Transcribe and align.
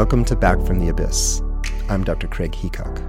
Welcome 0.00 0.24
to 0.24 0.34
Back 0.34 0.58
from 0.62 0.78
the 0.78 0.88
Abyss. 0.88 1.42
I'm 1.90 2.04
Dr. 2.04 2.26
Craig 2.26 2.52
Heacock. 2.52 3.02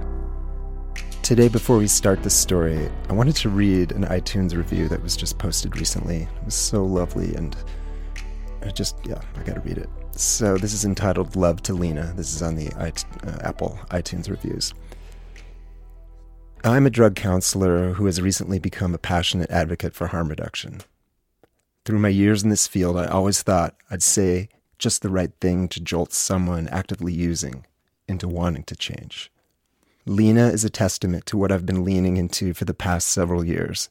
Today, 1.22 1.48
before 1.48 1.78
we 1.78 1.86
start 1.86 2.22
the 2.22 2.28
story, 2.28 2.90
I 3.08 3.14
wanted 3.14 3.34
to 3.36 3.48
read 3.48 3.92
an 3.92 4.04
iTunes 4.04 4.54
review 4.54 4.88
that 4.88 5.02
was 5.02 5.16
just 5.16 5.38
posted 5.38 5.78
recently. 5.78 6.24
It 6.24 6.44
was 6.44 6.54
so 6.54 6.84
lovely, 6.84 7.34
and 7.34 7.56
I 8.60 8.68
just, 8.68 8.98
yeah, 9.06 9.22
I 9.38 9.42
gotta 9.42 9.60
read 9.60 9.78
it. 9.78 9.88
So, 10.16 10.58
this 10.58 10.74
is 10.74 10.84
entitled 10.84 11.34
Love 11.34 11.62
to 11.62 11.72
Lena. 11.72 12.12
This 12.14 12.34
is 12.34 12.42
on 12.42 12.56
the 12.56 12.70
uh, 12.74 12.90
Apple 13.40 13.78
iTunes 13.88 14.28
reviews. 14.28 14.74
I'm 16.62 16.84
a 16.84 16.90
drug 16.90 17.16
counselor 17.16 17.94
who 17.94 18.04
has 18.04 18.20
recently 18.20 18.58
become 18.58 18.92
a 18.92 18.98
passionate 18.98 19.50
advocate 19.50 19.94
for 19.94 20.08
harm 20.08 20.28
reduction. 20.28 20.82
Through 21.86 22.00
my 22.00 22.10
years 22.10 22.42
in 22.42 22.50
this 22.50 22.66
field, 22.66 22.98
I 22.98 23.06
always 23.06 23.40
thought 23.40 23.76
I'd 23.90 24.02
say 24.02 24.50
just 24.82 25.00
the 25.00 25.08
right 25.08 25.32
thing 25.40 25.68
to 25.68 25.80
jolt 25.80 26.12
someone 26.12 26.68
actively 26.68 27.12
using 27.12 27.64
into 28.08 28.28
wanting 28.28 28.64
to 28.64 28.76
change. 28.76 29.30
Lena 30.04 30.48
is 30.48 30.64
a 30.64 30.70
testament 30.70 31.24
to 31.26 31.36
what 31.36 31.52
I've 31.52 31.64
been 31.64 31.84
leaning 31.84 32.16
into 32.16 32.52
for 32.52 32.64
the 32.64 32.74
past 32.74 33.08
several 33.08 33.44
years, 33.44 33.88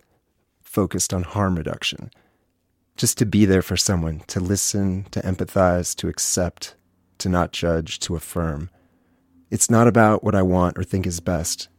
focused 0.61 1.13
on 1.13 1.23
harm 1.23 1.55
reduction. 1.55 2.11
Just 2.97 3.17
to 3.19 3.25
be 3.25 3.45
there 3.45 3.61
for 3.61 3.77
someone, 3.77 4.19
to 4.27 4.41
listen, 4.41 5.05
to 5.11 5.21
empathize, 5.21 5.95
to 5.95 6.09
accept, 6.09 6.75
to 7.19 7.29
not 7.29 7.53
judge, 7.53 7.99
to 7.99 8.17
affirm. 8.17 8.69
It's 9.49 9.69
not 9.69 9.87
about 9.87 10.23
what 10.23 10.35
I 10.35 10.41
want 10.41 10.77
or 10.77 10.83
think 10.83 11.07
is 11.07 11.21
best. 11.21 11.69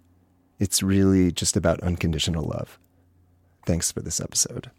It's 0.58 0.82
really 0.82 1.30
just 1.30 1.54
about 1.54 1.80
unconditional 1.80 2.44
love. 2.44 2.78
Thanks 3.66 3.92
for 3.92 4.00
this 4.00 4.20
episode. 4.20 4.70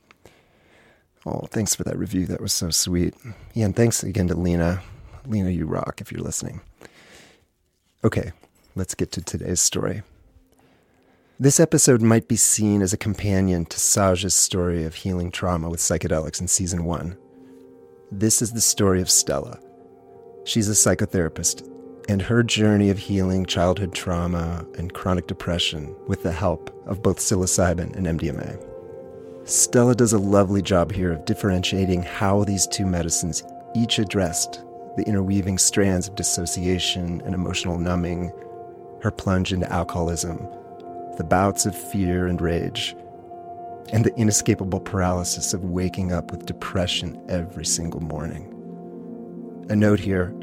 Oh, 1.26 1.48
thanks 1.52 1.74
for 1.74 1.84
that 1.84 1.98
review. 1.98 2.26
That 2.26 2.42
was 2.42 2.52
so 2.52 2.70
sweet. 2.70 3.14
Yeah, 3.54 3.66
and 3.66 3.76
thanks 3.76 4.04
again 4.04 4.28
to 4.28 4.36
Lena. 4.36 4.82
Lena, 5.26 5.50
you 5.50 5.66
rock 5.66 6.02
if 6.02 6.12
you're 6.12 6.22
listening. 6.22 6.60
Okay, 8.04 8.34
let's 8.76 8.94
get 8.94 9.12
to 9.14 9.22
today's 9.22 9.62
story. 9.62 10.02
This 11.40 11.60
episode 11.60 12.02
might 12.02 12.28
be 12.28 12.36
seen 12.36 12.82
as 12.82 12.94
a 12.94 12.98
companion 12.98 13.66
to 13.66 13.80
Saj's 13.80 14.36
story 14.36 14.84
of 14.84 14.96
healing 14.96 15.32
trauma 15.32 15.70
with 15.70 15.80
psychedelics 15.80 16.42
in 16.42 16.48
season 16.48 16.84
one. 16.84 17.18
This 18.12 18.42
is 18.42 18.52
the 18.52 18.62
story 18.62 19.02
of 19.02 19.10
Stella. 19.10 19.60
She's 20.44 20.68
a 20.68 20.74
psychotherapist, 20.74 21.68
and 22.10 22.22
her 22.22 22.44
journey 22.44 22.90
of 22.90 22.98
healing 22.98 23.46
childhood 23.46 23.94
trauma 23.94 24.66
and 24.78 24.94
chronic 24.94 25.28
depression 25.28 25.96
with 26.06 26.22
the 26.24 26.34
help 26.34 26.70
of 26.86 27.02
both 27.02 27.20
psilocybin 27.20 27.96
and 27.96 28.20
MDMA. 28.20 28.73
Stella 29.45 29.94
does 29.94 30.13
a 30.13 30.17
lovely 30.17 30.61
job 30.61 30.89
here 30.89 31.11
of 31.11 31.25
differentiating 31.25 32.02
how 32.02 32.45
these 32.45 32.66
two 32.66 32.86
medicines 32.86 33.44
each 33.75 33.99
addressed 33.99 34.63
the 34.95 35.03
interweaving 35.05 35.58
strands 35.58 36.08
of 36.08 36.16
dissociation 36.16 37.22
and 37.25 37.36
emotional 37.36 37.77
numbing, 37.77 38.31
her 39.02 39.11
plunge 39.11 39.52
into 39.52 39.69
alcoholism, 39.69 40.38
the 41.17 41.25
bouts 41.25 41.66
of 41.66 41.75
fear 41.75 42.27
and 42.27 42.39
rage, 42.39 42.95
and 43.91 44.05
the 44.05 44.16
inescapable 44.16 44.80
paralysis 44.80 45.53
of 45.53 45.66
waking 45.66 46.14
up 46.14 46.31
with 46.31 46.45
depression 46.45 47.21
every 47.27 47.66
single 47.66 47.99
morning. 47.99 48.47
A 49.69 49.75
note 49.75 49.99
here 49.99 50.33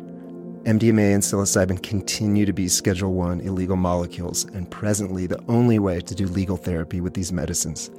MDMA 0.64 1.14
and 1.14 1.22
psilocybin 1.22 1.82
continue 1.82 2.44
to 2.44 2.52
be 2.52 2.68
Schedule 2.68 3.14
1 3.14 3.40
illegal 3.40 3.76
molecules, 3.76 4.44
and 4.44 4.70
presently 4.70 5.26
the 5.26 5.42
only 5.48 5.78
way 5.78 6.00
to 6.00 6.14
do 6.14 6.26
legal 6.26 6.58
therapy 6.58 7.00
with 7.00 7.14
these 7.14 7.32
medicines 7.32 7.90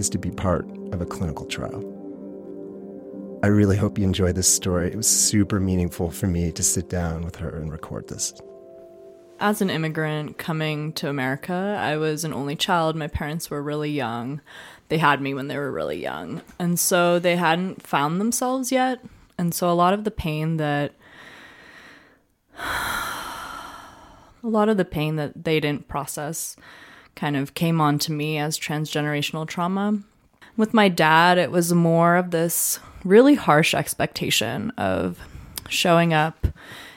is 0.00 0.08
to 0.10 0.18
be 0.18 0.30
part 0.30 0.66
of 0.92 1.00
a 1.00 1.06
clinical 1.06 1.46
trial. 1.46 1.84
I 3.42 3.46
really 3.48 3.76
hope 3.76 3.98
you 3.98 4.04
enjoy 4.04 4.32
this 4.32 4.52
story. 4.52 4.88
It 4.90 4.96
was 4.96 5.06
super 5.06 5.60
meaningful 5.60 6.10
for 6.10 6.26
me 6.26 6.50
to 6.52 6.62
sit 6.62 6.88
down 6.88 7.22
with 7.22 7.36
her 7.36 7.50
and 7.50 7.70
record 7.70 8.08
this. 8.08 8.32
As 9.38 9.62
an 9.62 9.70
immigrant 9.70 10.38
coming 10.38 10.92
to 10.94 11.08
America, 11.08 11.76
I 11.78 11.96
was 11.96 12.24
an 12.24 12.32
only 12.32 12.56
child. 12.56 12.96
My 12.96 13.08
parents 13.08 13.50
were 13.50 13.62
really 13.62 13.90
young. 13.90 14.40
They 14.88 14.98
had 14.98 15.20
me 15.20 15.32
when 15.34 15.48
they 15.48 15.56
were 15.56 15.70
really 15.70 16.02
young. 16.02 16.42
And 16.58 16.78
so 16.80 17.18
they 17.18 17.36
hadn't 17.36 17.86
found 17.86 18.20
themselves 18.20 18.72
yet. 18.72 19.00
And 19.38 19.54
so 19.54 19.70
a 19.70 19.72
lot 19.72 19.94
of 19.94 20.04
the 20.04 20.10
pain 20.10 20.56
that 20.58 20.92
a 22.58 22.64
lot 24.42 24.68
of 24.68 24.76
the 24.76 24.84
pain 24.84 25.16
that 25.16 25.44
they 25.44 25.60
didn't 25.60 25.88
process 25.88 26.56
kind 27.16 27.36
of 27.36 27.54
came 27.54 27.80
on 27.80 27.98
to 28.00 28.12
me 28.12 28.38
as 28.38 28.58
transgenerational 28.58 29.46
trauma. 29.46 30.00
With 30.56 30.74
my 30.74 30.88
dad, 30.88 31.38
it 31.38 31.50
was 31.50 31.72
more 31.72 32.16
of 32.16 32.30
this 32.30 32.80
really 33.04 33.34
harsh 33.34 33.74
expectation 33.74 34.70
of 34.72 35.18
showing 35.68 36.12
up 36.12 36.46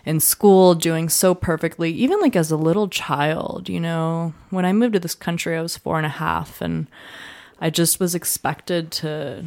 in 0.05 0.19
school, 0.19 0.75
doing 0.75 1.07
so 1.07 1.33
perfectly, 1.33 1.91
even 1.91 2.19
like 2.19 2.35
as 2.35 2.51
a 2.51 2.57
little 2.57 2.89
child. 2.89 3.69
You 3.69 3.79
know, 3.79 4.33
when 4.49 4.65
I 4.65 4.73
moved 4.73 4.93
to 4.93 4.99
this 4.99 5.15
country, 5.15 5.57
I 5.57 5.61
was 5.61 5.77
four 5.77 5.97
and 5.97 6.05
a 6.05 6.09
half, 6.09 6.61
and 6.61 6.87
I 7.59 7.69
just 7.69 7.99
was 7.99 8.15
expected 8.15 8.91
to 8.91 9.45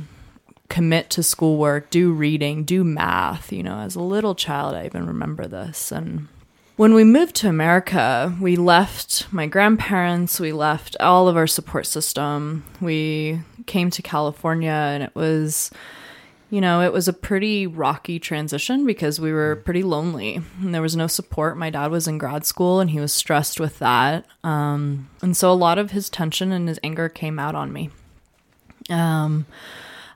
commit 0.68 1.10
to 1.10 1.22
schoolwork, 1.22 1.90
do 1.90 2.12
reading, 2.12 2.64
do 2.64 2.84
math. 2.84 3.52
You 3.52 3.62
know, 3.62 3.78
as 3.78 3.96
a 3.96 4.02
little 4.02 4.34
child, 4.34 4.74
I 4.74 4.86
even 4.86 5.06
remember 5.06 5.46
this. 5.46 5.92
And 5.92 6.28
when 6.76 6.92
we 6.92 7.04
moved 7.04 7.34
to 7.36 7.48
America, 7.48 8.36
we 8.40 8.56
left 8.56 9.32
my 9.32 9.46
grandparents, 9.46 10.38
we 10.38 10.52
left 10.52 10.96
all 11.00 11.26
of 11.26 11.36
our 11.36 11.46
support 11.46 11.86
system. 11.86 12.64
We 12.80 13.40
came 13.66 13.90
to 13.90 14.02
California, 14.02 14.70
and 14.70 15.02
it 15.02 15.14
was, 15.14 15.70
you 16.50 16.60
know, 16.60 16.82
it 16.82 16.92
was 16.92 17.08
a 17.08 17.14
pretty 17.14 17.66
rocky 17.66 18.18
transition 18.18 18.84
because 18.84 19.18
we 19.18 19.32
were 19.32 19.56
pretty 19.56 19.82
lonely 19.82 20.42
and 20.60 20.74
there 20.74 20.82
was 20.82 20.96
no 20.96 21.06
support. 21.06 21.56
My 21.56 21.70
dad 21.70 21.90
was 21.90 22.06
in 22.06 22.18
grad 22.18 22.44
school 22.44 22.78
and 22.78 22.90
he 22.90 23.00
was 23.00 23.12
stressed 23.12 23.58
with 23.58 23.78
that. 23.78 24.26
Um, 24.44 25.08
and 25.22 25.36
so 25.36 25.50
a 25.50 25.54
lot 25.54 25.78
of 25.78 25.90
his 25.90 26.08
tension 26.10 26.52
and 26.52 26.68
his 26.68 26.78
anger 26.84 27.08
came 27.08 27.38
out 27.38 27.54
on 27.54 27.72
me. 27.72 27.90
Um, 28.88 29.46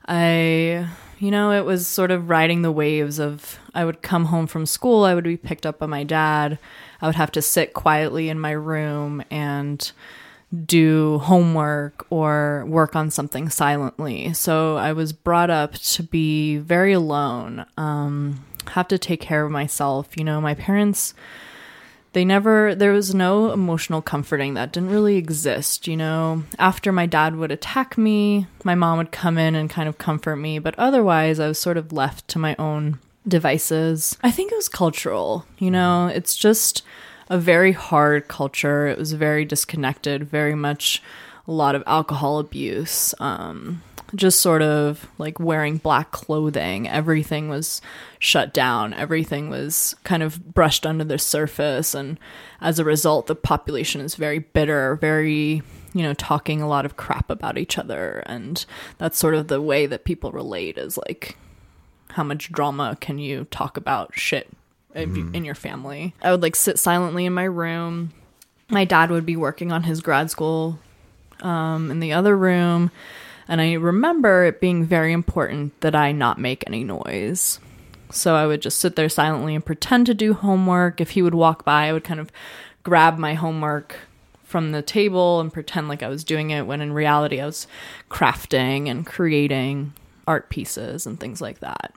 I 0.06 0.88
you 1.20 1.30
know, 1.30 1.52
it 1.52 1.66
was 1.66 1.86
sort 1.86 2.10
of 2.10 2.30
riding 2.30 2.62
the 2.62 2.72
waves 2.72 3.18
of 3.18 3.58
I 3.74 3.84
would 3.84 4.02
come 4.02 4.26
home 4.26 4.46
from 4.46 4.64
school, 4.64 5.04
I 5.04 5.14
would 5.14 5.24
be 5.24 5.36
picked 5.36 5.66
up 5.66 5.78
by 5.78 5.86
my 5.86 6.02
dad. 6.02 6.58
I 7.00 7.06
would 7.06 7.14
have 7.14 7.30
to 7.32 7.42
sit 7.42 7.74
quietly 7.74 8.28
in 8.28 8.40
my 8.40 8.52
room 8.52 9.22
and 9.30 9.90
do 10.66 11.18
homework 11.18 12.06
or 12.10 12.64
work 12.66 12.96
on 12.96 13.10
something 13.10 13.50
silently. 13.50 14.32
So 14.32 14.76
I 14.76 14.92
was 14.92 15.12
brought 15.12 15.50
up 15.50 15.74
to 15.74 16.02
be 16.02 16.56
very 16.56 16.92
alone, 16.92 17.66
um, 17.76 18.44
have 18.68 18.88
to 18.88 18.98
take 18.98 19.20
care 19.20 19.44
of 19.44 19.52
myself. 19.52 20.16
You 20.16 20.24
know, 20.24 20.40
my 20.40 20.54
parents 20.54 21.14
they 22.12 22.24
never 22.24 22.74
there 22.74 22.92
was 22.92 23.14
no 23.14 23.52
emotional 23.52 24.02
comforting 24.02 24.54
that 24.54 24.72
didn't 24.72 24.90
really 24.90 25.16
exist 25.16 25.86
you 25.86 25.96
know? 25.96 26.44
After 26.58 26.92
my 26.92 27.06
dad 27.06 27.36
would 27.36 27.50
attack 27.50 27.96
me 27.96 28.46
my 28.64 28.74
mom 28.74 28.98
would 28.98 29.12
come 29.12 29.38
in 29.38 29.54
and 29.54 29.70
kind 29.70 29.88
of 29.88 29.98
comfort 29.98 30.36
me 30.36 30.58
but 30.58 30.78
otherwise 30.78 31.40
i 31.40 31.48
was 31.48 31.58
sort 31.58 31.76
of 31.76 31.92
left 31.92 32.28
to 32.28 32.38
my 32.38 32.56
own 32.58 32.98
devices. 33.28 34.16
I 34.22 34.30
think 34.30 34.52
it 34.52 34.56
was 34.56 34.68
cultural 34.68 35.46
you 35.58 35.70
know? 35.70 36.06
It's 36.08 36.36
just 36.36 36.82
a 37.28 37.38
very 37.38 37.72
hard 37.72 38.26
culture. 38.26 38.88
It 38.88 38.98
was 38.98 39.12
very 39.12 39.44
disconnected 39.44 40.24
very 40.24 40.54
much 40.54 41.02
a 41.46 41.52
lot 41.52 41.74
of 41.74 41.82
alcohol 41.86 42.38
abuse 42.38 43.14
um, 43.18 43.82
just 44.14 44.40
sort 44.40 44.62
of 44.62 45.08
like 45.18 45.38
wearing 45.38 45.76
black 45.76 46.10
clothing. 46.10 46.88
Everything 46.88 47.48
was 47.48 47.80
shut 48.18 48.52
down. 48.52 48.92
Everything 48.94 49.50
was 49.50 49.94
kind 50.04 50.22
of 50.22 50.52
brushed 50.54 50.86
under 50.86 51.04
the 51.04 51.18
surface. 51.18 51.94
And 51.94 52.18
as 52.60 52.78
a 52.78 52.84
result, 52.84 53.26
the 53.26 53.34
population 53.34 54.00
is 54.00 54.14
very 54.14 54.40
bitter, 54.40 54.96
very, 54.96 55.62
you 55.92 56.02
know, 56.02 56.14
talking 56.14 56.60
a 56.60 56.68
lot 56.68 56.84
of 56.84 56.96
crap 56.96 57.30
about 57.30 57.58
each 57.58 57.78
other. 57.78 58.22
And 58.26 58.64
that's 58.98 59.18
sort 59.18 59.34
of 59.34 59.48
the 59.48 59.62
way 59.62 59.86
that 59.86 60.04
people 60.04 60.32
relate 60.32 60.78
is 60.78 60.98
like, 60.98 61.36
how 62.10 62.24
much 62.24 62.50
drama 62.50 62.96
can 63.00 63.18
you 63.18 63.44
talk 63.50 63.76
about 63.76 64.18
shit 64.18 64.48
mm. 64.94 65.34
in 65.34 65.44
your 65.44 65.54
family? 65.54 66.14
I 66.22 66.32
would 66.32 66.42
like 66.42 66.56
sit 66.56 66.78
silently 66.78 67.26
in 67.26 67.32
my 67.32 67.44
room. 67.44 68.12
My 68.68 68.84
dad 68.84 69.10
would 69.10 69.26
be 69.26 69.36
working 69.36 69.72
on 69.72 69.84
his 69.84 70.00
grad 70.00 70.30
school 70.30 70.78
um, 71.40 71.90
in 71.90 72.00
the 72.00 72.12
other 72.12 72.36
room 72.36 72.90
and 73.50 73.60
I 73.60 73.72
remember 73.72 74.44
it 74.44 74.60
being 74.60 74.84
very 74.84 75.12
important 75.12 75.78
that 75.80 75.96
I 75.96 76.12
not 76.12 76.38
make 76.38 76.62
any 76.68 76.84
noise. 76.84 77.58
So 78.08 78.36
I 78.36 78.46
would 78.46 78.62
just 78.62 78.78
sit 78.78 78.94
there 78.94 79.08
silently 79.08 79.56
and 79.56 79.66
pretend 79.66 80.06
to 80.06 80.14
do 80.14 80.34
homework. 80.34 81.00
If 81.00 81.10
he 81.10 81.22
would 81.22 81.34
walk 81.34 81.64
by, 81.64 81.88
I 81.88 81.92
would 81.92 82.04
kind 82.04 82.20
of 82.20 82.30
grab 82.84 83.18
my 83.18 83.34
homework 83.34 83.96
from 84.44 84.70
the 84.70 84.82
table 84.82 85.40
and 85.40 85.52
pretend 85.52 85.88
like 85.88 86.00
I 86.00 86.08
was 86.08 86.22
doing 86.22 86.50
it 86.50 86.62
when 86.62 86.80
in 86.80 86.92
reality 86.92 87.40
I 87.40 87.46
was 87.46 87.66
crafting 88.08 88.88
and 88.88 89.04
creating 89.04 89.94
art 90.28 90.48
pieces 90.48 91.04
and 91.04 91.18
things 91.18 91.40
like 91.40 91.58
that. 91.58 91.92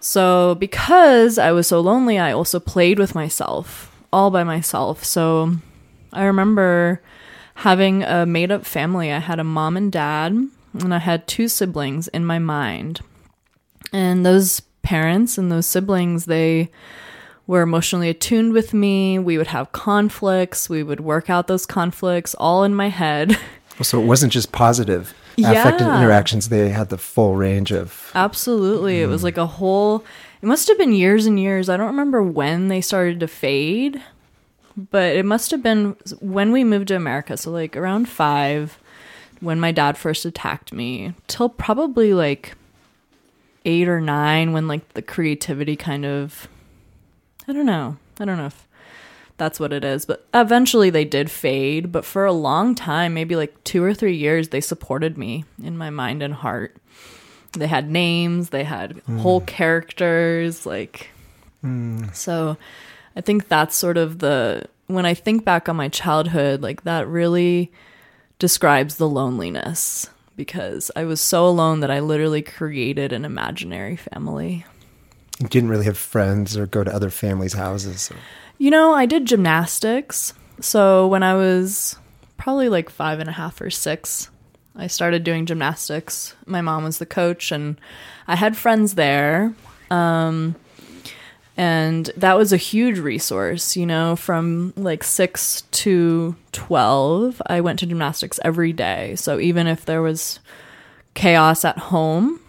So, 0.00 0.54
because 0.54 1.38
I 1.38 1.52
was 1.52 1.66
so 1.66 1.80
lonely, 1.80 2.18
I 2.18 2.32
also 2.32 2.58
played 2.58 2.98
with 2.98 3.14
myself 3.14 3.94
all 4.14 4.30
by 4.30 4.44
myself. 4.44 5.04
So, 5.04 5.56
I 6.10 6.24
remember 6.24 7.02
having 7.54 8.02
a 8.02 8.26
made 8.26 8.50
up 8.50 8.64
family. 8.64 9.12
I 9.12 9.18
had 9.18 9.38
a 9.38 9.44
mom 9.44 9.76
and 9.76 9.90
dad, 9.90 10.32
and 10.32 10.94
I 10.94 10.98
had 10.98 11.26
two 11.26 11.48
siblings 11.48 12.08
in 12.08 12.24
my 12.24 12.38
mind. 12.38 13.00
And 13.92 14.24
those 14.26 14.60
parents 14.82 15.38
and 15.38 15.50
those 15.50 15.66
siblings, 15.66 16.24
they 16.26 16.70
were 17.46 17.62
emotionally 17.62 18.08
attuned 18.08 18.52
with 18.52 18.74
me. 18.74 19.18
We 19.18 19.38
would 19.38 19.48
have 19.48 19.72
conflicts. 19.72 20.68
We 20.68 20.82
would 20.82 21.00
work 21.00 21.30
out 21.30 21.46
those 21.46 21.66
conflicts 21.66 22.34
all 22.34 22.64
in 22.64 22.74
my 22.74 22.88
head. 22.88 23.38
So 23.82 24.00
it 24.00 24.06
wasn't 24.06 24.32
just 24.32 24.52
positive 24.52 25.12
affective 25.38 25.86
Yeah. 25.86 25.98
interactions, 25.98 26.48
they 26.48 26.68
had 26.68 26.90
the 26.90 26.98
full 26.98 27.36
range 27.36 27.72
of. 27.72 28.10
Absolutely. 28.14 29.02
It 29.02 29.06
was 29.06 29.22
mm. 29.22 29.24
like 29.24 29.36
a 29.36 29.46
whole, 29.46 30.04
it 30.42 30.46
must 30.46 30.68
have 30.68 30.78
been 30.78 30.92
years 30.92 31.26
and 31.26 31.38
years. 31.40 31.68
I 31.68 31.76
don't 31.76 31.88
remember 31.88 32.22
when 32.22 32.68
they 32.68 32.80
started 32.80 33.20
to 33.20 33.28
fade, 33.28 34.00
but 34.76 35.16
it 35.16 35.24
must 35.24 35.50
have 35.50 35.62
been 35.62 35.96
when 36.20 36.52
we 36.52 36.64
moved 36.64 36.88
to 36.88 36.96
America. 36.96 37.36
So, 37.36 37.50
like 37.50 37.76
around 37.76 38.08
five, 38.08 38.78
when 39.40 39.60
my 39.60 39.72
dad 39.72 39.96
first 39.96 40.24
attacked 40.24 40.72
me, 40.72 41.14
till 41.26 41.48
probably 41.48 42.14
like 42.14 42.54
eight 43.64 43.88
or 43.88 44.00
nine, 44.00 44.52
when 44.52 44.68
like 44.68 44.94
the 44.94 45.02
creativity 45.02 45.76
kind 45.76 46.04
of, 46.04 46.48
I 47.46 47.52
don't 47.52 47.66
know. 47.66 47.96
I 48.18 48.24
don't 48.24 48.38
know 48.38 48.46
if 48.46 48.66
that's 49.36 49.58
what 49.58 49.72
it 49.72 49.84
is. 49.84 50.04
But 50.04 50.26
eventually 50.32 50.90
they 50.90 51.04
did 51.04 51.30
fade. 51.30 51.92
But 51.92 52.04
for 52.04 52.24
a 52.24 52.32
long 52.32 52.74
time, 52.74 53.14
maybe 53.14 53.36
like 53.36 53.62
two 53.64 53.82
or 53.82 53.94
three 53.94 54.16
years, 54.16 54.48
they 54.48 54.60
supported 54.60 55.18
me 55.18 55.44
in 55.62 55.76
my 55.76 55.90
mind 55.90 56.22
and 56.22 56.34
heart. 56.34 56.76
They 57.52 57.68
had 57.68 57.88
names, 57.88 58.50
they 58.50 58.64
had 58.64 59.00
whole 59.20 59.40
mm. 59.40 59.46
characters, 59.46 60.66
like 60.66 61.10
mm. 61.64 62.12
so 62.12 62.56
I 63.16 63.20
think 63.20 63.48
that's 63.48 63.76
sort 63.76 63.96
of 63.96 64.18
the 64.18 64.66
when 64.86 65.06
I 65.06 65.14
think 65.14 65.44
back 65.44 65.68
on 65.68 65.76
my 65.76 65.88
childhood, 65.88 66.62
like 66.62 66.82
that 66.84 67.08
really 67.08 67.72
describes 68.38 68.96
the 68.96 69.08
loneliness 69.08 70.10
because 70.36 70.90
I 70.96 71.04
was 71.04 71.20
so 71.20 71.46
alone 71.46 71.80
that 71.80 71.90
I 71.90 72.00
literally 72.00 72.42
created 72.42 73.12
an 73.12 73.24
imaginary 73.24 73.96
family. 73.96 74.64
You 75.40 75.48
didn't 75.48 75.70
really 75.70 75.84
have 75.84 75.98
friends 75.98 76.56
or 76.56 76.66
go 76.66 76.84
to 76.84 76.94
other 76.94 77.10
families' 77.10 77.54
houses. 77.54 78.10
You 78.58 78.70
know, 78.70 78.94
I 78.94 79.06
did 79.06 79.26
gymnastics. 79.26 80.32
So 80.60 81.06
when 81.06 81.22
I 81.22 81.34
was 81.34 81.96
probably 82.36 82.68
like 82.68 82.90
five 82.90 83.20
and 83.20 83.28
a 83.28 83.32
half 83.32 83.60
or 83.60 83.70
six, 83.70 84.30
I 84.76 84.86
started 84.86 85.24
doing 85.24 85.46
gymnastics. 85.46 86.34
My 86.46 86.60
mom 86.60 86.84
was 86.84 86.98
the 86.98 87.06
coach, 87.06 87.52
and 87.52 87.80
I 88.26 88.36
had 88.36 88.56
friends 88.56 88.94
there. 88.94 89.54
Um, 89.90 90.56
and 91.56 92.10
that 92.16 92.36
was 92.36 92.52
a 92.52 92.56
huge 92.56 92.98
resource, 92.98 93.76
you 93.76 93.86
know, 93.86 94.16
from 94.16 94.72
like 94.76 95.04
six 95.04 95.62
to 95.70 96.34
12, 96.52 97.40
I 97.46 97.60
went 97.60 97.78
to 97.80 97.86
gymnastics 97.86 98.40
every 98.44 98.72
day. 98.72 99.14
So 99.16 99.38
even 99.38 99.66
if 99.66 99.84
there 99.84 100.02
was 100.02 100.40
chaos 101.14 101.64
at 101.64 101.78
home, 101.78 102.40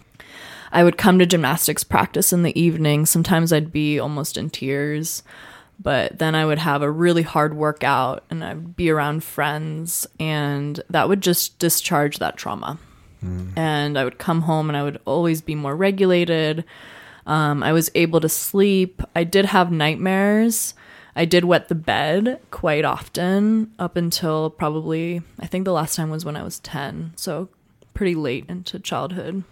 I 0.72 0.82
would 0.82 0.98
come 0.98 1.20
to 1.20 1.26
gymnastics 1.26 1.84
practice 1.84 2.32
in 2.32 2.42
the 2.42 2.58
evening. 2.60 3.06
Sometimes 3.06 3.52
I'd 3.52 3.72
be 3.72 4.00
almost 4.00 4.36
in 4.36 4.50
tears, 4.50 5.22
but 5.80 6.18
then 6.18 6.34
I 6.34 6.44
would 6.44 6.58
have 6.58 6.82
a 6.82 6.90
really 6.90 7.22
hard 7.22 7.54
workout 7.54 8.24
and 8.28 8.42
I'd 8.42 8.74
be 8.74 8.90
around 8.90 9.22
friends, 9.22 10.06
and 10.18 10.80
that 10.90 11.08
would 11.08 11.20
just 11.20 11.60
discharge 11.60 12.18
that 12.18 12.36
trauma. 12.36 12.78
Hmm. 13.20 13.50
And 13.56 13.96
I 13.96 14.02
would 14.02 14.18
come 14.18 14.42
home 14.42 14.68
and 14.68 14.76
I 14.76 14.82
would 14.82 15.00
always 15.04 15.40
be 15.40 15.54
more 15.54 15.76
regulated. 15.76 16.64
Um, 17.26 17.62
I 17.62 17.72
was 17.72 17.90
able 17.94 18.20
to 18.20 18.28
sleep. 18.28 19.02
I 19.14 19.24
did 19.24 19.46
have 19.46 19.72
nightmares. 19.72 20.74
I 21.14 21.24
did 21.24 21.44
wet 21.44 21.68
the 21.68 21.74
bed 21.74 22.40
quite 22.50 22.84
often 22.84 23.72
up 23.78 23.96
until 23.96 24.50
probably, 24.50 25.22
I 25.40 25.46
think 25.46 25.64
the 25.64 25.72
last 25.72 25.96
time 25.96 26.10
was 26.10 26.24
when 26.24 26.36
I 26.36 26.42
was 26.42 26.58
10. 26.60 27.12
So 27.16 27.48
pretty 27.94 28.14
late 28.14 28.44
into 28.48 28.78
childhood. 28.78 29.42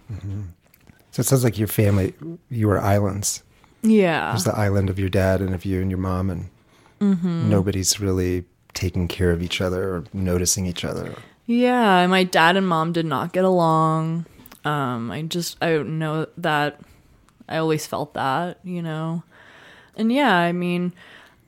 so 1.10 1.20
it 1.20 1.24
sounds 1.24 1.42
like 1.42 1.58
your 1.58 1.68
family, 1.68 2.12
you 2.50 2.68
were 2.68 2.78
islands. 2.80 3.42
Yeah. 3.82 4.30
There's 4.32 4.44
the 4.44 4.56
island 4.56 4.90
of 4.90 4.98
your 4.98 5.08
dad 5.08 5.40
and 5.40 5.54
of 5.54 5.64
you 5.64 5.80
and 5.80 5.90
your 5.90 5.98
mom, 6.00 6.30
and 6.30 6.50
Mm-hmm. 7.00 7.50
nobody's 7.50 7.98
really 8.00 8.44
taking 8.72 9.08
care 9.08 9.30
of 9.32 9.42
each 9.42 9.60
other 9.60 9.94
or 9.94 10.04
noticing 10.14 10.64
each 10.64 10.84
other. 10.84 11.12
Yeah, 11.44 12.06
my 12.06 12.24
dad 12.24 12.56
and 12.56 12.66
mom 12.66 12.92
did 12.92 13.04
not 13.04 13.32
get 13.32 13.44
along. 13.44 14.24
Um, 14.64 15.10
I 15.10 15.22
just 15.22 15.58
I 15.62 15.78
know 15.78 16.26
that 16.38 16.80
I 17.48 17.58
always 17.58 17.86
felt 17.86 18.14
that, 18.14 18.58
you 18.64 18.82
know. 18.82 19.22
And 19.96 20.12
yeah, 20.12 20.36
I 20.36 20.52
mean, 20.52 20.92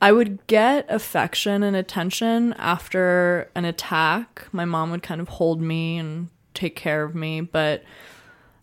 I 0.01 0.11
would 0.11 0.45
get 0.47 0.85
affection 0.89 1.63
and 1.63 1.75
attention 1.75 2.53
after 2.53 3.49
an 3.55 3.65
attack. 3.65 4.47
My 4.51 4.65
mom 4.65 4.91
would 4.91 5.03
kind 5.03 5.21
of 5.21 5.27
hold 5.27 5.61
me 5.61 5.97
and 5.97 6.29
take 6.53 6.75
care 6.75 7.03
of 7.03 7.15
me, 7.15 7.41
but 7.41 7.83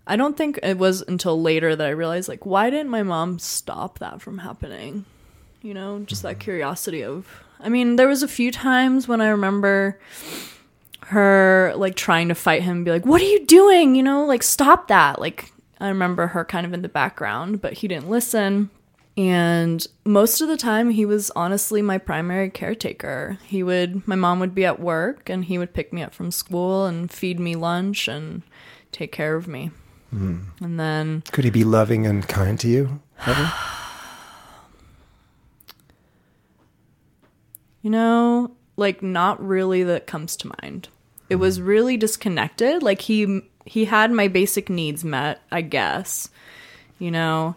I 0.07 0.17
don't 0.17 0.37
think 0.37 0.59
it 0.63 0.79
was 0.79 1.03
until 1.03 1.41
later 1.41 1.75
that 1.75 1.87
I 1.87 1.91
realized 1.91 2.29
like 2.29 2.45
why 2.45 2.71
didn't 2.71 2.91
my 2.91 3.03
mom 3.03 3.39
stop 3.39 3.99
that 3.99 4.21
from 4.21 4.39
happening? 4.39 5.07
You 5.63 5.75
know, 5.75 6.01
just 6.01 6.23
that 6.23 6.41
curiosity 6.41 7.03
of 7.03 7.43
I 7.61 7.69
mean, 7.69 7.97
there 7.97 8.09
was 8.09 8.23
a 8.23 8.29
few 8.29 8.53
times 8.53 9.09
when 9.09 9.21
I 9.21 9.29
remember 9.29 9.99
her 11.07 11.73
like 11.77 11.95
trying 11.97 12.29
to 12.29 12.35
fight 12.35 12.63
him 12.63 12.83
be 12.83 12.91
like 12.91 13.05
what 13.05 13.21
are 13.21 13.27
you 13.27 13.45
doing 13.45 13.95
you 13.95 14.03
know 14.03 14.25
like 14.25 14.43
stop 14.43 14.89
that 14.89 15.21
like 15.21 15.53
i 15.85 15.89
remember 15.89 16.29
her 16.29 16.45
kind 16.45 16.67
of 16.67 16.73
in 16.73 16.83
the 16.83 16.89
background 16.89 17.61
but 17.61 17.75
he 17.75 17.89
didn't 17.89 18.09
listen 18.09 18.71
and 19.17 19.87
most 20.05 20.41
of 20.41 20.49
the 20.49 20.57
time 20.57 20.91
he 20.91 21.05
was 21.05 21.31
honestly 21.37 21.81
my 21.81 21.99
primary 21.99 22.51
caretaker 22.51 23.39
he 23.47 23.63
would 23.63 24.07
my 24.09 24.17
mom 24.17 24.41
would 24.41 24.55
be 24.55 24.65
at 24.65 24.81
work 24.81 25.29
and 25.29 25.45
he 25.45 25.59
would 25.59 25.73
pick 25.73 25.93
me 25.93 26.03
up 26.03 26.13
from 26.13 26.31
school 26.31 26.87
and 26.87 27.13
feed 27.13 27.39
me 27.39 27.55
lunch 27.55 28.09
and 28.09 28.43
take 28.91 29.13
care 29.13 29.37
of 29.37 29.47
me 29.47 29.71
hmm. 30.11 30.39
and 30.61 30.81
then 30.81 31.23
Could 31.31 31.45
he 31.45 31.51
be 31.51 31.65
loving 31.65 32.07
and 32.07 32.27
kind 32.27 32.59
to 32.61 32.69
you? 32.69 33.01
Ever? 33.27 33.53
You 37.83 37.91
know, 37.91 38.57
like 38.79 39.03
not 39.03 39.47
really 39.47 39.83
that 39.83 40.07
comes 40.07 40.37
to 40.39 40.51
mind. 40.63 40.89
It 41.29 41.37
was 41.37 41.59
hmm. 41.59 41.65
really 41.67 41.97
disconnected. 41.99 42.83
Like 42.83 43.03
he 43.03 43.43
he 43.65 43.87
had 43.87 44.11
my 44.13 44.29
basic 44.29 44.69
needs 44.69 45.05
met, 45.05 45.41
I 45.51 45.61
guess. 45.63 46.29
You 46.99 47.11
know, 47.11 47.57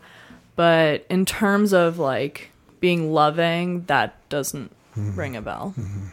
but 0.56 1.06
in 1.09 1.25
terms 1.25 1.74
of 1.74 2.00
like 2.00 2.51
being 2.80 3.12
loving, 3.12 3.83
that 3.86 4.15
doesn't 4.30 4.71
mm-hmm. 4.95 5.19
ring 5.19 5.36
a 5.36 5.42
bell. 5.42 5.74
Mm-hmm. 5.77 6.07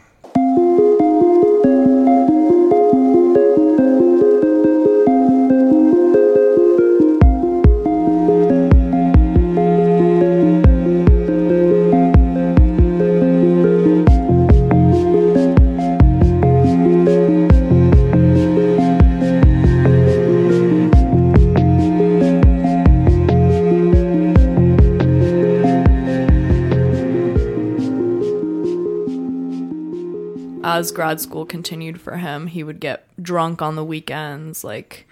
As 30.85 30.91
grad 30.91 31.19
school 31.19 31.45
continued 31.45 31.99
for 31.99 32.17
him, 32.17 32.45
he 32.47 32.63
would 32.63 32.79
get 32.79 33.07
drunk 33.21 33.61
on 33.61 33.75
the 33.75 33.83
weekends. 33.83 34.63
Like, 34.63 35.07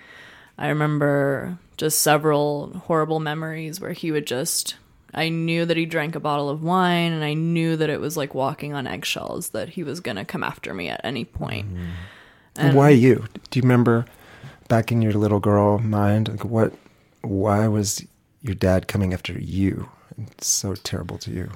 I 0.58 0.68
remember 0.68 1.58
just 1.78 2.00
several 2.00 2.74
horrible 2.86 3.20
memories 3.20 3.82
where 3.82 3.94
he 3.94 4.12
would 4.12 4.28
just. 4.28 4.76
I 5.16 5.30
knew 5.30 5.66
that 5.66 5.78
he 5.78 5.86
drank 5.86 6.16
a 6.16 6.20
bottle 6.20 6.50
of 6.50 6.64
wine, 6.64 7.12
and 7.12 7.24
I 7.24 7.34
knew 7.34 7.76
that 7.78 7.90
it 7.90 8.00
was 8.00 8.18
like 8.18 8.34
walking 8.34 8.74
on 8.74 8.88
eggshells, 8.88 9.50
that 9.50 9.70
he 9.70 9.84
was 9.84 10.00
going 10.00 10.18
to 10.18 10.26
come 10.26 10.44
after 10.44 10.74
me 10.74 10.90
at 10.90 11.02
any 11.04 11.26
point. 11.26 11.74
Mm-hmm. 11.74 11.90
And 12.56 12.76
why 12.76 12.90
you? 12.90 13.26
Do 13.50 13.60
you 13.60 13.64
remember 13.64 14.06
back 14.70 14.92
in 14.92 15.02
your 15.02 15.14
little 15.14 15.40
girl 15.40 15.80
mind, 15.80 16.30
like 16.30 16.46
what? 16.46 16.74
Why 17.22 17.68
was 17.68 18.06
your 18.42 18.56
dad 18.56 18.88
coming 18.88 19.14
after 19.14 19.34
you? 19.34 19.90
It's 20.18 20.48
so 20.48 20.76
terrible 20.76 21.18
to 21.20 21.32
you. 21.32 21.52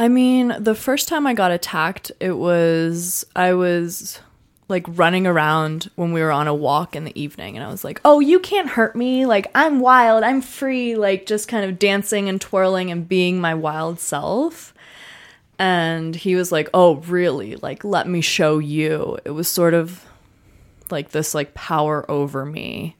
I 0.00 0.08
mean, 0.08 0.56
the 0.58 0.74
first 0.74 1.08
time 1.08 1.26
I 1.26 1.34
got 1.34 1.50
attacked, 1.50 2.10
it 2.20 2.32
was 2.32 3.26
I 3.36 3.52
was 3.52 4.18
like 4.66 4.86
running 4.88 5.26
around 5.26 5.90
when 5.94 6.14
we 6.14 6.22
were 6.22 6.32
on 6.32 6.48
a 6.48 6.54
walk 6.54 6.96
in 6.96 7.04
the 7.04 7.20
evening 7.20 7.54
and 7.54 7.62
I 7.62 7.68
was 7.68 7.84
like, 7.84 8.00
"Oh, 8.02 8.18
you 8.18 8.40
can't 8.40 8.70
hurt 8.70 8.96
me. 8.96 9.26
Like 9.26 9.48
I'm 9.54 9.78
wild. 9.78 10.24
I'm 10.24 10.40
free." 10.40 10.96
Like 10.96 11.26
just 11.26 11.48
kind 11.48 11.66
of 11.66 11.78
dancing 11.78 12.30
and 12.30 12.40
twirling 12.40 12.90
and 12.90 13.06
being 13.06 13.42
my 13.42 13.52
wild 13.52 14.00
self. 14.00 14.72
And 15.58 16.16
he 16.16 16.34
was 16.34 16.50
like, 16.50 16.70
"Oh, 16.72 16.94
really? 16.96 17.56
Like 17.56 17.84
let 17.84 18.08
me 18.08 18.22
show 18.22 18.58
you." 18.58 19.18
It 19.26 19.32
was 19.32 19.48
sort 19.48 19.74
of 19.74 20.06
like 20.92 21.10
this 21.10 21.34
like 21.34 21.54
power 21.54 22.08
over 22.10 22.44
me 22.44 22.96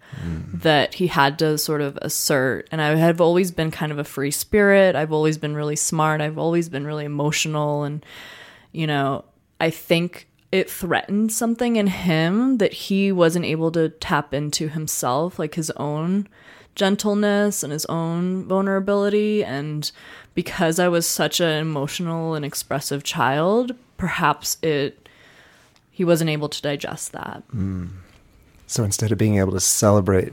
that 0.52 0.94
he 0.94 1.06
had 1.06 1.38
to 1.38 1.56
sort 1.58 1.80
of 1.80 1.98
assert. 2.02 2.68
And 2.72 2.80
i 2.82 2.94
have 2.96 3.20
always 3.20 3.50
been 3.50 3.70
kind 3.70 3.92
of 3.92 3.98
a 3.98 4.04
free 4.04 4.30
spirit. 4.30 4.96
I've 4.96 5.12
always 5.12 5.38
been 5.38 5.54
really 5.54 5.76
smart. 5.76 6.20
I've 6.20 6.38
always 6.38 6.68
been 6.68 6.86
really 6.86 7.04
emotional. 7.04 7.84
And 7.84 8.04
you 8.72 8.86
know 8.86 9.24
i 9.60 9.68
think 9.68 10.28
it 10.52 10.70
threatened 10.70 11.32
something 11.32 11.76
in 11.76 11.86
him 11.86 12.58
that 12.58 12.72
he 12.72 13.12
wasn't 13.12 13.44
able 13.44 13.70
to 13.72 13.88
tap 13.88 14.34
into 14.34 14.68
himself 14.68 15.38
like 15.38 15.54
his 15.54 15.70
own 15.72 16.26
gentleness 16.74 17.62
and 17.62 17.72
his 17.72 17.86
own 17.86 18.44
vulnerability. 18.46 19.44
And 19.44 19.90
because 20.34 20.78
I 20.78 20.88
was 20.88 21.06
such 21.06 21.40
an 21.40 21.60
emotional 21.60 22.34
and 22.34 22.44
expressive 22.44 23.04
child, 23.04 23.74
perhaps 23.96 24.56
it 24.62 24.99
he 26.00 26.04
wasn't 26.06 26.30
able 26.30 26.48
to 26.48 26.62
digest 26.62 27.12
that. 27.12 27.42
Mm. 27.54 27.90
So 28.66 28.84
instead 28.84 29.12
of 29.12 29.18
being 29.18 29.36
able 29.36 29.52
to 29.52 29.60
celebrate 29.60 30.32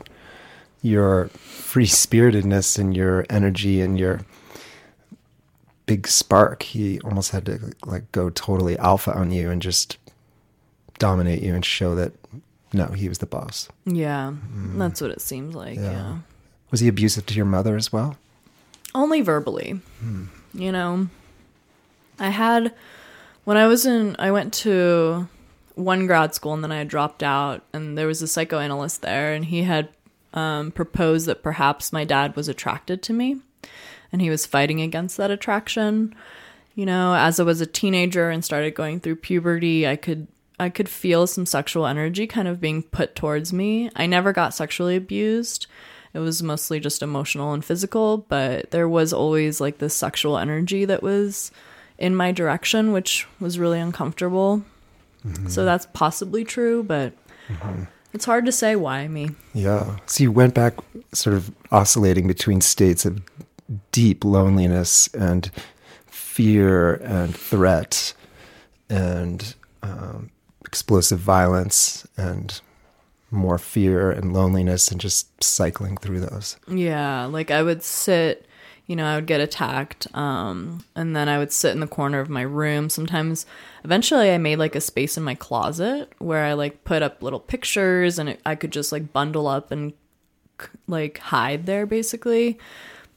your 0.81 1.27
free 1.27 1.87
spiritedness 1.87 2.79
and 2.79 2.95
your 2.95 3.25
energy 3.29 3.81
and 3.81 3.99
your 3.99 4.21
big 5.85 6.07
spark, 6.07 6.63
he 6.63 7.01
almost 7.01 7.31
had 7.31 7.45
to 7.47 7.73
like 7.85 8.09
go 8.13 8.29
totally 8.29 8.77
alpha 8.77 9.13
on 9.13 9.31
you 9.31 9.51
and 9.51 9.61
just 9.61 9.97
dominate 10.99 11.43
you 11.43 11.53
and 11.53 11.65
show 11.65 11.95
that 11.95 12.13
no, 12.71 12.85
he 12.85 13.09
was 13.09 13.17
the 13.17 13.25
boss. 13.25 13.67
Yeah, 13.83 14.31
mm. 14.31 14.77
that's 14.77 15.01
what 15.01 15.11
it 15.11 15.19
seems 15.19 15.53
like. 15.53 15.75
Yeah. 15.75 15.91
yeah. 15.91 16.17
Was 16.71 16.79
he 16.79 16.87
abusive 16.87 17.25
to 17.25 17.33
your 17.33 17.45
mother 17.45 17.75
as 17.75 17.91
well? 17.91 18.15
only 18.95 19.21
verbally 19.21 19.79
hmm. 19.99 20.23
you 20.53 20.71
know 20.71 21.07
i 22.19 22.29
had 22.29 22.73
when 23.43 23.57
i 23.57 23.67
was 23.67 23.85
in 23.85 24.15
i 24.17 24.31
went 24.31 24.53
to 24.53 25.27
one 25.77 26.07
grad 26.07 26.33
school 26.33 26.53
and 26.53 26.63
then 26.63 26.71
i 26.71 26.83
dropped 26.83 27.23
out 27.23 27.63
and 27.73 27.97
there 27.97 28.07
was 28.07 28.21
a 28.21 28.27
psychoanalyst 28.27 29.01
there 29.01 29.33
and 29.33 29.45
he 29.45 29.63
had 29.63 29.89
um, 30.33 30.71
proposed 30.71 31.25
that 31.25 31.43
perhaps 31.43 31.93
my 31.93 32.03
dad 32.03 32.35
was 32.35 32.47
attracted 32.47 33.01
to 33.01 33.13
me 33.13 33.37
and 34.11 34.21
he 34.21 34.29
was 34.29 34.45
fighting 34.45 34.81
against 34.81 35.17
that 35.17 35.31
attraction. 35.31 36.15
You 36.75 36.85
know 36.85 37.15
as 37.15 37.39
i 37.39 37.43
was 37.43 37.59
a 37.61 37.65
teenager 37.65 38.29
and 38.29 38.45
started 38.45 38.75
going 38.75 38.99
through 38.99 39.15
puberty 39.17 39.87
i 39.87 39.95
could 39.95 40.27
i 40.59 40.69
could 40.69 40.89
feel 40.89 41.25
some 41.25 41.45
sexual 41.45 41.87
energy 41.87 42.27
kind 42.27 42.47
of 42.47 42.61
being 42.61 42.83
put 42.83 43.15
towards 43.15 43.51
me. 43.53 43.89
I 43.95 44.05
never 44.05 44.33
got 44.33 44.53
sexually 44.53 44.95
abused. 44.95 45.67
It 46.13 46.19
was 46.19 46.41
mostly 46.41 46.79
just 46.79 47.03
emotional 47.03 47.53
and 47.53 47.63
physical, 47.63 48.19
but 48.29 48.71
there 48.71 48.89
was 48.89 49.13
always 49.13 49.61
like 49.61 49.77
this 49.77 49.93
sexual 49.93 50.37
energy 50.37 50.85
that 50.85 51.03
was 51.03 51.51
in 51.97 52.15
my 52.15 52.31
direction, 52.31 52.91
which 52.91 53.27
was 53.39 53.59
really 53.59 53.79
uncomfortable. 53.79 54.63
So 55.47 55.65
that's 55.65 55.87
possibly 55.93 56.43
true, 56.43 56.83
but 56.83 57.13
it's 58.13 58.25
hard 58.25 58.45
to 58.45 58.51
say 58.51 58.75
why 58.75 59.07
me. 59.07 59.31
Yeah. 59.53 59.97
So 60.05 60.23
you 60.23 60.31
went 60.31 60.53
back 60.53 60.75
sort 61.13 61.35
of 61.35 61.51
oscillating 61.71 62.27
between 62.27 62.61
states 62.61 63.05
of 63.05 63.21
deep 63.91 64.23
loneliness 64.23 65.07
and 65.13 65.51
fear 66.05 66.95
and 66.95 67.35
threat 67.35 68.13
and 68.89 69.55
um, 69.83 70.29
explosive 70.65 71.19
violence 71.19 72.07
and 72.17 72.61
more 73.31 73.57
fear 73.57 74.09
and 74.11 74.33
loneliness 74.33 74.89
and 74.89 75.01
just 75.01 75.43
cycling 75.43 75.97
through 75.97 76.21
those. 76.21 76.57
Yeah, 76.67 77.25
like 77.25 77.51
I 77.51 77.61
would 77.61 77.83
sit, 77.83 78.47
you 78.87 78.95
know, 78.95 79.05
I 79.05 79.15
would 79.15 79.27
get 79.27 79.41
attacked, 79.41 80.07
um, 80.15 80.83
and 80.95 81.13
then 81.15 81.27
I 81.27 81.37
would 81.37 81.51
sit 81.51 81.73
in 81.73 81.81
the 81.81 81.87
corner 81.87 82.21
of 82.21 82.29
my 82.29 82.41
room. 82.41 82.89
Sometimes, 82.89 83.45
eventually, 83.83 84.31
I 84.31 84.37
made 84.37 84.59
like 84.59 84.75
a 84.75 84.81
space 84.81 85.17
in 85.17 85.23
my 85.23 85.35
closet 85.35 86.11
where 86.19 86.45
I 86.45 86.53
like 86.53 86.85
put 86.85 87.03
up 87.03 87.21
little 87.21 87.41
pictures, 87.41 88.17
and 88.17 88.29
it, 88.29 88.41
I 88.45 88.55
could 88.55 88.71
just 88.71 88.93
like 88.93 89.11
bundle 89.11 89.47
up 89.47 89.71
and 89.71 89.91
like 90.87 91.17
hide 91.17 91.65
there, 91.65 91.85
basically. 91.85 92.57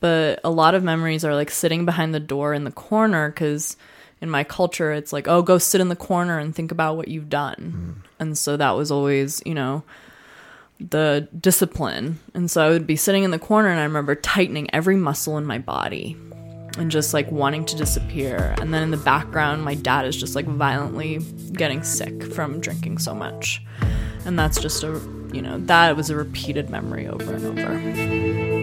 But 0.00 0.40
a 0.42 0.50
lot 0.50 0.74
of 0.74 0.82
memories 0.82 1.24
are 1.24 1.34
like 1.34 1.50
sitting 1.50 1.84
behind 1.84 2.14
the 2.14 2.20
door 2.20 2.52
in 2.52 2.64
the 2.64 2.72
corner 2.72 3.30
because 3.30 3.76
in 4.20 4.28
my 4.28 4.44
culture, 4.44 4.92
it's 4.92 5.12
like, 5.12 5.28
oh, 5.28 5.42
go 5.42 5.58
sit 5.58 5.80
in 5.80 5.88
the 5.88 5.96
corner 5.96 6.38
and 6.38 6.54
think 6.54 6.72
about 6.72 6.96
what 6.96 7.08
you've 7.08 7.28
done. 7.28 8.02
And 8.18 8.36
so 8.36 8.56
that 8.56 8.72
was 8.72 8.90
always, 8.90 9.40
you 9.46 9.54
know, 9.54 9.84
the 10.80 11.28
discipline. 11.38 12.18
And 12.34 12.50
so 12.50 12.66
I 12.66 12.70
would 12.70 12.86
be 12.86 12.96
sitting 12.96 13.24
in 13.24 13.30
the 13.30 13.38
corner 13.38 13.68
and 13.68 13.80
I 13.80 13.84
remember 13.84 14.14
tightening 14.14 14.72
every 14.74 14.96
muscle 14.96 15.36
in 15.38 15.46
my 15.46 15.58
body 15.58 16.16
and 16.78 16.90
just 16.90 17.12
like 17.12 17.30
wanting 17.30 17.64
to 17.66 17.76
disappear. 17.76 18.54
And 18.60 18.72
then 18.72 18.82
in 18.82 18.90
the 18.90 18.96
background, 18.96 19.64
my 19.64 19.74
dad 19.74 20.06
is 20.06 20.16
just 20.16 20.34
like 20.34 20.46
violently 20.46 21.18
getting 21.52 21.82
sick 21.82 22.32
from 22.32 22.60
drinking 22.60 22.98
so 22.98 23.14
much. 23.14 23.62
And 24.24 24.38
that's 24.38 24.60
just 24.60 24.82
a, 24.82 25.00
you 25.32 25.42
know, 25.42 25.58
that 25.60 25.96
was 25.96 26.10
a 26.10 26.16
repeated 26.16 26.70
memory 26.70 27.06
over 27.08 27.34
and 27.34 27.58
over. 27.58 28.59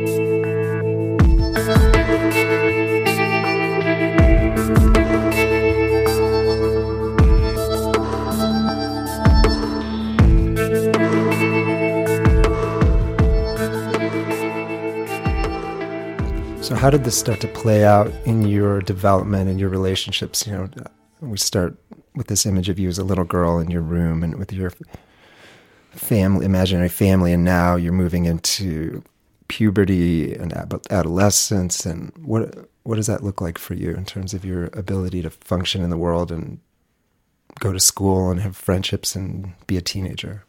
So 16.67 16.75
how 16.75 16.89
did 16.89 17.05
this 17.05 17.17
start 17.17 17.39
to 17.39 17.47
play 17.47 17.85
out 17.85 18.11
in 18.25 18.45
your 18.45 18.81
development 18.81 19.49
and 19.49 19.57
your 19.57 19.69
relationships? 19.69 20.45
You 20.45 20.51
know, 20.51 20.69
we 21.21 21.37
start 21.37 21.77
with 22.13 22.27
this 22.27 22.45
image 22.45 22.67
of 22.67 22.77
you 22.77 22.89
as 22.89 22.99
a 22.99 23.05
little 23.05 23.23
girl 23.23 23.57
in 23.57 23.71
your 23.71 23.81
room 23.81 24.21
and 24.21 24.35
with 24.35 24.51
your 24.51 24.73
family, 25.91 26.45
imaginary 26.45 26.89
family, 26.89 27.31
and 27.31 27.45
now 27.45 27.77
you're 27.77 27.93
moving 27.93 28.25
into 28.25 29.01
puberty 29.47 30.33
and 30.33 30.51
adolescence. 30.91 31.85
And 31.85 32.11
what 32.17 32.67
what 32.83 32.97
does 32.97 33.07
that 33.07 33.23
look 33.23 33.39
like 33.39 33.57
for 33.57 33.73
you 33.73 33.91
in 33.91 34.03
terms 34.03 34.33
of 34.33 34.43
your 34.43 34.65
ability 34.73 35.21
to 35.21 35.29
function 35.29 35.85
in 35.85 35.89
the 35.89 35.97
world 35.97 36.33
and 36.33 36.59
go 37.61 37.71
to 37.71 37.79
school 37.79 38.29
and 38.29 38.41
have 38.41 38.57
friendships 38.57 39.15
and 39.15 39.53
be 39.67 39.77
a 39.77 39.81
teenager? 39.81 40.43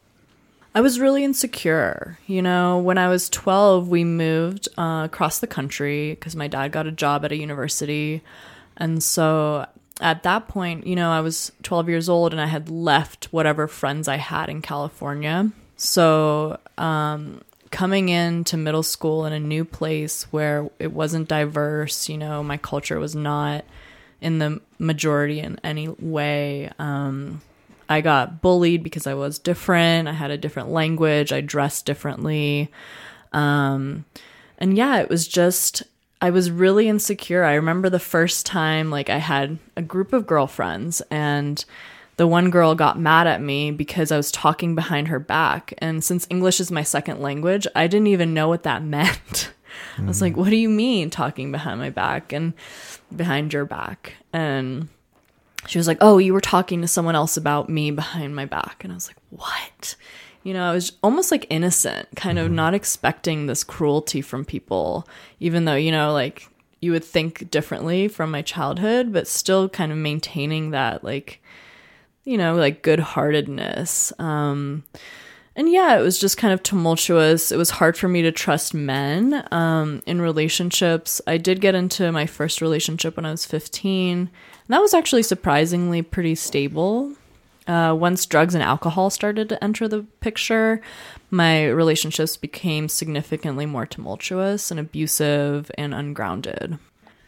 I 0.78 0.80
was 0.80 1.00
really 1.00 1.24
insecure. 1.24 2.20
You 2.28 2.40
know, 2.40 2.78
when 2.78 2.98
I 2.98 3.08
was 3.08 3.28
12, 3.30 3.88
we 3.88 4.04
moved 4.04 4.68
uh, 4.78 5.02
across 5.06 5.40
the 5.40 5.48
country 5.48 6.10
because 6.10 6.36
my 6.36 6.46
dad 6.46 6.70
got 6.70 6.86
a 6.86 6.92
job 6.92 7.24
at 7.24 7.32
a 7.32 7.36
university. 7.36 8.22
And 8.76 9.02
so 9.02 9.66
at 10.00 10.22
that 10.22 10.46
point, 10.46 10.86
you 10.86 10.94
know, 10.94 11.10
I 11.10 11.20
was 11.20 11.50
12 11.64 11.88
years 11.88 12.08
old 12.08 12.30
and 12.30 12.40
I 12.40 12.46
had 12.46 12.70
left 12.70 13.24
whatever 13.32 13.66
friends 13.66 14.06
I 14.06 14.18
had 14.18 14.48
in 14.48 14.62
California. 14.62 15.50
So, 15.74 16.60
um, 16.78 17.40
coming 17.72 18.08
into 18.08 18.56
middle 18.56 18.84
school 18.84 19.26
in 19.26 19.32
a 19.32 19.40
new 19.40 19.64
place 19.64 20.28
where 20.30 20.70
it 20.78 20.92
wasn't 20.92 21.26
diverse, 21.26 22.08
you 22.08 22.18
know, 22.18 22.44
my 22.44 22.56
culture 22.56 23.00
was 23.00 23.16
not 23.16 23.64
in 24.20 24.38
the 24.38 24.60
majority 24.78 25.40
in 25.40 25.58
any 25.64 25.88
way. 25.88 26.70
Um, 26.78 27.40
I 27.88 28.00
got 28.00 28.42
bullied 28.42 28.82
because 28.82 29.06
I 29.06 29.14
was 29.14 29.38
different. 29.38 30.08
I 30.08 30.12
had 30.12 30.30
a 30.30 30.38
different 30.38 30.70
language. 30.70 31.32
I 31.32 31.40
dressed 31.40 31.86
differently. 31.86 32.70
Um, 33.32 34.04
and 34.58 34.76
yeah, 34.76 34.98
it 35.00 35.08
was 35.08 35.26
just, 35.26 35.82
I 36.20 36.30
was 36.30 36.50
really 36.50 36.88
insecure. 36.88 37.44
I 37.44 37.54
remember 37.54 37.88
the 37.88 37.98
first 37.98 38.44
time, 38.44 38.90
like, 38.90 39.08
I 39.08 39.18
had 39.18 39.58
a 39.76 39.82
group 39.82 40.12
of 40.12 40.26
girlfriends, 40.26 41.00
and 41.10 41.64
the 42.16 42.26
one 42.26 42.50
girl 42.50 42.74
got 42.74 42.98
mad 42.98 43.26
at 43.26 43.40
me 43.40 43.70
because 43.70 44.10
I 44.10 44.16
was 44.16 44.32
talking 44.32 44.74
behind 44.74 45.08
her 45.08 45.20
back. 45.20 45.72
And 45.78 46.02
since 46.02 46.26
English 46.28 46.60
is 46.60 46.70
my 46.72 46.82
second 46.82 47.20
language, 47.20 47.66
I 47.76 47.86
didn't 47.86 48.08
even 48.08 48.34
know 48.34 48.48
what 48.48 48.64
that 48.64 48.82
meant. 48.82 49.52
I 49.96 50.02
was 50.02 50.20
like, 50.20 50.36
what 50.36 50.50
do 50.50 50.56
you 50.56 50.68
mean 50.68 51.10
talking 51.10 51.52
behind 51.52 51.78
my 51.78 51.90
back 51.90 52.32
and 52.32 52.54
behind 53.14 53.52
your 53.52 53.64
back? 53.64 54.14
And 54.32 54.88
she 55.66 55.78
was 55.78 55.86
like, 55.86 55.98
"Oh, 56.00 56.18
you 56.18 56.32
were 56.32 56.40
talking 56.40 56.80
to 56.82 56.88
someone 56.88 57.14
else 57.14 57.36
about 57.36 57.68
me 57.68 57.90
behind 57.90 58.36
my 58.36 58.44
back." 58.44 58.82
And 58.84 58.92
I 58.92 58.96
was 58.96 59.08
like, 59.08 59.18
"What?" 59.30 59.96
You 60.44 60.54
know, 60.54 60.70
I 60.70 60.72
was 60.72 60.92
almost 61.02 61.30
like 61.30 61.46
innocent, 61.50 62.08
kind 62.16 62.38
of 62.38 62.50
not 62.50 62.72
expecting 62.74 63.46
this 63.46 63.64
cruelty 63.64 64.20
from 64.20 64.44
people, 64.44 65.06
even 65.40 65.64
though, 65.64 65.74
you 65.74 65.90
know, 65.92 66.12
like 66.12 66.48
you 66.80 66.92
would 66.92 67.04
think 67.04 67.50
differently 67.50 68.08
from 68.08 68.30
my 68.30 68.42
childhood, 68.42 69.12
but 69.12 69.26
still 69.26 69.68
kind 69.68 69.90
of 69.90 69.98
maintaining 69.98 70.70
that 70.70 71.02
like 71.04 71.42
you 72.24 72.36
know, 72.36 72.54
like 72.54 72.82
good-heartedness. 72.82 74.12
Um 74.18 74.84
and 75.58 75.72
yeah, 75.72 75.98
it 75.98 76.02
was 76.02 76.20
just 76.20 76.36
kind 76.36 76.54
of 76.54 76.62
tumultuous. 76.62 77.50
It 77.50 77.56
was 77.56 77.70
hard 77.70 77.96
for 77.96 78.06
me 78.06 78.22
to 78.22 78.30
trust 78.30 78.74
men 78.74 79.44
um, 79.50 80.04
in 80.06 80.22
relationships. 80.22 81.20
I 81.26 81.36
did 81.36 81.60
get 81.60 81.74
into 81.74 82.12
my 82.12 82.26
first 82.26 82.62
relationship 82.62 83.16
when 83.16 83.26
I 83.26 83.32
was 83.32 83.44
15. 83.44 84.30
And 84.68 84.74
that 84.74 84.82
was 84.82 84.92
actually 84.92 85.22
surprisingly 85.22 86.02
pretty 86.02 86.34
stable. 86.34 87.14
Uh, 87.66 87.96
once 87.98 88.26
drugs 88.26 88.54
and 88.54 88.62
alcohol 88.62 89.10
started 89.10 89.48
to 89.48 89.64
enter 89.64 89.88
the 89.88 90.02
picture, 90.20 90.82
my 91.30 91.66
relationships 91.66 92.36
became 92.36 92.88
significantly 92.88 93.66
more 93.66 93.86
tumultuous 93.86 94.70
and 94.70 94.78
abusive 94.78 95.70
and 95.78 95.94
ungrounded. 95.94 96.78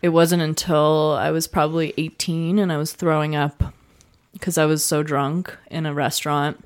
It 0.03 0.11
wasn't 0.11 0.43
until 0.43 1.17
I 1.19 1.31
was 1.31 1.47
probably 1.47 1.95
18 1.97 2.59
and 2.59 2.73
I 2.73 2.77
was 2.77 2.93
throwing 2.93 3.35
up 3.35 3.75
because 4.33 4.57
I 4.59 4.67
was 4.67 4.85
so 4.85 5.03
drunk 5.03 5.57
in 5.71 5.87
a 5.87 5.93
restaurant 5.95 6.63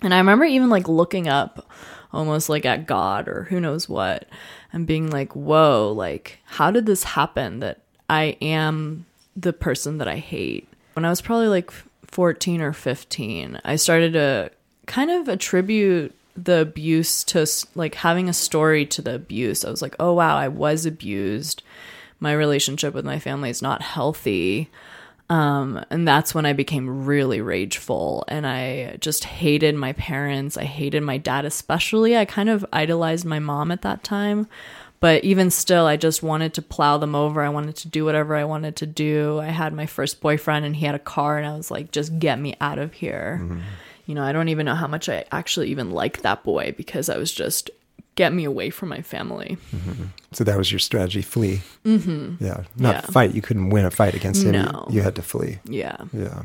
and 0.00 0.14
I 0.14 0.18
remember 0.18 0.44
even 0.44 0.68
like 0.68 0.88
looking 0.88 1.28
up 1.28 1.68
almost 2.12 2.48
like 2.48 2.64
at 2.64 2.86
God 2.86 3.28
or 3.28 3.44
who 3.44 3.60
knows 3.60 3.88
what 3.88 4.26
and 4.72 4.86
being 4.86 5.10
like, 5.10 5.34
whoa, 5.34 5.92
like, 5.92 6.38
how 6.44 6.70
did 6.70 6.86
this 6.86 7.02
happen 7.02 7.60
that 7.60 7.80
I 8.08 8.36
am 8.40 9.06
the 9.38 9.52
person 9.52 9.98
that 9.98 10.08
I 10.08 10.16
hate? 10.16 10.68
When 10.94 11.04
I 11.04 11.10
was 11.10 11.20
probably 11.20 11.48
like 11.48 11.70
14 12.06 12.60
or 12.60 12.72
15, 12.72 13.60
I 13.64 13.76
started 13.76 14.14
to 14.14 14.50
kind 14.86 15.10
of 15.10 15.28
attribute 15.28 16.14
the 16.36 16.60
abuse 16.60 17.24
to 17.24 17.46
like 17.74 17.94
having 17.96 18.28
a 18.28 18.32
story 18.32 18.86
to 18.86 19.02
the 19.02 19.14
abuse. 19.14 19.64
I 19.64 19.70
was 19.70 19.82
like, 19.82 19.96
oh 20.00 20.14
wow, 20.14 20.36
I 20.36 20.48
was 20.48 20.86
abused. 20.86 21.62
My 22.20 22.32
relationship 22.32 22.94
with 22.94 23.04
my 23.04 23.18
family 23.18 23.50
is 23.50 23.62
not 23.62 23.82
healthy. 23.82 24.70
Um, 25.30 25.84
and 25.90 26.08
that's 26.08 26.34
when 26.34 26.46
I 26.46 26.54
became 26.54 27.04
really 27.04 27.42
rageful 27.42 28.24
and 28.28 28.46
I 28.46 28.96
just 29.00 29.24
hated 29.24 29.74
my 29.74 29.92
parents. 29.92 30.56
I 30.56 30.64
hated 30.64 31.02
my 31.02 31.18
dad, 31.18 31.44
especially. 31.44 32.16
I 32.16 32.24
kind 32.24 32.48
of 32.48 32.64
idolized 32.72 33.26
my 33.26 33.38
mom 33.38 33.70
at 33.70 33.82
that 33.82 34.02
time. 34.02 34.48
But 35.00 35.22
even 35.22 35.50
still, 35.50 35.86
I 35.86 35.96
just 35.96 36.22
wanted 36.24 36.54
to 36.54 36.62
plow 36.62 36.98
them 36.98 37.14
over. 37.14 37.40
I 37.42 37.48
wanted 37.50 37.76
to 37.76 37.88
do 37.88 38.04
whatever 38.04 38.34
I 38.34 38.42
wanted 38.44 38.74
to 38.76 38.86
do. 38.86 39.38
I 39.38 39.46
had 39.46 39.72
my 39.72 39.86
first 39.86 40.20
boyfriend 40.20 40.64
and 40.66 40.74
he 40.74 40.86
had 40.86 40.94
a 40.96 40.98
car, 40.98 41.38
and 41.38 41.46
I 41.46 41.56
was 41.56 41.70
like, 41.70 41.92
just 41.92 42.18
get 42.18 42.38
me 42.40 42.56
out 42.60 42.78
of 42.78 42.92
here. 42.94 43.40
You 44.06 44.14
know, 44.16 44.24
I 44.24 44.32
don't 44.32 44.48
even 44.48 44.66
know 44.66 44.74
how 44.74 44.88
much 44.88 45.08
I 45.08 45.24
actually 45.30 45.70
even 45.70 45.90
liked 45.92 46.22
that 46.22 46.42
boy 46.42 46.74
because 46.76 47.08
I 47.08 47.16
was 47.18 47.30
just, 47.32 47.70
get 48.16 48.32
me 48.32 48.42
away 48.44 48.70
from 48.70 48.88
my 48.88 49.00
family. 49.02 49.56
So 50.32 50.42
that 50.44 50.58
was 50.58 50.72
your 50.72 50.80
strategy: 50.80 51.22
flee. 51.22 51.60
Mm-hmm. 51.84 52.42
Yeah, 52.44 52.64
not 52.76 52.94
Yeah. 52.96 53.00
fight. 53.02 53.34
You 53.34 53.42
couldn't 53.42 53.70
win 53.70 53.84
a 53.84 53.90
fight 53.92 54.14
against 54.14 54.42
him. 54.42 54.54
You- 54.54 54.62
No. 54.62 54.86
You, 54.90 55.02
had 55.02 55.14
to 55.14 55.22
flee. 55.22 55.58
Yeah. 55.64 55.96
Yeah. 56.12 56.42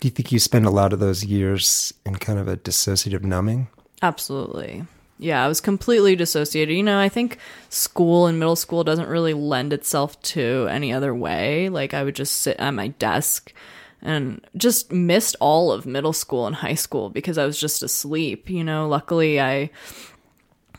Do 0.00 0.08
you 0.08 0.10
think 0.10 0.32
you 0.32 0.38
spend 0.38 0.64
a 0.64 0.70
lot 0.70 0.94
of 0.94 1.00
those 1.00 1.22
years 1.24 1.92
in 2.06 2.14
kind 2.16 2.38
of 2.38 2.48
a 2.48 2.56
dissociative 2.56 3.22
numbing? 3.22 3.68
Absolutely. 4.00 4.84
Yeah, 5.20 5.44
I 5.44 5.48
was 5.48 5.60
completely 5.60 6.16
dissociated. 6.16 6.74
You 6.74 6.82
know, 6.82 6.98
I 6.98 7.10
think 7.10 7.36
school 7.68 8.26
and 8.26 8.38
middle 8.38 8.56
school 8.56 8.84
doesn't 8.84 9.08
really 9.08 9.34
lend 9.34 9.74
itself 9.74 10.20
to 10.22 10.66
any 10.70 10.94
other 10.94 11.14
way. 11.14 11.68
Like, 11.68 11.92
I 11.92 12.04
would 12.04 12.16
just 12.16 12.38
sit 12.38 12.56
at 12.58 12.70
my 12.70 12.88
desk 12.88 13.52
and 14.00 14.40
just 14.56 14.90
missed 14.90 15.36
all 15.38 15.72
of 15.72 15.84
middle 15.84 16.14
school 16.14 16.46
and 16.46 16.56
high 16.56 16.74
school 16.74 17.10
because 17.10 17.36
I 17.36 17.44
was 17.44 17.60
just 17.60 17.82
asleep. 17.82 18.48
You 18.48 18.64
know, 18.64 18.88
luckily, 18.88 19.40
I. 19.40 19.70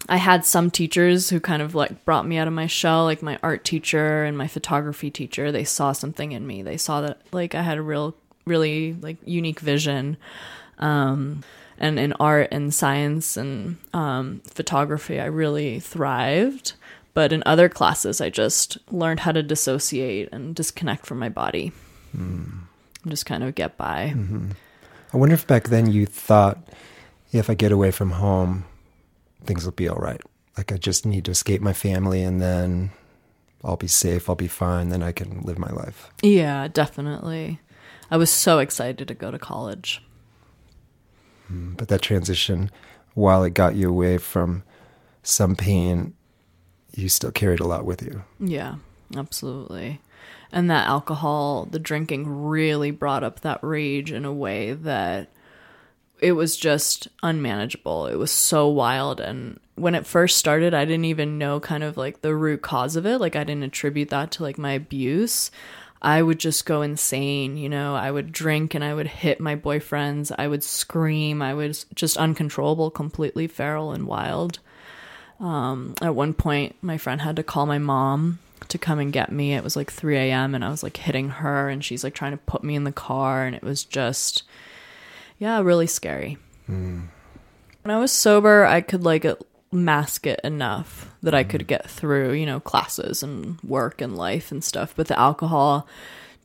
I 0.10 0.18
had 0.18 0.46
some 0.46 0.72
teachers 0.72 1.30
who 1.30 1.40
kind 1.40 1.62
of 1.62 1.76
like 1.76 2.04
brought 2.06 2.28
me 2.28 2.38
out 2.38 2.48
of 2.48 2.54
my 2.54 2.66
shell, 2.66 3.04
like 3.04 3.22
my 3.22 3.38
art 3.44 3.64
teacher 3.64 4.24
and 4.24 4.36
my 4.36 4.48
photography 4.48 5.12
teacher. 5.12 5.52
They 5.52 5.64
saw 5.64 5.92
something 5.92 6.32
in 6.32 6.48
me. 6.48 6.64
They 6.64 6.76
saw 6.76 7.02
that 7.02 7.22
like 7.32 7.54
I 7.54 7.62
had 7.62 7.78
a 7.78 7.84
real, 7.84 8.16
really 8.48 8.94
like 8.94 9.18
unique 9.24 9.60
vision 9.60 10.18
um, 10.80 11.44
and 11.82 12.00
in 12.00 12.14
art 12.14 12.48
and 12.52 12.74
science 12.74 13.36
and 13.36 13.78
um, 13.92 14.42
photography, 14.46 15.20
I 15.20 15.26
really 15.26 15.80
thrived. 15.80 16.74
But 17.14 17.34
in 17.34 17.44
other 17.46 17.68
classes, 17.68 18.22
I 18.22 18.30
just 18.30 18.78
learned 18.92 19.22
how 19.22 19.34
to 19.34 19.44
dissociate 19.44 20.30
and 20.32 20.56
disconnect 20.56 21.06
from 21.06 21.20
my 21.20 21.28
body. 21.28 21.74
And 22.14 22.68
just 23.08 23.26
kind 23.26 23.44
of 23.44 23.56
get 23.56 23.78
by. 23.78 24.16
I 25.12 25.18
wonder 25.18 25.34
if 25.34 25.48
back 25.48 25.70
then 25.70 25.92
you 25.92 26.06
thought, 26.06 26.60
if 27.34 27.50
I 27.50 27.56
get 27.56 27.72
away 27.72 27.92
from 27.92 28.12
home, 28.12 28.66
things 29.44 29.66
will 29.66 29.72
be 29.72 29.90
all 29.90 29.98
right. 29.98 30.22
Like 30.56 30.72
I 30.72 30.78
just 30.78 31.06
need 31.06 31.26
to 31.26 31.32
escape 31.32 31.62
my 31.62 31.74
family 31.74 32.22
and 32.22 32.40
then 32.40 32.92
I'll 33.64 33.76
be 33.76 33.88
safe, 33.88 34.30
I'll 34.30 34.36
be 34.36 34.48
fine, 34.48 34.90
then 34.90 35.02
I 35.02 35.12
can 35.12 35.42
live 35.42 35.58
my 35.58 35.72
life. 35.72 36.10
Yeah, 36.22 36.68
definitely. 36.68 37.60
I 38.12 38.18
was 38.18 38.30
so 38.30 38.60
excited 38.60 39.08
to 39.08 39.14
go 39.14 39.32
to 39.32 39.40
college. 39.40 40.02
But 41.78 41.88
that 41.90 42.02
transition, 42.02 42.72
while 43.14 43.44
it 43.44 43.54
got 43.54 43.76
you 43.76 43.90
away 43.90 44.18
from 44.18 44.64
some 45.24 45.56
pain, 45.56 46.14
you 46.96 47.10
still 47.10 47.32
carried 47.32 47.60
a 47.60 47.68
lot 47.68 47.86
with 47.86 48.02
you. 48.02 48.24
Yeah, 48.40 48.76
absolutely. 49.16 50.02
And 50.52 50.70
that 50.70 50.88
alcohol, 50.88 51.66
the 51.70 51.80
drinking 51.80 52.28
really 52.28 52.92
brought 52.92 53.24
up 53.24 53.42
that 53.42 53.64
rage 53.64 54.12
in 54.12 54.26
a 54.26 54.34
way 54.34 54.74
that 54.74 55.30
it 56.20 56.34
was 56.34 56.58
just 56.58 57.08
unmanageable. 57.24 58.08
It 58.08 58.16
was 58.16 58.32
so 58.32 58.68
wild. 58.68 59.20
And 59.20 59.60
when 59.76 59.96
it 59.96 60.06
first 60.06 60.38
started, 60.38 60.74
I 60.74 60.86
didn't 60.86 61.06
even 61.06 61.38
know 61.38 61.60
kind 61.60 61.84
of 61.84 61.98
like 61.98 62.22
the 62.22 62.36
root 62.36 62.62
cause 62.62 62.96
of 62.96 63.06
it. 63.06 63.20
Like, 63.20 63.36
I 63.36 63.44
didn't 63.44 63.64
attribute 63.64 64.10
that 64.10 64.32
to 64.32 64.44
like 64.44 64.58
my 64.58 64.74
abuse. 64.74 65.50
I 66.02 66.22
would 66.22 66.40
just 66.40 66.66
go 66.66 66.82
insane. 66.82 67.58
You 67.58 67.70
know, 67.70 67.96
I 67.96 68.10
would 68.10 68.32
drink 68.32 68.74
and 68.74 68.84
I 68.84 68.94
would 68.94 69.08
hit 69.08 69.40
my 69.40 69.56
boyfriends. 69.56 70.32
I 70.38 70.48
would 70.48 70.64
scream. 70.64 71.42
I 71.42 71.54
was 71.54 71.86
just 71.94 72.18
uncontrollable, 72.18 72.90
completely 72.90 73.48
feral 73.48 73.92
and 73.92 74.08
wild. 74.08 74.60
Um, 75.40 75.96
at 76.02 76.16
one 76.16 76.34
point, 76.34 76.76
my 76.82 76.98
friend 76.98 77.22
had 77.22 77.36
to 77.36 77.44
call 77.44 77.66
my 77.66 77.78
mom 77.78 78.40
to 78.68 78.78
come 78.78 79.00
and 79.00 79.14
get 79.14 79.32
me. 79.32 79.54
It 79.54 79.64
was 79.64 79.76
like 79.76 79.92
3 79.92 80.18
a.m. 80.18 80.56
and 80.56 80.64
I 80.64 80.70
was 80.70 80.84
like 80.84 80.98
hitting 80.98 81.30
her 81.30 81.70
and 81.70 81.84
she's 81.84 82.04
like 82.04 82.14
trying 82.14 82.32
to 82.32 82.38
put 82.38 82.64
me 82.64 82.76
in 82.76 82.84
the 82.84 82.92
car. 82.92 83.46
And 83.46 83.56
it 83.56 83.64
was 83.64 83.84
just, 83.84 84.44
yeah, 85.38 85.60
really 85.62 85.88
scary. 85.88 86.38
When 87.84 87.96
I 87.96 88.00
was 88.00 88.12
sober, 88.12 88.66
I 88.66 88.82
could 88.82 89.04
like 89.04 89.26
mask 89.72 90.28
it 90.28 90.40
enough 90.44 91.14
that 91.24 91.34
I 91.34 91.44
could 91.44 91.62
mm. 91.62 91.68
get 91.68 91.90
through, 91.90 92.34
you 92.34 92.46
know, 92.46 92.60
classes 92.60 93.24
and 93.24 93.60
work 93.62 94.02
and 94.02 94.18
life 94.18 94.52
and 94.52 94.64
stuff. 94.64 94.94
But 94.96 95.08
the 95.08 95.20
alcohol 95.20 95.88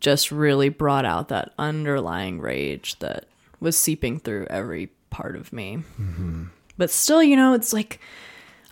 just 0.01 0.31
really 0.31 0.69
brought 0.69 1.05
out 1.05 1.29
that 1.29 1.53
underlying 1.59 2.41
rage 2.41 2.99
that 2.99 3.27
was 3.61 3.77
seeping 3.77 4.21
through 4.21 4.47
every 4.49 4.91
part 5.11 5.37
of 5.37 5.53
me. 5.53 5.79
Mm-hmm. 6.01 6.45
But 6.79 6.91
still, 6.91 7.23
you 7.23 7.37
know, 7.37 7.55
it's 7.55 7.73
like 7.73 8.01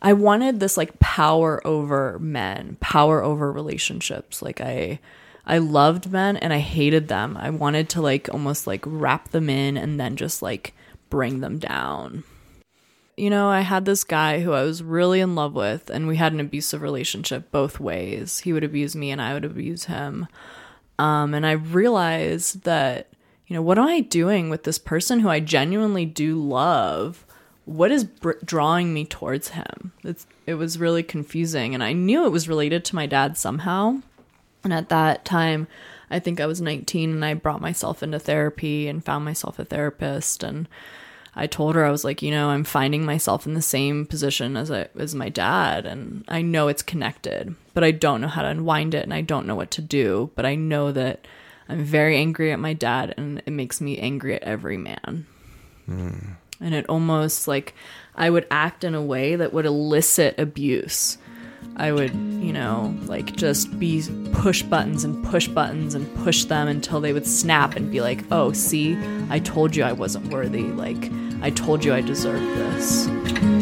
I 0.03 0.13
wanted 0.13 0.61
this 0.61 0.77
like 0.77 0.99
power 1.01 1.67
over 1.67 2.19
men, 2.19 2.77
power 2.81 3.23
over 3.23 3.51
relationships. 3.51 4.43
Like 4.43 4.61
I 4.61 5.01
I 5.47 5.59
loved 5.59 6.11
men 6.11 6.37
and 6.37 6.53
I 6.53 6.59
hated 6.59 7.09
them. 7.09 7.37
I 7.39 7.51
wanted 7.51 7.89
to 7.91 8.03
like 8.03 8.29
almost 8.33 8.67
like 8.67 8.83
wrap 8.87 9.31
them 9.31 9.49
in 9.49 9.77
and 9.77 9.99
then 9.99 10.17
just 10.17 10.43
like 10.43 10.75
bring 11.11 11.41
them 11.41 11.59
down. 11.59 12.25
You 13.17 13.31
know, 13.31 13.49
I 13.49 13.61
had 13.61 13.85
this 13.85 14.03
guy 14.03 14.41
who 14.41 14.53
I 14.53 14.63
was 14.63 14.83
really 14.83 15.21
in 15.21 15.35
love 15.35 15.55
with 15.55 15.89
and 15.89 16.09
we 16.09 16.17
had 16.17 16.33
an 16.33 16.41
abusive 16.41 16.83
relationship 16.83 17.51
both 17.51 17.79
ways. 17.79 18.41
He 18.41 18.53
would 18.53 18.65
abuse 18.65 18.97
me 18.97 19.11
and 19.11 19.23
I 19.23 19.35
would 19.35 19.45
abuse 19.45 19.85
him. 19.85 20.27
Um 20.99 21.35
and 21.35 21.47
I 21.47 21.53
realized 21.53 22.63
that 22.63 23.09
you 23.47 23.55
know, 23.55 23.63
what 23.63 23.79
am 23.79 23.87
I 23.87 24.01
doing 24.01 24.49
with 24.49 24.65
this 24.65 24.79
person 24.79 25.21
who 25.21 25.29
I 25.29 25.41
genuinely 25.41 26.07
do 26.07 26.43
love? 26.43 27.27
What 27.67 27.91
is 27.91 28.05
br- 28.05 28.33
drawing 28.45 28.95
me 28.95 29.05
towards 29.05 29.49
him? 29.49 29.93
It's, 30.03 30.27
it 30.47 30.55
was 30.55 30.79
really 30.79 31.03
confusing, 31.03 31.75
and 31.75 31.83
I 31.83 31.93
knew 31.93 32.25
it 32.25 32.33
was 32.33 32.49
related 32.49 32.85
to 32.87 32.95
my 32.95 33.07
dad 33.07 33.37
somehow. 33.37 34.01
And 34.63 34.73
at 34.73 34.89
that 34.89 35.25
time, 35.25 35.69
I 36.11 36.19
think 36.19 36.41
I 36.41 36.47
was 36.47 36.61
19 36.61 37.11
and 37.11 37.25
I 37.25 37.35
brought 37.35 37.61
myself 37.61 38.03
into 38.03 38.19
therapy 38.19 38.89
and 38.89 39.05
found 39.05 39.25
myself 39.25 39.59
a 39.59 39.65
therapist. 39.65 40.43
And 40.43 40.67
I 41.37 41.47
told 41.47 41.75
her, 41.75 41.85
I 41.85 41.91
was 41.91 42.05
like, 42.05 42.23
you 42.23 42.31
know, 42.31 42.49
I'm 42.49 42.65
finding 42.65 43.05
myself 43.05 43.47
in 43.47 43.55
the 43.55 43.63
same 43.63 44.07
position 44.07 44.57
as, 44.57 44.71
I, 44.71 44.89
as 44.99 45.15
my 45.15 45.29
dad. 45.29 45.87
And 45.87 46.25
I 46.29 46.43
know 46.43 46.69
it's 46.69 46.83
connected, 46.83 47.55
but 47.73 47.83
I 47.83 47.91
don't 47.91 48.21
know 48.21 48.29
how 48.29 48.43
to 48.43 48.49
unwind 48.49 48.95
it 48.95 49.03
and 49.03 49.13
I 49.13 49.21
don't 49.21 49.47
know 49.47 49.57
what 49.57 49.71
to 49.73 49.83
do. 49.83 50.31
But 50.37 50.47
I 50.47 50.55
know 50.55 50.93
that 50.93 51.27
I'm 51.69 51.83
very 51.85 52.17
angry 52.17 52.53
at 52.53 52.61
my 52.61 52.73
dad 52.73 53.15
and 53.17 53.43
it 53.45 53.51
makes 53.51 53.81
me 53.81 53.99
angry 53.99 54.35
at 54.35 54.45
every 54.45 54.77
man. 54.77 55.27
Hmm. 55.87 56.19
And 56.61 56.75
it 56.75 56.89
almost 56.89 57.49
like 57.49 57.75
I 58.15 58.31
would 58.31 58.47
act 58.51 58.85
in 58.85 58.95
a 58.95 59.03
way 59.03 59.37
that 59.37 59.53
would 59.53 59.67
elicit 59.67 60.39
abuse. 60.39 61.19
I 61.77 61.93
would, 61.93 62.15
you 62.15 62.53
know, 62.53 62.95
like 63.07 63.35
just 63.37 63.79
be 63.79 64.05
push 64.33 64.63
buttons 64.63 65.05
and 65.05 65.25
push 65.25 65.49
buttons 65.49 65.95
and 65.95 66.13
push 66.23 66.45
them 66.45 66.69
until 66.69 67.01
they 67.01 67.13
would 67.13 67.27
snap 67.27 67.77
and 67.77 67.91
be 67.91 68.01
like, 68.01 68.25
oh, 68.31 68.53
see, 68.53 68.97
I 69.31 69.39
told 69.41 69.75
you 69.75 69.83
I 69.83 69.93
wasn't 69.93 70.33
worthy. 70.33 70.63
Like, 70.63 71.11
I 71.43 71.51
told 71.51 71.85
you 71.85 71.93
I 71.95 72.01
deserved 72.01 72.45
this. 72.45 73.54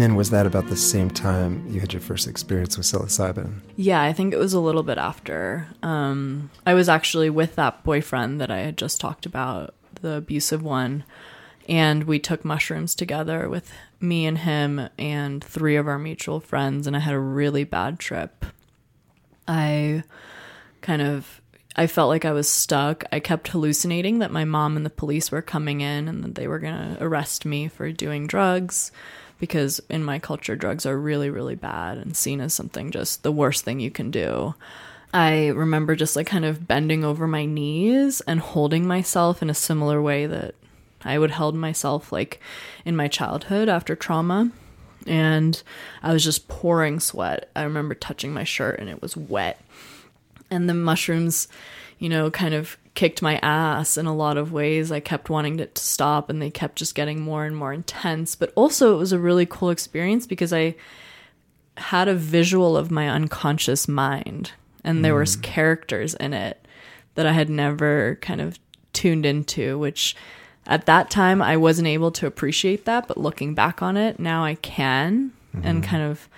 And 0.00 0.08
then 0.12 0.16
was 0.16 0.30
that 0.30 0.46
about 0.46 0.68
the 0.68 0.78
same 0.78 1.10
time 1.10 1.62
you 1.68 1.78
had 1.78 1.92
your 1.92 2.00
first 2.00 2.26
experience 2.26 2.78
with 2.78 2.86
psilocybin? 2.86 3.60
Yeah, 3.76 4.00
I 4.00 4.14
think 4.14 4.32
it 4.32 4.38
was 4.38 4.54
a 4.54 4.58
little 4.58 4.82
bit 4.82 4.96
after. 4.96 5.66
Um, 5.82 6.48
I 6.64 6.72
was 6.72 6.88
actually 6.88 7.28
with 7.28 7.56
that 7.56 7.84
boyfriend 7.84 8.40
that 8.40 8.50
I 8.50 8.60
had 8.60 8.78
just 8.78 8.98
talked 8.98 9.26
about, 9.26 9.74
the 10.00 10.14
abusive 10.14 10.62
one, 10.62 11.04
and 11.68 12.04
we 12.04 12.18
took 12.18 12.46
mushrooms 12.46 12.94
together 12.94 13.46
with 13.46 13.74
me 14.00 14.24
and 14.24 14.38
him 14.38 14.88
and 14.98 15.44
three 15.44 15.76
of 15.76 15.86
our 15.86 15.98
mutual 15.98 16.40
friends, 16.40 16.86
and 16.86 16.96
I 16.96 17.00
had 17.00 17.12
a 17.12 17.18
really 17.18 17.64
bad 17.64 17.98
trip. 17.98 18.46
I 19.46 20.04
kind 20.80 21.02
of 21.02 21.42
I 21.76 21.86
felt 21.86 22.08
like 22.08 22.24
I 22.24 22.32
was 22.32 22.48
stuck. 22.48 23.04
I 23.12 23.20
kept 23.20 23.48
hallucinating 23.48 24.20
that 24.20 24.32
my 24.32 24.46
mom 24.46 24.78
and 24.78 24.86
the 24.86 24.90
police 24.90 25.30
were 25.30 25.42
coming 25.42 25.82
in 25.82 26.08
and 26.08 26.24
that 26.24 26.36
they 26.36 26.48
were 26.48 26.58
going 26.58 26.96
to 26.96 27.04
arrest 27.04 27.44
me 27.44 27.68
for 27.68 27.92
doing 27.92 28.26
drugs 28.26 28.92
because 29.40 29.80
in 29.88 30.04
my 30.04 30.18
culture 30.18 30.54
drugs 30.54 30.86
are 30.86 30.98
really 30.98 31.30
really 31.30 31.56
bad 31.56 31.98
and 31.98 32.16
seen 32.16 32.40
as 32.40 32.54
something 32.54 32.90
just 32.90 33.22
the 33.22 33.32
worst 33.32 33.64
thing 33.64 33.80
you 33.80 33.90
can 33.90 34.10
do. 34.10 34.54
I 35.12 35.48
remember 35.48 35.96
just 35.96 36.14
like 36.14 36.28
kind 36.28 36.44
of 36.44 36.68
bending 36.68 37.04
over 37.04 37.26
my 37.26 37.44
knees 37.44 38.20
and 38.22 38.38
holding 38.38 38.86
myself 38.86 39.42
in 39.42 39.50
a 39.50 39.54
similar 39.54 40.00
way 40.00 40.26
that 40.26 40.54
I 41.02 41.18
would 41.18 41.32
held 41.32 41.54
myself 41.54 42.12
like 42.12 42.40
in 42.84 42.94
my 42.94 43.08
childhood 43.08 43.68
after 43.68 43.96
trauma. 43.96 44.52
And 45.06 45.60
I 46.02 46.12
was 46.12 46.22
just 46.22 46.46
pouring 46.46 47.00
sweat. 47.00 47.50
I 47.56 47.62
remember 47.62 47.94
touching 47.94 48.32
my 48.32 48.44
shirt 48.44 48.78
and 48.78 48.88
it 48.88 49.02
was 49.02 49.16
wet. 49.16 49.60
And 50.50 50.68
the 50.68 50.74
mushrooms, 50.74 51.48
you 51.98 52.08
know, 52.08 52.30
kind 52.30 52.54
of 52.54 52.76
kicked 53.00 53.22
my 53.22 53.40
ass 53.42 53.96
in 53.96 54.04
a 54.04 54.14
lot 54.14 54.36
of 54.36 54.52
ways. 54.52 54.92
I 54.92 55.00
kept 55.00 55.30
wanting 55.30 55.58
it 55.58 55.74
to 55.74 55.82
stop 55.82 56.28
and 56.28 56.42
they 56.42 56.50
kept 56.50 56.76
just 56.76 56.94
getting 56.94 57.18
more 57.18 57.46
and 57.46 57.56
more 57.56 57.72
intense. 57.72 58.36
But 58.36 58.52
also, 58.54 58.92
it 58.92 58.98
was 58.98 59.10
a 59.10 59.18
really 59.18 59.46
cool 59.46 59.70
experience 59.70 60.26
because 60.26 60.52
I 60.52 60.74
had 61.78 62.08
a 62.08 62.14
visual 62.14 62.76
of 62.76 62.90
my 62.90 63.08
unconscious 63.08 63.88
mind 63.88 64.52
and 64.84 65.02
there 65.02 65.14
was 65.14 65.34
mm. 65.34 65.42
characters 65.42 66.12
in 66.12 66.34
it 66.34 66.62
that 67.14 67.24
I 67.24 67.32
had 67.32 67.48
never 67.48 68.18
kind 68.20 68.42
of 68.42 68.58
tuned 68.92 69.24
into, 69.24 69.78
which 69.78 70.14
at 70.66 70.84
that 70.84 71.08
time 71.08 71.40
I 71.40 71.56
wasn't 71.56 71.88
able 71.88 72.10
to 72.10 72.26
appreciate 72.26 72.84
that, 72.84 73.08
but 73.08 73.16
looking 73.16 73.54
back 73.54 73.80
on 73.80 73.96
it, 73.96 74.20
now 74.20 74.44
I 74.44 74.56
can 74.56 75.32
and 75.54 75.82
mm-hmm. 75.82 75.90
kind 75.90 76.02
of 76.02 76.28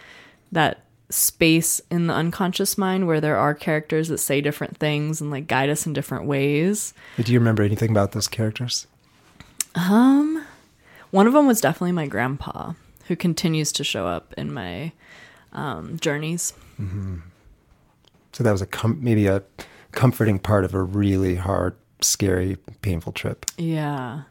that 0.52 0.84
space 1.12 1.80
in 1.90 2.06
the 2.06 2.14
unconscious 2.14 2.78
mind 2.78 3.06
where 3.06 3.20
there 3.20 3.36
are 3.36 3.54
characters 3.54 4.08
that 4.08 4.18
say 4.18 4.40
different 4.40 4.76
things 4.78 5.20
and 5.20 5.30
like 5.30 5.46
guide 5.46 5.70
us 5.70 5.86
in 5.86 5.92
different 5.92 6.24
ways. 6.24 6.94
Do 7.16 7.32
you 7.32 7.38
remember 7.38 7.62
anything 7.62 7.90
about 7.90 8.12
those 8.12 8.28
characters? 8.28 8.86
Um 9.74 10.44
one 11.10 11.26
of 11.26 11.34
them 11.34 11.46
was 11.46 11.60
definitely 11.60 11.92
my 11.92 12.06
grandpa 12.06 12.72
who 13.08 13.16
continues 13.16 13.70
to 13.72 13.84
show 13.84 14.06
up 14.06 14.32
in 14.38 14.52
my 14.52 14.92
um, 15.52 15.98
journeys. 16.00 16.54
So 18.32 18.42
that 18.42 18.50
was 18.50 18.62
a 18.62 18.66
com- 18.66 18.98
maybe 19.02 19.26
a 19.26 19.42
comforting 19.92 20.38
part 20.38 20.64
of 20.64 20.72
a 20.74 20.82
really 20.82 21.34
hard, 21.34 21.76
scary, 22.00 22.56
painful 22.80 23.12
trip. 23.12 23.44
Yeah. 23.58 24.22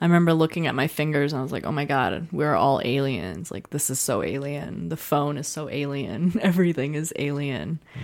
I 0.00 0.04
remember 0.04 0.32
looking 0.32 0.66
at 0.66 0.74
my 0.74 0.86
fingers 0.86 1.32
and 1.32 1.40
I 1.40 1.42
was 1.42 1.52
like, 1.52 1.66
oh 1.66 1.72
my 1.72 1.84
God, 1.84 2.28
we're 2.30 2.54
all 2.54 2.80
aliens. 2.84 3.50
Like, 3.50 3.70
this 3.70 3.90
is 3.90 3.98
so 3.98 4.22
alien. 4.22 4.88
The 4.88 4.96
phone 4.96 5.36
is 5.36 5.48
so 5.48 5.68
alien. 5.68 6.38
Everything 6.42 6.94
is 6.94 7.12
alien. 7.16 7.80
Mm. 7.94 8.00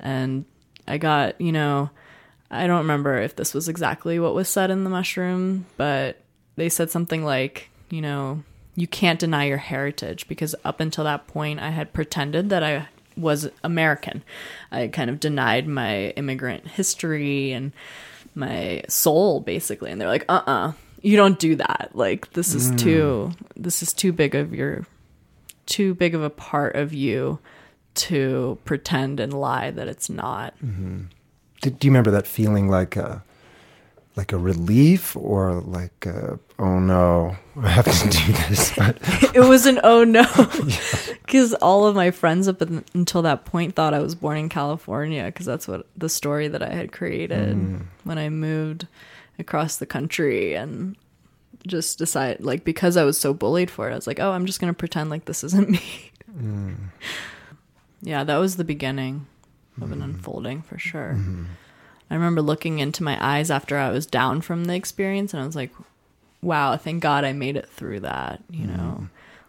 And 0.00 0.44
I 0.86 0.98
got, 0.98 1.40
you 1.40 1.52
know, 1.52 1.90
I 2.50 2.66
don't 2.66 2.78
remember 2.78 3.18
if 3.18 3.34
this 3.34 3.54
was 3.54 3.68
exactly 3.68 4.18
what 4.18 4.34
was 4.34 4.48
said 4.48 4.70
in 4.70 4.84
the 4.84 4.90
mushroom, 4.90 5.66
but 5.76 6.20
they 6.56 6.68
said 6.68 6.90
something 6.90 7.24
like, 7.24 7.70
you 7.90 8.02
know, 8.02 8.44
you 8.74 8.86
can't 8.86 9.18
deny 9.18 9.44
your 9.44 9.58
heritage 9.58 10.28
because 10.28 10.54
up 10.64 10.80
until 10.80 11.04
that 11.04 11.26
point, 11.26 11.60
I 11.60 11.70
had 11.70 11.92
pretended 11.92 12.50
that 12.50 12.62
I 12.62 12.88
was 13.16 13.50
American. 13.62 14.22
I 14.70 14.88
kind 14.88 15.10
of 15.10 15.20
denied 15.20 15.66
my 15.66 16.08
immigrant 16.10 16.68
history 16.68 17.52
and 17.52 17.72
my 18.34 18.82
soul 18.88 19.40
basically 19.40 19.90
and 19.90 20.00
they're 20.00 20.08
like 20.08 20.24
uh-uh 20.28 20.72
you 21.02 21.16
don't 21.16 21.38
do 21.38 21.56
that. 21.56 21.90
Like 21.94 22.32
this 22.32 22.54
is 22.54 22.72
mm. 22.72 22.78
too 22.78 23.32
this 23.56 23.82
is 23.82 23.92
too 23.92 24.12
big 24.12 24.34
of 24.34 24.54
your 24.54 24.86
too 25.66 25.94
big 25.94 26.14
of 26.14 26.22
a 26.22 26.30
part 26.30 26.76
of 26.76 26.92
you 26.92 27.38
to 27.94 28.58
pretend 28.64 29.20
and 29.20 29.32
lie 29.32 29.70
that 29.70 29.88
it's 29.88 30.08
not. 30.08 30.54
Mm-hmm. 30.64 31.02
Do, 31.60 31.70
do 31.70 31.86
you 31.86 31.90
remember 31.90 32.10
that 32.10 32.26
feeling 32.26 32.68
like 32.68 32.96
a, 32.96 33.22
like 34.16 34.32
a 34.32 34.38
relief 34.38 35.16
or 35.16 35.60
like 35.60 36.06
a, 36.06 36.38
oh 36.58 36.78
no, 36.78 37.36
I 37.60 37.68
have 37.68 37.84
to 37.84 38.08
do 38.08 38.32
this? 38.48 38.74
But 38.74 38.98
it 39.34 39.40
was 39.40 39.66
an 39.66 39.80
oh 39.84 40.04
no. 40.04 40.24
Because 41.22 41.54
all 41.54 41.86
of 41.86 41.94
my 41.94 42.10
friends 42.10 42.46
up 42.46 42.60
until 42.60 43.22
that 43.22 43.46
point 43.46 43.74
thought 43.74 43.94
i 43.94 44.00
was 44.00 44.14
born 44.14 44.36
in 44.36 44.48
california 44.50 45.24
because 45.24 45.46
that's 45.46 45.66
what 45.66 45.86
the 45.96 46.10
story 46.10 46.46
that 46.46 46.62
i 46.62 46.68
had 46.68 46.92
created 46.92 47.56
mm. 47.56 47.86
when 48.04 48.18
i 48.18 48.28
moved 48.28 48.86
across 49.38 49.76
the 49.76 49.86
country 49.86 50.54
and 50.54 50.96
just 51.66 51.98
decide 51.98 52.40
like 52.40 52.64
because 52.64 52.96
i 52.96 53.04
was 53.04 53.18
so 53.18 53.32
bullied 53.32 53.70
for 53.70 53.88
it 53.88 53.92
i 53.92 53.94
was 53.94 54.06
like 54.06 54.20
oh 54.20 54.32
i'm 54.32 54.46
just 54.46 54.60
gonna 54.60 54.74
pretend 54.74 55.10
like 55.10 55.24
this 55.26 55.44
isn't 55.44 55.70
me. 55.70 55.80
Hmm. 56.32 56.74
Yeah 58.00 58.24
that 58.24 58.38
was 58.38 58.56
the 58.56 58.64
beginning 58.64 59.26
of 59.80 59.92
an 59.92 59.98
hmm. 59.98 60.04
unfolding 60.04 60.62
for 60.62 60.78
sure. 60.78 61.12
Hmm. 61.14 61.44
I 62.10 62.14
remember 62.14 62.42
looking 62.42 62.78
into 62.78 63.02
my 63.02 63.16
eyes 63.24 63.50
after 63.50 63.78
i 63.78 63.90
was 63.90 64.06
down 64.06 64.40
from 64.40 64.64
the 64.64 64.74
experience 64.74 65.32
and 65.32 65.42
i 65.42 65.46
was 65.46 65.56
like 65.56 65.72
wow 66.42 66.76
thank 66.76 67.02
god 67.02 67.24
i 67.24 67.32
made 67.32 67.56
it 67.56 67.68
through 67.68 68.00
that 68.00 68.42
you 68.50 68.66
know? 68.66 69.08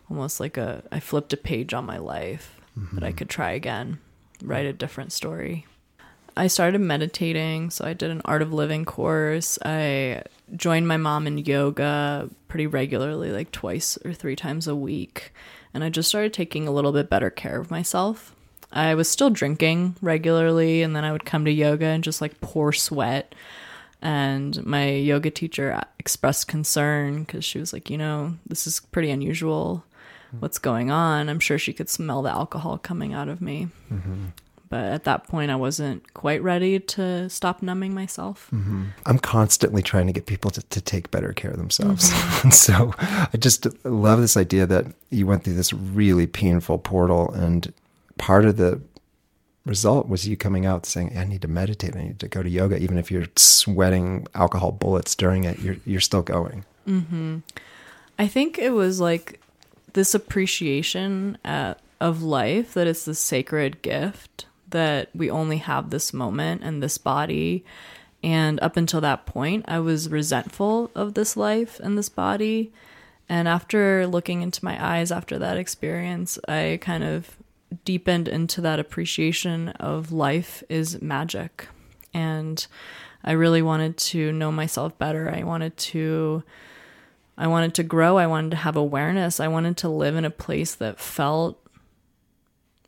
Almost 0.10 0.40
like 0.40 0.58
a 0.58 0.84
i 0.92 1.00
flipped 1.00 1.34
a 1.34 1.38
page 1.38 1.74
on 1.74 1.86
my 1.86 1.98
life 1.98 2.60
that 2.94 3.04
i 3.04 3.12
could 3.12 3.30
try 3.30 3.52
again 3.52 4.00
write 4.44 4.66
a 4.66 4.74
different 4.74 5.12
story 5.12 5.66
i 6.36 6.48
started 6.48 6.80
meditating 6.80 7.70
so 7.70 7.86
i 7.86 7.94
did 7.94 8.12
an 8.12 8.22
art 8.26 8.42
of 8.42 8.54
living 8.54 8.86
course. 8.86 9.60
I 9.64 10.24
joined 10.56 10.88
my 10.88 10.98
mom 10.98 11.26
in 11.26 11.38
yoga 11.40 12.30
pretty 12.48 12.68
regularly 12.68 13.32
like 13.32 13.52
twice 13.52 13.98
or 14.06 14.14
three 14.14 14.36
times 14.36 14.68
a 14.68 14.76
week 14.76 15.34
and 15.74 15.84
i 15.84 15.90
just 15.90 16.10
started 16.10 16.34
taking 16.34 16.68
a 16.68 16.72
little 16.72 16.92
bit 16.92 17.10
better 17.10 17.30
care 17.30 17.60
of 17.60 17.72
myself. 17.72 18.36
I 18.72 18.96
was 18.96 19.08
still 19.10 19.30
drinking 19.30 19.96
regularly 20.02 20.82
and 20.82 20.96
then 20.96 21.04
i 21.04 21.12
would 21.12 21.26
come 21.26 21.46
to 21.46 21.52
yoga 21.52 21.86
and 21.86 22.04
just 22.04 22.22
like 22.22 22.42
pour 22.42 22.74
sweat 22.74 23.34
and 24.02 24.64
my 24.66 24.92
yoga 24.92 25.32
teacher 25.32 25.82
expressed 25.98 26.48
concern 26.48 27.24
because 27.24 27.46
she 27.46 27.60
was 27.60 27.72
like 27.74 27.90
you 27.90 27.98
know 27.98 28.34
this 28.46 28.68
is 28.68 28.80
pretty 28.80 29.10
unusual. 29.12 29.84
Hmm. 30.32 30.40
What's 30.40 30.60
going 30.60 30.92
on? 30.92 31.30
I'm 31.30 31.40
sure 31.40 31.58
she 31.58 31.74
could 31.74 31.90
smell 31.90 32.22
the 32.22 32.32
alcohol 32.32 32.78
coming 32.78 33.14
out 33.14 33.30
of 33.30 33.42
me 33.42 33.70
mm-hmm. 33.92 34.26
But 34.74 34.86
at 34.86 35.04
that 35.04 35.28
point 35.28 35.52
i 35.52 35.56
wasn't 35.56 36.14
quite 36.16 36.42
ready 36.42 36.80
to 36.80 37.30
stop 37.30 37.62
numbing 37.62 37.94
myself. 37.94 38.50
Mm-hmm. 38.52 38.86
I'm 39.06 39.20
constantly 39.20 39.84
trying 39.84 40.08
to 40.08 40.14
get 40.14 40.26
people 40.26 40.50
to, 40.50 40.64
to 40.64 40.82
take 40.82 41.12
better 41.12 41.32
care 41.32 41.52
of 41.52 41.58
themselves. 41.58 42.10
Mm-hmm. 42.10 42.40
and 42.48 42.54
so 42.54 42.94
I 42.98 43.38
just 43.38 43.68
love 43.86 44.20
this 44.20 44.36
idea 44.36 44.66
that 44.66 44.88
you 45.12 45.28
went 45.28 45.44
through 45.44 45.54
this 45.54 45.74
really 45.74 46.26
painful 46.26 46.80
portal, 46.80 47.32
and 47.34 47.72
part 48.18 48.46
of 48.46 48.58
the 48.58 48.82
result 49.64 50.10
was 50.10 50.28
you 50.28 50.36
coming 50.36 50.66
out 50.66 50.88
saying, 50.88 51.16
I 51.16 51.26
need 51.26 51.44
to 51.44 51.48
meditate, 51.48 51.96
I 51.96 52.04
need 52.04 52.20
to 52.20 52.28
go 52.28 52.42
to 52.42 52.50
yoga, 52.50 52.78
even 52.78 52.98
if 52.98 53.12
you're 53.12 53.28
sweating 53.36 54.26
alcohol 54.34 54.72
bullets 54.72 55.14
during 55.14 55.44
it, 55.44 55.60
you're, 55.60 55.78
you're 55.86 56.02
still 56.02 56.24
going. 56.24 56.66
Mm-hmm. 56.88 57.40
I 58.18 58.28
think 58.28 58.58
it 58.58 58.72
was 58.72 59.00
like 59.00 59.40
this 59.94 60.16
appreciation 60.16 61.38
at, 61.46 61.80
of 62.02 62.24
life 62.24 62.74
that 62.74 62.88
it's 62.88 63.06
the 63.06 63.16
sacred 63.16 63.84
gift 63.84 64.48
that 64.74 65.10
we 65.16 65.32
only 65.32 65.58
have 65.58 65.90
this 65.90 66.14
moment 66.14 66.62
and 66.64 66.84
this 66.84 66.98
body. 66.98 67.64
And 68.22 68.60
up 68.62 68.78
until 68.78 69.02
that 69.02 69.26
point, 69.26 69.66
I 69.68 69.80
was 69.80 70.10
resentful 70.10 70.92
of 70.94 71.14
this 71.14 71.36
life 71.38 71.80
and 71.80 71.98
this 71.98 72.10
body. 72.10 72.72
And 73.30 73.48
after 73.48 74.06
looking 74.06 74.42
into 74.42 74.64
my 74.64 74.78
eyes 74.84 75.12
after 75.12 75.40
that 75.40 75.58
experience, 75.58 76.38
I 76.48 76.80
kind 76.82 77.04
of 77.04 77.38
deepened 77.86 78.28
into 78.28 78.62
that 78.62 78.80
appreciation 78.80 79.70
of 79.70 80.12
life 80.12 80.64
is 80.70 81.02
magic. 81.02 81.68
And 82.14 82.66
I 83.24 83.32
really 83.32 83.62
wanted 83.62 83.98
to 83.98 84.32
know 84.32 84.52
myself 84.52 84.98
better. 84.98 85.34
I 85.34 85.44
wanted 85.44 85.78
to 85.78 86.44
I 87.38 87.48
wanted 87.48 87.74
to 87.76 87.84
grow. 87.84 88.18
I 88.18 88.28
wanted 88.28 88.52
to 88.52 88.58
have 88.58 88.76
awareness. 88.76 89.40
I 89.40 89.48
wanted 89.48 89.78
to 89.78 89.90
live 89.90 90.16
in 90.16 90.26
a 90.26 90.30
place 90.30 90.76
that 90.76 91.00
felt 91.00 91.60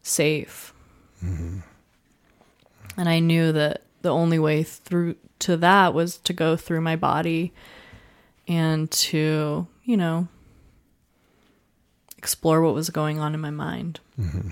safe. 0.03 0.73
Mm-hmm. 1.23 1.59
And 2.97 3.09
I 3.09 3.19
knew 3.19 3.51
that 3.51 3.83
the 4.01 4.09
only 4.09 4.39
way 4.39 4.63
through 4.63 5.15
to 5.39 5.57
that 5.57 5.93
was 5.93 6.17
to 6.19 6.33
go 6.33 6.55
through 6.55 6.81
my 6.81 6.95
body 6.95 7.51
and 8.47 8.89
to, 8.91 9.67
you 9.83 9.97
know, 9.97 10.27
explore 12.17 12.61
what 12.61 12.73
was 12.73 12.89
going 12.89 13.19
on 13.19 13.33
in 13.33 13.41
my 13.41 13.51
mind. 13.51 13.99
Mm-hmm. 14.19 14.51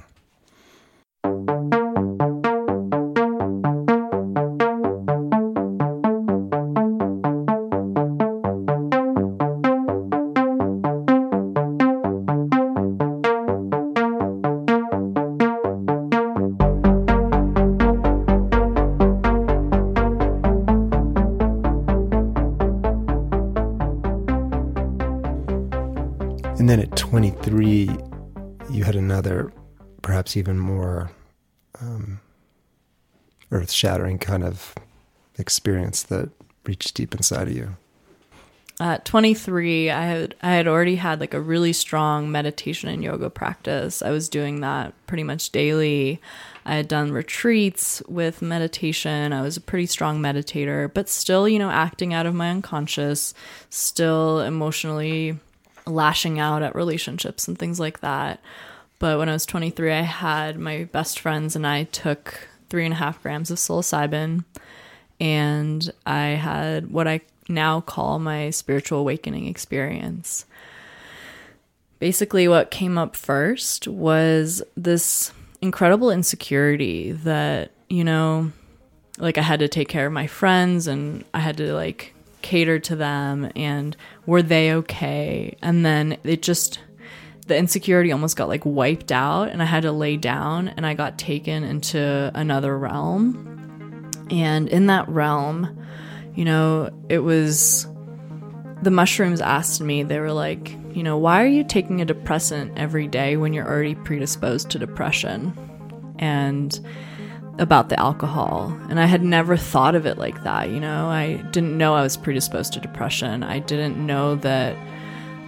And 26.60 26.70
then 26.70 26.80
at 26.80 26.96
23, 26.96 27.90
you 28.70 28.84
had 28.84 28.96
another, 28.96 29.52
perhaps 30.04 30.38
even 30.38 30.60
more 30.60 31.12
um, 31.82 32.20
earth 33.52 33.72
shattering 33.72 34.20
kind 34.20 34.44
of 34.44 34.76
experience 35.38 36.04
that 36.04 36.30
reached 36.66 36.96
deep 36.96 37.16
inside 37.16 37.48
of 37.48 37.56
you. 37.56 37.76
At 38.80 39.04
23, 39.04 39.90
I 39.90 40.06
had 40.06 40.36
I 40.42 40.52
had 40.52 40.68
already 40.68 40.96
had 40.96 41.20
like 41.20 41.34
a 41.34 41.42
really 41.42 41.74
strong 41.74 42.32
meditation 42.32 42.88
and 42.90 43.04
yoga 43.04 43.30
practice. 43.30 44.02
I 44.02 44.12
was 44.12 44.30
doing 44.30 44.62
that 44.62 44.94
pretty 45.08 45.24
much 45.24 45.52
daily. 45.52 46.22
I 46.66 46.76
had 46.76 46.88
done 46.88 47.12
retreats 47.12 48.02
with 48.08 48.42
meditation. 48.42 49.34
I 49.34 49.42
was 49.42 49.58
a 49.58 49.62
pretty 49.62 49.88
strong 49.88 50.20
meditator, 50.20 50.92
but 50.94 51.10
still, 51.10 51.48
you 51.48 51.60
know, 51.60 51.70
acting 51.72 52.14
out 52.14 52.26
of 52.26 52.36
my 52.36 52.50
unconscious, 52.50 53.34
still 53.70 54.40
emotionally 54.40 55.40
lashing 55.86 56.40
out 56.40 56.64
at 56.64 56.76
relationships 56.76 57.48
and 57.48 57.58
things 57.58 57.80
like 57.80 58.00
that. 58.02 58.40
But 59.00 59.18
when 59.18 59.30
I 59.30 59.34
was 59.34 59.46
23, 59.46 59.92
I 59.92 60.02
had 60.02 60.58
my 60.58 60.86
best 60.86 61.20
friends 61.20 61.56
and 61.56 61.68
I 61.68 61.84
took 61.86 62.48
three 62.70 62.86
and 62.86 62.94
a 62.94 62.98
half 62.98 63.22
grams 63.22 63.52
of 63.52 63.58
psilocybin. 63.58 64.46
And 65.20 65.92
I 66.06 66.28
had 66.30 66.92
what 66.92 67.08
I 67.08 67.22
now 67.50 67.82
call 67.82 68.20
my 68.20 68.50
spiritual 68.50 69.00
awakening 69.00 69.48
experience. 69.48 70.46
Basically, 72.00 72.48
what 72.48 72.72
came 72.72 72.98
up 72.98 73.16
first 73.16 73.88
was 73.88 74.62
this 74.76 75.32
incredible 75.62 76.12
insecurity 76.12 77.12
that, 77.12 77.72
you 77.90 78.04
know, 78.04 78.52
like 79.18 79.38
I 79.38 79.42
had 79.42 79.60
to 79.60 79.68
take 79.68 79.88
care 79.88 80.08
of 80.08 80.14
my 80.14 80.28
friends 80.28 80.88
and 80.88 81.24
I 81.34 81.40
had 81.40 81.58
to 81.58 81.74
like 81.74 82.14
cater 82.44 82.78
to 82.78 82.96
them 82.96 83.52
and 83.56 83.98
were 84.28 84.44
they 84.44 84.74
okay? 84.74 85.58
And 85.62 85.84
then 85.86 86.18
it 86.24 86.44
just 86.44 86.80
the 87.48 87.58
insecurity 87.58 88.12
almost 88.12 88.38
got 88.38 88.48
like 88.48 88.66
wiped 88.66 89.12
out 89.12 89.50
and 89.50 89.62
I 89.62 89.66
had 89.66 89.84
to 89.84 89.92
lay 89.92 90.18
down 90.18 90.70
and 90.70 90.86
I 90.86 90.94
got 90.94 91.18
taken 91.18 91.64
into 91.64 92.32
another 92.34 92.78
realm. 92.78 94.12
And 94.30 94.70
in 94.70 94.88
that 94.88 95.10
realm, 95.10 95.86
you 96.36 96.46
know, 96.46 96.90
it 97.10 97.20
was 97.20 97.88
the 98.82 98.92
mushrooms 98.92 99.42
asked 99.42 99.82
me, 99.82 100.04
they 100.04 100.20
were 100.20 100.32
like, 100.32 100.78
you 100.94 101.04
know, 101.04 101.18
why 101.18 101.44
are 101.44 101.48
you 101.48 101.64
taking 101.64 102.02
a 102.02 102.06
depressant 102.06 102.78
every 102.78 103.08
day 103.08 103.38
when 103.38 103.54
you're 103.54 103.68
already 103.68 103.96
predisposed 103.96 104.70
to 104.72 104.80
depression? 104.80 105.54
And 106.20 106.80
about 107.60 107.90
the 107.90 108.00
alcohol. 108.00 108.76
And 108.90 109.00
I 109.00 109.06
had 109.06 109.24
never 109.24 109.56
thought 109.58 109.96
of 109.96 110.06
it 110.06 110.18
like 110.18 110.44
that, 110.44 110.70
you 110.70 110.80
know? 110.80 111.08
I 111.08 111.36
didn't 111.52 111.78
know 111.78 111.94
I 111.94 112.02
was 112.02 112.18
predisposed 112.18 112.74
to 112.74 112.80
depression. 112.80 113.44
I 113.44 113.60
didn't 113.60 114.04
know 114.04 114.36
that 114.38 114.76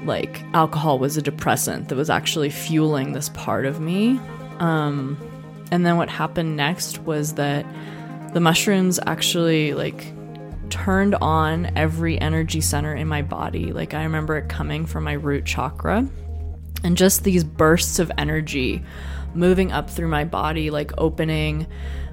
like 0.05 0.43
alcohol 0.53 0.99
was 0.99 1.17
a 1.17 1.21
depressant 1.21 1.89
that 1.89 1.95
was 1.95 2.09
actually 2.09 2.49
fueling 2.49 3.13
this 3.13 3.29
part 3.29 3.65
of 3.65 3.79
me. 3.79 4.19
Um 4.59 5.17
and 5.71 5.85
then 5.85 5.97
what 5.97 6.09
happened 6.09 6.55
next 6.55 6.99
was 6.99 7.33
that 7.35 7.65
the 8.33 8.39
mushrooms 8.39 8.99
actually 9.07 9.73
like 9.73 10.13
turned 10.69 11.15
on 11.15 11.71
every 11.75 12.19
energy 12.19 12.61
center 12.61 12.93
in 12.93 13.07
my 13.07 13.23
body. 13.23 13.73
Like 13.73 13.93
I 13.93 14.03
remember 14.03 14.37
it 14.37 14.47
coming 14.47 14.85
from 14.85 15.05
my 15.05 15.13
root 15.13 15.45
chakra 15.45 16.07
and 16.83 16.95
just 16.95 17.23
these 17.23 17.43
bursts 17.43 17.97
of 17.97 18.11
energy 18.17 18.83
moving 19.35 19.71
up 19.71 19.89
through 19.89 20.07
my 20.07 20.23
body, 20.23 20.69
like 20.69 20.91
opening 20.97 21.67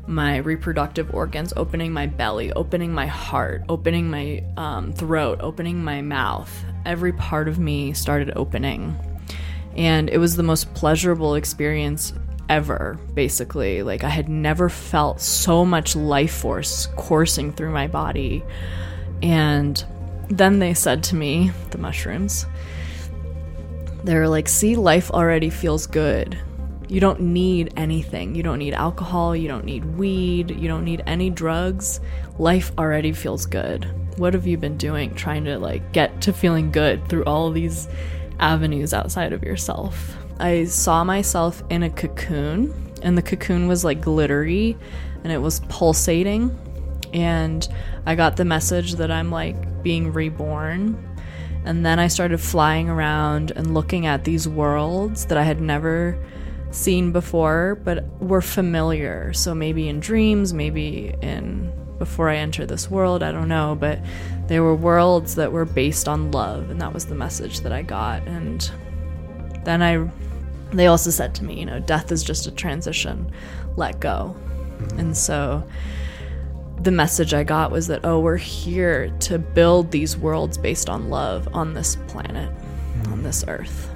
my 0.07 0.39
reproductive 0.39 1.15
organs, 1.15 1.53
opening 1.57 1.93
my 1.93 2.07
belly, 2.07 2.53
opening 2.53 2.93
my 2.93 3.07
heart, 3.07 3.63
opening 3.69 4.11
my 4.11 4.43
um, 4.57 4.93
throat, 4.93 5.39
opening 5.41 5.83
my 5.83 6.03
mouth. 6.03 6.51
Every 6.85 7.13
part 7.13 7.49
of 7.49 7.59
me 7.59 7.93
started 7.93 8.33
opening. 8.37 8.97
And 9.77 10.11
it 10.11 10.19
was 10.19 10.37
the 10.37 10.43
most 10.43 10.75
pleasurable 10.75 11.37
experience 11.37 12.13
ever, 12.49 12.99
basically. 13.15 13.83
Like, 13.83 14.05
I 14.05 14.09
had 14.09 14.29
never 14.29 14.69
felt 14.69 15.21
so 15.21 15.65
much 15.65 15.97
life 15.97 16.35
force 16.35 16.89
coursing 16.97 17.53
through 17.53 17.71
my 17.71 17.87
body. 17.87 18.45
And 19.23 19.83
then 20.29 20.59
they 20.59 20.75
said 20.75 21.05
to 21.05 21.17
me, 21.17 21.53
the 21.71 21.79
mushrooms, 21.79 22.47
they're 24.05 24.29
like, 24.29 24.49
see, 24.49 24.75
life 24.75 25.11
already 25.11 25.49
feels 25.49 25.87
good. 25.87 26.37
You 26.93 27.01
don't 27.01 27.21
need 27.21 27.73
anything. 27.79 28.35
You 28.35 28.43
don't 28.43 28.59
need 28.59 28.75
alcohol. 28.75 29.35
You 29.35 29.49
don't 29.49 29.65
need 29.65 29.83
weed. 29.97 30.51
You 30.51 30.69
don't 30.69 30.85
need 30.85 31.03
any 31.07 31.31
drugs. 31.31 32.01
Life 32.39 32.71
already 32.77 33.13
feels 33.13 33.47
good. 33.47 33.91
What 34.19 34.35
have 34.35 34.47
you 34.47 34.59
been 34.59 34.77
doing 34.77 35.15
trying 35.15 35.47
to 35.47 35.59
like 35.59 35.93
get 35.95 36.21
to 36.21 36.35
feeling 36.35 36.71
good 36.71 37.09
through 37.09 37.25
all 37.25 37.51
these 37.51 37.89
avenues 38.41 38.93
outside 38.93 39.33
of 39.33 39.43
yourself? 39.43 40.19
I 40.39 40.65
saw 40.65 41.03
myself 41.03 41.63
in 41.71 41.83
a 41.83 41.89
cocoon, 41.89 42.93
and 43.03 43.17
the 43.17 43.23
cocoon 43.23 43.69
was 43.69 43.85
like 43.85 44.03
glittery 44.03 44.77
and 45.25 45.33
it 45.33 45.39
was 45.39 45.61
pulsating. 45.71 46.55
And 47.15 47.67
I 48.05 48.17
got 48.17 48.37
the 48.37 48.45
message 48.45 48.97
that 48.97 49.11
I'm 49.11 49.31
like 49.31 49.83
being 49.83 50.13
reborn. 50.13 51.03
And 51.65 51.87
then 51.87 51.99
I 51.99 52.09
started 52.09 52.39
flying 52.39 52.91
around 52.91 53.51
and 53.53 53.73
looking 53.73 54.05
at 54.05 54.25
these 54.25 54.47
worlds 54.47 55.25
that 55.27 55.39
I 55.39 55.43
had 55.43 55.63
never 55.63 56.23
seen 56.73 57.13
before, 57.13 57.79
but 57.85 58.05
were 58.21 58.43
familiar. 58.43 59.33
So 59.33 59.55
maybe 59.55 59.89
in 59.89 60.01
dreams, 60.01 60.53
maybe 60.53 61.15
in 61.23 61.73
before 61.99 62.29
I 62.29 62.37
enter 62.37 62.67
this 62.67 62.91
world, 62.91 63.23
I 63.23 63.31
don't 63.31 63.49
know, 63.49 63.77
but 63.79 64.01
they 64.49 64.59
were 64.59 64.75
worlds 64.75 65.37
that 65.37 65.53
were 65.53 65.65
based 65.65 66.09
on 66.09 66.33
love, 66.33 66.69
and 66.71 66.81
that 66.81 66.93
was 66.93 67.07
the 67.07 67.15
message 67.15 67.61
that 67.61 67.73
I 67.73 67.83
got. 67.83 68.27
And 68.27 68.69
then 69.65 69.83
I 69.83 70.11
they 70.73 70.87
also 70.87 71.11
said 71.11 71.35
to 71.37 71.45
me, 71.45 71.61
you 71.61 71.67
know, 71.67 71.81
death 71.81 72.11
is 72.11 72.25
just 72.25 72.47
a 72.47 72.51
transition, 72.51 73.31
let 73.77 74.01
go. 74.01 74.35
And 74.97 75.17
so 75.17 75.63
the 76.81 76.91
message 76.91 77.35
I 77.35 77.45
got 77.45 77.71
was 77.71 77.87
that, 77.87 78.01
oh, 78.05 78.21
we're 78.21 78.37
here 78.37 79.11
to 79.21 79.39
build 79.39 79.91
these 79.91 80.17
worlds 80.17 80.59
based 80.59 80.89
on 80.89 81.11
love 81.11 81.49
on 81.53 81.75
this 81.75 81.97
planet, 82.09 82.51
on 83.09 83.23
this 83.23 83.45
earth. 83.47 83.92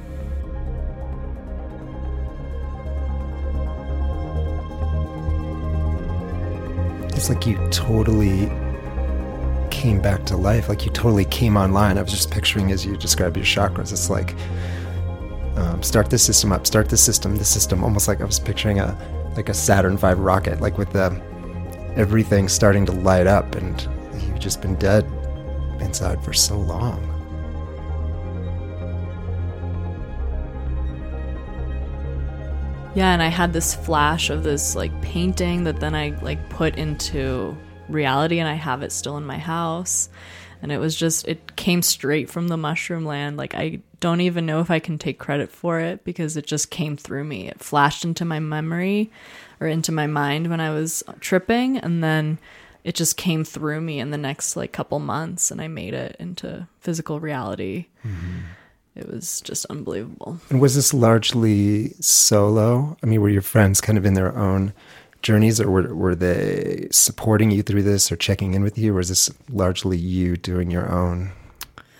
It's 7.16 7.28
like 7.28 7.46
you 7.46 7.56
totally 7.70 8.50
came 9.70 10.00
back 10.00 10.24
to 10.26 10.36
life, 10.36 10.68
like 10.68 10.84
you 10.84 10.92
totally 10.92 11.24
came 11.24 11.56
online. 11.56 11.98
I 11.98 12.02
was 12.02 12.12
just 12.12 12.30
picturing 12.30 12.70
as 12.72 12.84
you 12.84 12.96
describe 12.96 13.36
your 13.36 13.46
chakras, 13.46 13.90
it's 13.90 14.10
like 14.10 14.34
um, 15.56 15.82
start 15.82 16.10
the 16.10 16.18
system 16.18 16.52
up, 16.52 16.66
start 16.66 16.88
the 16.90 16.96
system, 16.96 17.36
the 17.36 17.44
system, 17.44 17.82
almost 17.82 18.06
like 18.06 18.20
I 18.20 18.24
was 18.24 18.38
picturing 18.38 18.80
a 18.80 18.96
like 19.34 19.48
a 19.48 19.54
Saturn 19.54 19.96
V 19.96 20.08
rocket, 20.08 20.60
like 20.60 20.76
with 20.76 20.92
the 20.92 21.20
everything 21.96 22.48
starting 22.48 22.84
to 22.86 22.92
light 22.92 23.26
up, 23.26 23.54
and 23.54 23.88
you've 24.26 24.38
just 24.38 24.60
been 24.60 24.74
dead 24.76 25.04
inside 25.80 26.22
for 26.22 26.34
so 26.34 26.58
long. 26.58 27.15
Yeah, 32.96 33.12
and 33.12 33.22
I 33.22 33.28
had 33.28 33.52
this 33.52 33.74
flash 33.74 34.30
of 34.30 34.42
this 34.42 34.74
like 34.74 35.02
painting 35.02 35.64
that 35.64 35.80
then 35.80 35.94
I 35.94 36.18
like 36.22 36.48
put 36.48 36.78
into 36.78 37.54
reality 37.90 38.38
and 38.38 38.48
I 38.48 38.54
have 38.54 38.82
it 38.82 38.90
still 38.90 39.18
in 39.18 39.26
my 39.26 39.36
house. 39.36 40.08
And 40.62 40.72
it 40.72 40.78
was 40.78 40.96
just 40.96 41.28
it 41.28 41.56
came 41.56 41.82
straight 41.82 42.30
from 42.30 42.48
the 42.48 42.56
mushroom 42.56 43.04
land. 43.04 43.36
Like 43.36 43.54
I 43.54 43.80
don't 44.00 44.22
even 44.22 44.46
know 44.46 44.60
if 44.60 44.70
I 44.70 44.78
can 44.78 44.96
take 44.96 45.18
credit 45.18 45.50
for 45.50 45.78
it 45.78 46.04
because 46.04 46.38
it 46.38 46.46
just 46.46 46.70
came 46.70 46.96
through 46.96 47.24
me. 47.24 47.48
It 47.48 47.60
flashed 47.60 48.02
into 48.02 48.24
my 48.24 48.40
memory 48.40 49.10
or 49.60 49.66
into 49.66 49.92
my 49.92 50.06
mind 50.06 50.48
when 50.48 50.60
I 50.60 50.70
was 50.70 51.04
tripping 51.20 51.76
and 51.76 52.02
then 52.02 52.38
it 52.82 52.94
just 52.94 53.18
came 53.18 53.44
through 53.44 53.82
me 53.82 54.00
in 54.00 54.10
the 54.10 54.16
next 54.16 54.56
like 54.56 54.72
couple 54.72 55.00
months 55.00 55.50
and 55.50 55.60
I 55.60 55.68
made 55.68 55.92
it 55.92 56.16
into 56.18 56.66
physical 56.80 57.20
reality. 57.20 57.88
Mm-hmm 58.06 58.38
it 58.96 59.08
was 59.08 59.40
just 59.42 59.66
unbelievable. 59.66 60.38
And 60.50 60.60
was 60.60 60.74
this 60.74 60.94
largely 60.94 61.90
solo? 62.00 62.96
I 63.02 63.06
mean, 63.06 63.20
were 63.20 63.28
your 63.28 63.42
friends 63.42 63.80
kind 63.80 63.98
of 63.98 64.06
in 64.06 64.14
their 64.14 64.36
own 64.36 64.72
journeys, 65.22 65.60
or 65.60 65.70
were, 65.70 65.94
were 65.94 66.14
they 66.14 66.88
supporting 66.90 67.50
you 67.50 67.62
through 67.62 67.82
this 67.82 68.10
or 68.10 68.16
checking 68.16 68.54
in 68.54 68.62
with 68.62 68.78
you, 68.78 68.92
or 68.92 68.96
was 68.96 69.08
this 69.08 69.30
largely 69.50 69.96
you 69.96 70.36
doing 70.36 70.70
your 70.70 70.90
own 70.90 71.32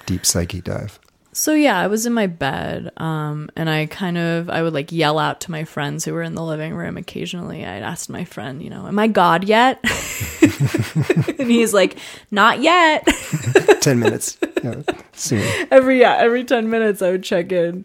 deep 0.07 0.25
psyche 0.25 0.61
dive? 0.61 0.99
So 1.37 1.53
yeah, 1.53 1.79
I 1.79 1.87
was 1.89 2.07
in 2.07 2.15
my 2.15 2.29
bed, 2.29 2.91
um, 2.97 3.51
and 3.57 3.69
I 3.69 3.85
kind 3.85 4.17
of 4.17 4.49
I 4.49 4.63
would 4.63 4.73
like 4.73 4.91
yell 4.91 5.19
out 5.19 5.43
to 5.43 5.51
my 5.51 5.65
friends 5.65 6.03
who 6.03 6.15
were 6.15 6.23
in 6.23 6.35
the 6.35 6.43
living 6.43 6.75
room. 6.75 6.97
Occasionally, 6.97 7.63
I'd 7.63 7.83
ask 7.83 8.09
my 8.09 8.25
friend, 8.25 8.63
you 8.63 8.71
know, 8.71 8.87
"Am 8.87 8.99
I 8.99 9.07
God 9.07 9.45
yet?" 9.45 9.79
and 11.39 11.51
he's 11.51 11.75
like, 11.75 11.99
"Not 12.31 12.63
yet." 12.63 13.07
ten 13.83 13.99
minutes, 13.99 14.39
yeah, 14.65 14.81
soon. 15.13 15.67
Every 15.71 16.01
yeah, 16.01 16.17
every 16.17 16.43
ten 16.43 16.71
minutes, 16.71 17.03
I 17.03 17.11
would 17.11 17.23
check 17.23 17.53
in. 17.53 17.85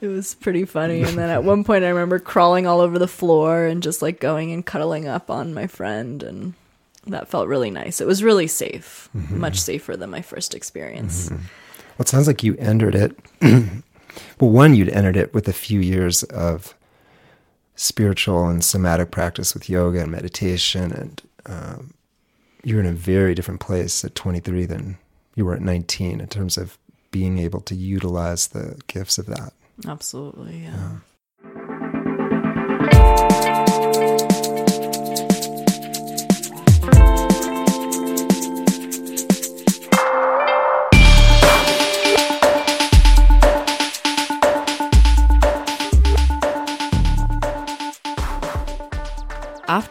It 0.00 0.06
was 0.06 0.34
pretty 0.34 0.64
funny. 0.64 1.02
And 1.02 1.18
then 1.18 1.28
at 1.28 1.44
one 1.44 1.64
point, 1.64 1.84
I 1.84 1.88
remember 1.88 2.18
crawling 2.18 2.66
all 2.66 2.80
over 2.80 2.98
the 2.98 3.06
floor 3.06 3.66
and 3.66 3.82
just 3.82 4.00
like 4.00 4.20
going 4.20 4.52
and 4.52 4.64
cuddling 4.64 5.06
up 5.06 5.30
on 5.30 5.52
my 5.52 5.66
friend, 5.66 6.22
and 6.22 6.54
that 7.08 7.28
felt 7.28 7.46
really 7.46 7.70
nice. 7.70 8.00
It 8.00 8.06
was 8.06 8.24
really 8.24 8.46
safe, 8.46 9.10
mm-hmm. 9.14 9.38
much 9.38 9.60
safer 9.60 9.98
than 9.98 10.08
my 10.08 10.22
first 10.22 10.54
experience. 10.54 11.28
Mm-hmm. 11.28 11.44
Well, 11.96 12.04
it 12.04 12.08
sounds 12.08 12.26
like 12.26 12.42
you 12.42 12.56
entered 12.58 12.94
it. 12.94 13.18
well, 14.40 14.50
one, 14.50 14.74
you'd 14.74 14.90
entered 14.90 15.16
it 15.16 15.32
with 15.32 15.48
a 15.48 15.52
few 15.52 15.80
years 15.80 16.22
of 16.24 16.74
spiritual 17.74 18.48
and 18.48 18.62
somatic 18.64 19.10
practice 19.10 19.54
with 19.54 19.70
yoga 19.70 20.00
and 20.00 20.10
meditation, 20.10 20.92
and 20.92 21.22
um, 21.46 21.94
you're 22.62 22.80
in 22.80 22.86
a 22.86 22.92
very 22.92 23.34
different 23.34 23.60
place 23.60 24.04
at 24.04 24.14
23 24.14 24.66
than 24.66 24.98
you 25.36 25.44
were 25.44 25.54
at 25.54 25.62
19 25.62 26.20
in 26.20 26.26
terms 26.26 26.58
of 26.58 26.78
being 27.10 27.38
able 27.38 27.60
to 27.60 27.74
utilize 27.74 28.48
the 28.48 28.78
gifts 28.88 29.16
of 29.16 29.26
that. 29.26 29.52
Absolutely. 29.86 30.58
Yeah. 30.58 30.98
Yeah. 32.82 33.25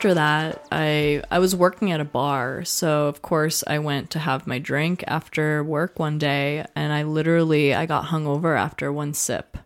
After 0.05 0.13
that, 0.13 0.67
I 0.71 1.23
I 1.31 1.39
was 1.39 1.55
working 1.55 1.91
at 1.91 1.99
a 1.99 2.05
bar, 2.05 2.63
so 2.63 3.07
of 3.07 3.23
course 3.23 3.63
I 3.65 3.79
went 3.79 4.11
to 4.11 4.19
have 4.19 4.45
my 4.45 4.59
drink 4.59 5.03
after 5.07 5.63
work 5.63 5.97
one 5.97 6.19
day, 6.19 6.63
and 6.75 6.93
I 6.93 7.01
literally 7.01 7.73
I 7.73 7.87
got 7.87 8.05
hungover 8.05 8.55
after 8.55 8.93
one 8.93 9.15
sip. 9.15 9.57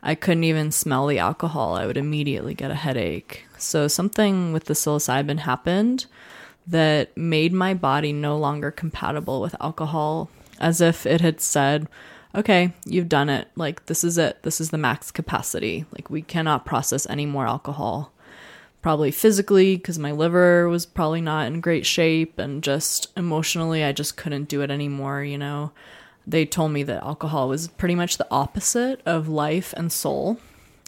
I 0.00 0.14
couldn't 0.14 0.44
even 0.44 0.70
smell 0.70 1.08
the 1.08 1.18
alcohol. 1.18 1.74
I 1.74 1.86
would 1.86 1.96
immediately 1.96 2.54
get 2.54 2.70
a 2.70 2.76
headache. 2.76 3.46
So 3.58 3.88
something 3.88 4.52
with 4.52 4.66
the 4.66 4.74
psilocybin 4.74 5.40
happened 5.40 6.06
that 6.68 7.16
made 7.16 7.52
my 7.52 7.74
body 7.74 8.12
no 8.12 8.38
longer 8.38 8.70
compatible 8.70 9.40
with 9.40 9.56
alcohol, 9.60 10.30
as 10.60 10.80
if 10.80 11.04
it 11.04 11.20
had 11.20 11.40
said, 11.40 11.88
okay, 12.32 12.72
you've 12.84 13.08
done 13.08 13.28
it. 13.28 13.48
Like, 13.56 13.86
this 13.86 14.04
is 14.04 14.18
it. 14.18 14.44
This 14.44 14.60
is 14.60 14.70
the 14.70 14.78
max 14.78 15.10
capacity. 15.10 15.84
Like, 15.90 16.10
we 16.10 16.22
cannot 16.22 16.64
process 16.64 17.08
any 17.10 17.26
more 17.26 17.48
alcohol. 17.48 18.13
Probably 18.84 19.12
physically, 19.12 19.78
because 19.78 19.98
my 19.98 20.12
liver 20.12 20.68
was 20.68 20.84
probably 20.84 21.22
not 21.22 21.46
in 21.46 21.62
great 21.62 21.86
shape, 21.86 22.38
and 22.38 22.62
just 22.62 23.10
emotionally, 23.16 23.82
I 23.82 23.92
just 23.92 24.18
couldn't 24.18 24.50
do 24.50 24.60
it 24.60 24.70
anymore, 24.70 25.24
you 25.24 25.38
know? 25.38 25.72
They 26.26 26.44
told 26.44 26.72
me 26.72 26.82
that 26.82 27.02
alcohol 27.02 27.48
was 27.48 27.66
pretty 27.66 27.94
much 27.94 28.18
the 28.18 28.26
opposite 28.30 29.00
of 29.06 29.26
life 29.26 29.72
and 29.74 29.90
soul. 29.90 30.38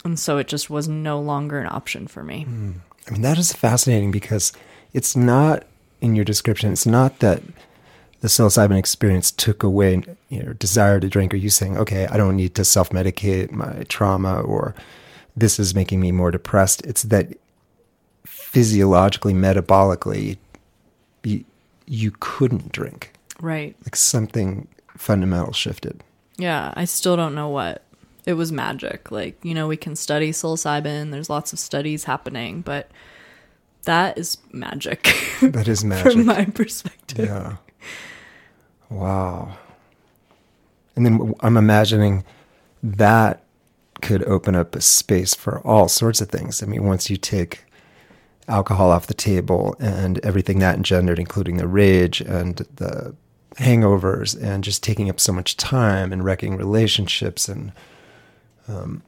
And 0.04 0.18
so 0.18 0.36
it 0.36 0.46
just 0.46 0.68
was 0.68 0.86
no 0.86 1.18
longer 1.18 1.58
an 1.58 1.68
option 1.68 2.06
for 2.06 2.22
me. 2.22 2.42
Hmm. 2.42 2.72
I 3.08 3.12
mean, 3.12 3.22
that 3.22 3.38
is 3.38 3.54
fascinating 3.54 4.10
because 4.10 4.52
it's 4.92 5.16
not 5.16 5.64
in 6.02 6.14
your 6.14 6.26
description, 6.26 6.72
it's 6.72 6.84
not 6.84 7.20
that 7.20 7.42
the 8.20 8.28
psilocybin 8.28 8.76
experience 8.78 9.30
took 9.30 9.62
away 9.62 10.02
your 10.28 10.52
desire 10.52 11.00
to 11.00 11.08
drink, 11.08 11.32
or 11.32 11.38
you 11.38 11.48
saying, 11.48 11.78
okay, 11.78 12.06
I 12.08 12.18
don't 12.18 12.36
need 12.36 12.54
to 12.56 12.64
self 12.66 12.90
medicate 12.90 13.52
my 13.52 13.84
trauma, 13.88 14.42
or 14.42 14.74
this 15.34 15.58
is 15.58 15.74
making 15.74 16.02
me 16.02 16.12
more 16.12 16.30
depressed. 16.30 16.84
It's 16.84 17.04
that 17.04 17.32
physiologically, 18.56 19.34
metabolically, 19.34 20.38
you, 21.22 21.44
you 21.86 22.10
couldn't 22.20 22.72
drink. 22.72 23.12
Right. 23.38 23.76
Like 23.84 23.94
something 23.94 24.66
fundamental 24.96 25.52
shifted. 25.52 26.02
Yeah, 26.38 26.72
I 26.74 26.86
still 26.86 27.16
don't 27.16 27.34
know 27.34 27.50
what. 27.50 27.82
It 28.24 28.32
was 28.32 28.50
magic. 28.52 29.10
Like, 29.10 29.38
you 29.44 29.52
know, 29.52 29.68
we 29.68 29.76
can 29.76 29.94
study 29.94 30.30
psilocybin, 30.30 31.10
there's 31.10 31.28
lots 31.28 31.52
of 31.52 31.58
studies 31.58 32.04
happening, 32.04 32.62
but 32.62 32.90
that 33.84 34.16
is 34.16 34.38
magic 34.52 35.14
That 35.42 35.68
is 35.68 35.84
magic. 35.84 36.12
from 36.12 36.24
my 36.24 36.46
perspective. 36.46 37.26
Yeah. 37.26 37.56
Wow. 38.88 39.58
And 40.96 41.04
then 41.04 41.34
I'm 41.40 41.58
imagining 41.58 42.24
that 42.82 43.42
could 44.00 44.24
open 44.24 44.54
up 44.54 44.74
a 44.74 44.80
space 44.80 45.34
for 45.34 45.60
all 45.60 45.88
sorts 45.88 46.22
of 46.22 46.30
things. 46.30 46.62
I 46.62 46.66
mean, 46.66 46.84
once 46.84 47.10
you 47.10 47.18
take 47.18 47.65
alcohol 48.48 48.90
off 48.90 49.06
the 49.06 49.14
table 49.14 49.74
and 49.80 50.18
everything 50.24 50.58
that 50.60 50.76
engendered, 50.76 51.18
including 51.18 51.56
the 51.56 51.66
rage 51.66 52.20
and 52.20 52.56
the 52.76 53.14
hangovers 53.56 54.40
and 54.40 54.62
just 54.62 54.82
taking 54.82 55.08
up 55.08 55.18
so 55.18 55.32
much 55.32 55.56
time 55.56 56.12
and 56.12 56.24
wrecking 56.24 56.56
relationships 56.56 57.48
and 57.48 57.72
um, 58.68 59.02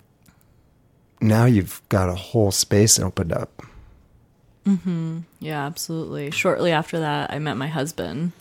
now 1.21 1.45
you've 1.45 1.83
got 1.89 2.09
a 2.09 2.15
whole 2.15 2.51
space 2.51 2.99
opened 2.99 3.33
up. 3.33 3.63
Yeah, 5.41 5.65
absolutely. 5.65 6.31
Shortly 6.31 6.73
after 6.73 7.01
that, 7.01 7.33
I 7.33 7.39
met 7.39 7.57
my 7.57 7.67
husband. 7.67 8.33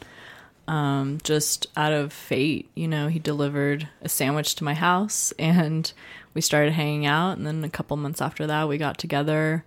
Um, 0.68 1.20
just 1.24 1.68
out 1.78 1.94
of 1.94 2.12
fate, 2.12 2.70
you 2.76 2.88
know, 2.88 3.08
he 3.08 3.20
delivered 3.20 3.88
a 4.02 4.10
sandwich 4.10 4.56
to 4.56 4.66
my 4.66 4.74
house 4.74 5.32
and 5.40 5.92
we 6.34 6.42
started 6.42 6.74
hanging 6.74 7.06
out. 7.06 7.38
And 7.38 7.48
then 7.48 7.64
a 7.64 7.70
couple 7.70 7.96
months 7.96 8.22
after 8.22 8.46
that, 8.48 8.68
we 8.68 8.78
got 8.78 8.98
together 8.98 9.64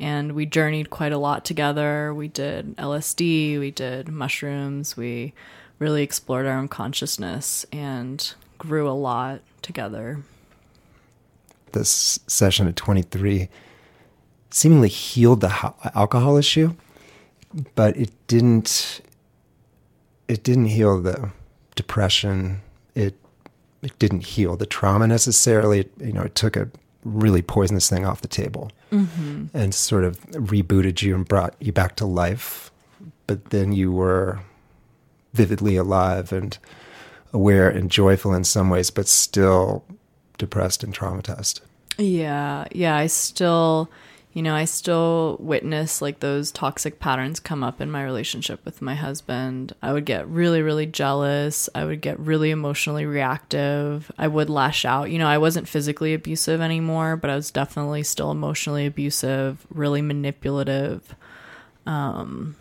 and 0.00 0.32
we 0.32 0.46
journeyed 0.46 0.90
quite 0.90 1.12
a 1.12 1.18
lot 1.18 1.44
together. 1.44 2.12
We 2.14 2.28
did 2.28 2.76
LSD, 2.76 3.58
we 3.58 3.70
did 3.70 4.08
mushrooms, 4.08 4.96
we 4.96 5.32
really 5.78 6.02
explored 6.02 6.46
our 6.46 6.58
own 6.58 6.68
consciousness 6.68 7.64
and 7.72 8.34
grew 8.58 8.88
a 8.88 8.92
lot 8.92 9.40
together. 9.62 10.22
this 11.72 12.18
session 12.26 12.66
at 12.66 12.74
23 12.76 13.48
seemingly 14.50 14.88
healed 14.88 15.40
the 15.42 15.48
ho- 15.50 15.74
alcohol 15.94 16.36
issue 16.38 16.74
but 17.74 17.96
it 17.96 18.10
didn't 18.26 19.00
it 20.26 20.42
didn't 20.42 20.66
heal 20.66 21.00
the 21.00 21.30
depression 21.76 22.60
it 22.94 23.14
it 23.82 23.96
didn't 23.98 24.24
heal 24.24 24.56
the 24.56 24.66
trauma 24.66 25.06
necessarily 25.06 25.80
it, 25.80 25.92
you 26.00 26.12
know 26.12 26.22
it 26.22 26.34
took 26.34 26.56
a 26.56 26.68
really 27.04 27.42
poisonous 27.42 27.88
thing 27.88 28.04
off 28.06 28.22
the 28.22 28.28
table 28.28 28.70
Mm-hmm. 28.90 29.46
and 29.52 29.74
sort 29.74 30.04
of 30.04 30.18
rebooted 30.30 31.02
you 31.02 31.14
and 31.14 31.28
brought 31.28 31.54
you 31.60 31.72
back 31.72 31.96
to 31.96 32.06
life. 32.06 32.70
But 33.26 33.50
then 33.50 33.72
you 33.72 33.92
were 33.92 34.40
vividly 35.34 35.76
alive 35.76 36.32
and 36.32 36.56
aware 37.32 37.68
and 37.68 37.90
joyful 37.90 38.32
in 38.32 38.44
some 38.44 38.70
ways 38.70 38.90
but 38.90 39.06
still 39.06 39.84
depressed 40.38 40.82
and 40.82 40.94
traumatized. 40.94 41.60
Yeah, 41.98 42.66
yeah, 42.72 42.96
I 42.96 43.08
still, 43.08 43.90
you 44.34 44.42
know, 44.42 44.54
I 44.54 44.66
still 44.66 45.36
witness 45.40 46.02
like 46.02 46.20
those 46.20 46.52
toxic 46.52 47.00
patterns 47.00 47.40
come 47.40 47.64
up 47.64 47.80
in 47.80 47.90
my 47.90 48.04
relationship 48.04 48.64
with 48.64 48.82
my 48.82 48.94
husband. 48.94 49.72
I 49.82 49.92
would 49.92 50.04
get 50.04 50.28
really, 50.28 50.62
really 50.62 50.86
jealous. 50.86 51.68
I 51.74 51.84
would 51.84 52.00
get 52.00 52.20
really 52.20 52.50
emotionally 52.50 53.06
reactive. 53.06 54.12
I 54.18 54.28
would 54.28 54.50
lash 54.50 54.84
out. 54.84 55.10
You 55.10 55.18
know, 55.18 55.26
I 55.26 55.38
wasn't 55.38 55.66
physically 55.66 56.14
abusive 56.14 56.60
anymore, 56.60 57.16
but 57.16 57.30
I 57.30 57.36
was 57.36 57.50
definitely 57.50 58.02
still 58.02 58.30
emotionally 58.30 58.86
abusive, 58.86 59.66
really 59.70 60.02
manipulative. 60.02 61.14
Um, 61.86 62.54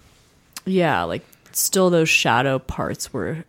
yeah, 0.65 1.03
like 1.03 1.25
still 1.51 1.89
those 1.89 2.09
shadow 2.09 2.59
parts 2.59 3.11
were 3.11 3.43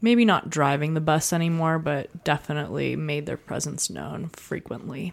maybe 0.00 0.24
not 0.24 0.50
driving 0.50 0.94
the 0.94 1.00
bus 1.00 1.32
anymore, 1.32 1.78
but 1.78 2.24
definitely 2.24 2.94
made 2.94 3.26
their 3.26 3.36
presence 3.36 3.90
known 3.90 4.28
frequently. 4.28 5.12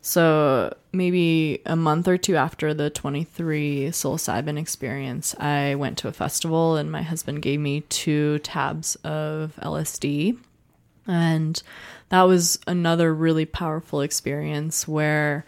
So 0.00 0.74
maybe 0.92 1.60
a 1.66 1.76
month 1.76 2.08
or 2.08 2.16
two 2.16 2.36
after 2.36 2.72
the 2.72 2.90
23 2.90 3.88
psilocybin 3.88 4.58
experience, 4.58 5.34
I 5.38 5.74
went 5.74 5.98
to 5.98 6.08
a 6.08 6.12
festival 6.12 6.76
and 6.76 6.90
my 6.90 7.02
husband 7.02 7.42
gave 7.42 7.60
me 7.60 7.82
two 7.82 8.38
tabs 8.40 8.96
of 8.96 9.58
LSD. 9.62 10.38
And 11.06 11.60
that 12.10 12.22
was 12.22 12.58
another 12.66 13.12
really 13.14 13.46
powerful 13.46 14.02
experience 14.02 14.86
where 14.86 15.44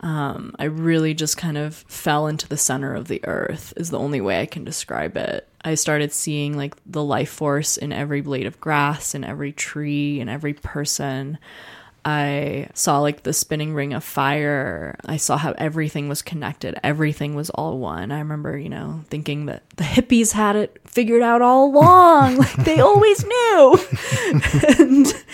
um, 0.00 0.54
I 0.58 0.64
really 0.64 1.14
just 1.14 1.36
kind 1.36 1.58
of 1.58 1.74
fell 1.74 2.26
into 2.26 2.48
the 2.48 2.56
center 2.56 2.94
of 2.94 3.08
the 3.08 3.20
earth, 3.24 3.72
is 3.76 3.90
the 3.90 3.98
only 3.98 4.20
way 4.20 4.40
I 4.40 4.46
can 4.46 4.64
describe 4.64 5.16
it. 5.16 5.48
I 5.64 5.74
started 5.74 6.12
seeing 6.12 6.56
like 6.56 6.74
the 6.86 7.02
life 7.02 7.30
force 7.30 7.76
in 7.76 7.92
every 7.92 8.20
blade 8.20 8.46
of 8.46 8.60
grass, 8.60 9.14
in 9.14 9.24
every 9.24 9.52
tree, 9.52 10.20
in 10.20 10.28
every 10.28 10.54
person. 10.54 11.38
I 12.08 12.70
saw 12.72 13.00
like 13.00 13.24
the 13.24 13.34
spinning 13.34 13.74
ring 13.74 13.92
of 13.92 14.02
fire. 14.02 14.96
I 15.04 15.18
saw 15.18 15.36
how 15.36 15.52
everything 15.58 16.08
was 16.08 16.22
connected. 16.22 16.74
Everything 16.82 17.34
was 17.34 17.50
all 17.50 17.76
one. 17.78 18.10
I 18.10 18.20
remember, 18.20 18.56
you 18.56 18.70
know, 18.70 19.04
thinking 19.10 19.44
that 19.46 19.68
the 19.76 19.84
hippies 19.84 20.32
had 20.32 20.56
it 20.56 20.80
figured 20.86 21.20
out 21.20 21.42
all 21.42 21.66
along. 21.66 22.36
like 22.38 22.56
they 22.64 22.80
always 22.80 23.22
knew. 23.26 23.78
and 24.78 25.24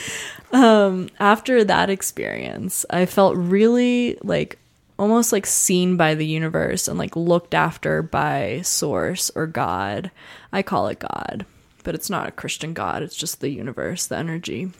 um, 0.51 1.11
after 1.21 1.63
that 1.63 1.91
experience, 1.91 2.85
I 2.91 3.07
felt 3.07 3.37
really 3.37 4.19
like 4.25 4.59
almost 4.99 5.31
like 5.31 5.47
seen 5.47 5.97
by 5.97 6.17
the 6.17 6.27
universe 6.27 6.89
and 6.89 6.99
like 6.99 7.15
looked 7.15 7.55
after 7.55 8.03
by 8.03 8.63
source 8.63 9.31
or 9.37 9.47
God. 9.47 10.11
I 10.53 10.63
call 10.63 10.89
it 10.89 10.99
God, 10.99 11.47
but 11.85 11.95
it's 11.95 12.11
not 12.11 12.27
a 12.29 12.33
Christian 12.33 12.75
God. 12.75 13.05
It's 13.05 13.15
just 13.15 13.41
the 13.41 13.51
universe, 13.51 14.09
the 14.09 14.17
energy. 14.17 14.73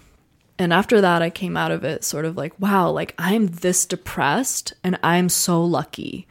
And 0.59 0.73
after 0.73 1.01
that, 1.01 1.23
I 1.23 1.31
came 1.31 1.57
out 1.57 1.73
of 1.73 1.85
it 1.85 2.05
sort 2.05 2.25
of 2.25 2.37
like, 2.37 2.59
wow, 2.61 2.91
like 2.91 3.15
I'm 3.19 3.47
this 3.47 3.87
depressed 3.87 4.73
and 4.85 4.99
I'm 5.03 5.29
so 5.29 5.65
lucky. 5.65 6.27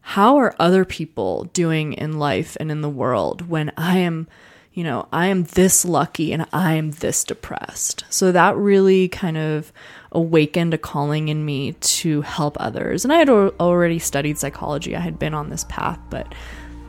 How 0.00 0.36
are 0.36 0.54
other 0.58 0.84
people 0.84 1.44
doing 1.52 1.94
in 1.94 2.18
life 2.18 2.56
and 2.60 2.70
in 2.70 2.82
the 2.82 2.88
world 2.88 3.48
when 3.48 3.72
I 3.76 3.98
am, 3.98 4.28
you 4.72 4.84
know, 4.84 5.08
I 5.12 5.26
am 5.26 5.44
this 5.44 5.84
lucky 5.84 6.32
and 6.32 6.46
I 6.52 6.74
am 6.74 6.92
this 6.92 7.24
depressed? 7.24 8.04
So 8.10 8.30
that 8.30 8.56
really 8.56 9.08
kind 9.08 9.36
of 9.36 9.72
awakened 10.12 10.74
a 10.74 10.78
calling 10.78 11.28
in 11.28 11.44
me 11.44 11.72
to 11.72 12.20
help 12.20 12.56
others. 12.60 13.04
And 13.04 13.12
I 13.12 13.16
had 13.16 13.28
already 13.28 13.98
studied 13.98 14.38
psychology, 14.38 14.94
I 14.94 15.00
had 15.00 15.18
been 15.18 15.34
on 15.34 15.50
this 15.50 15.64
path, 15.68 15.98
but 16.10 16.32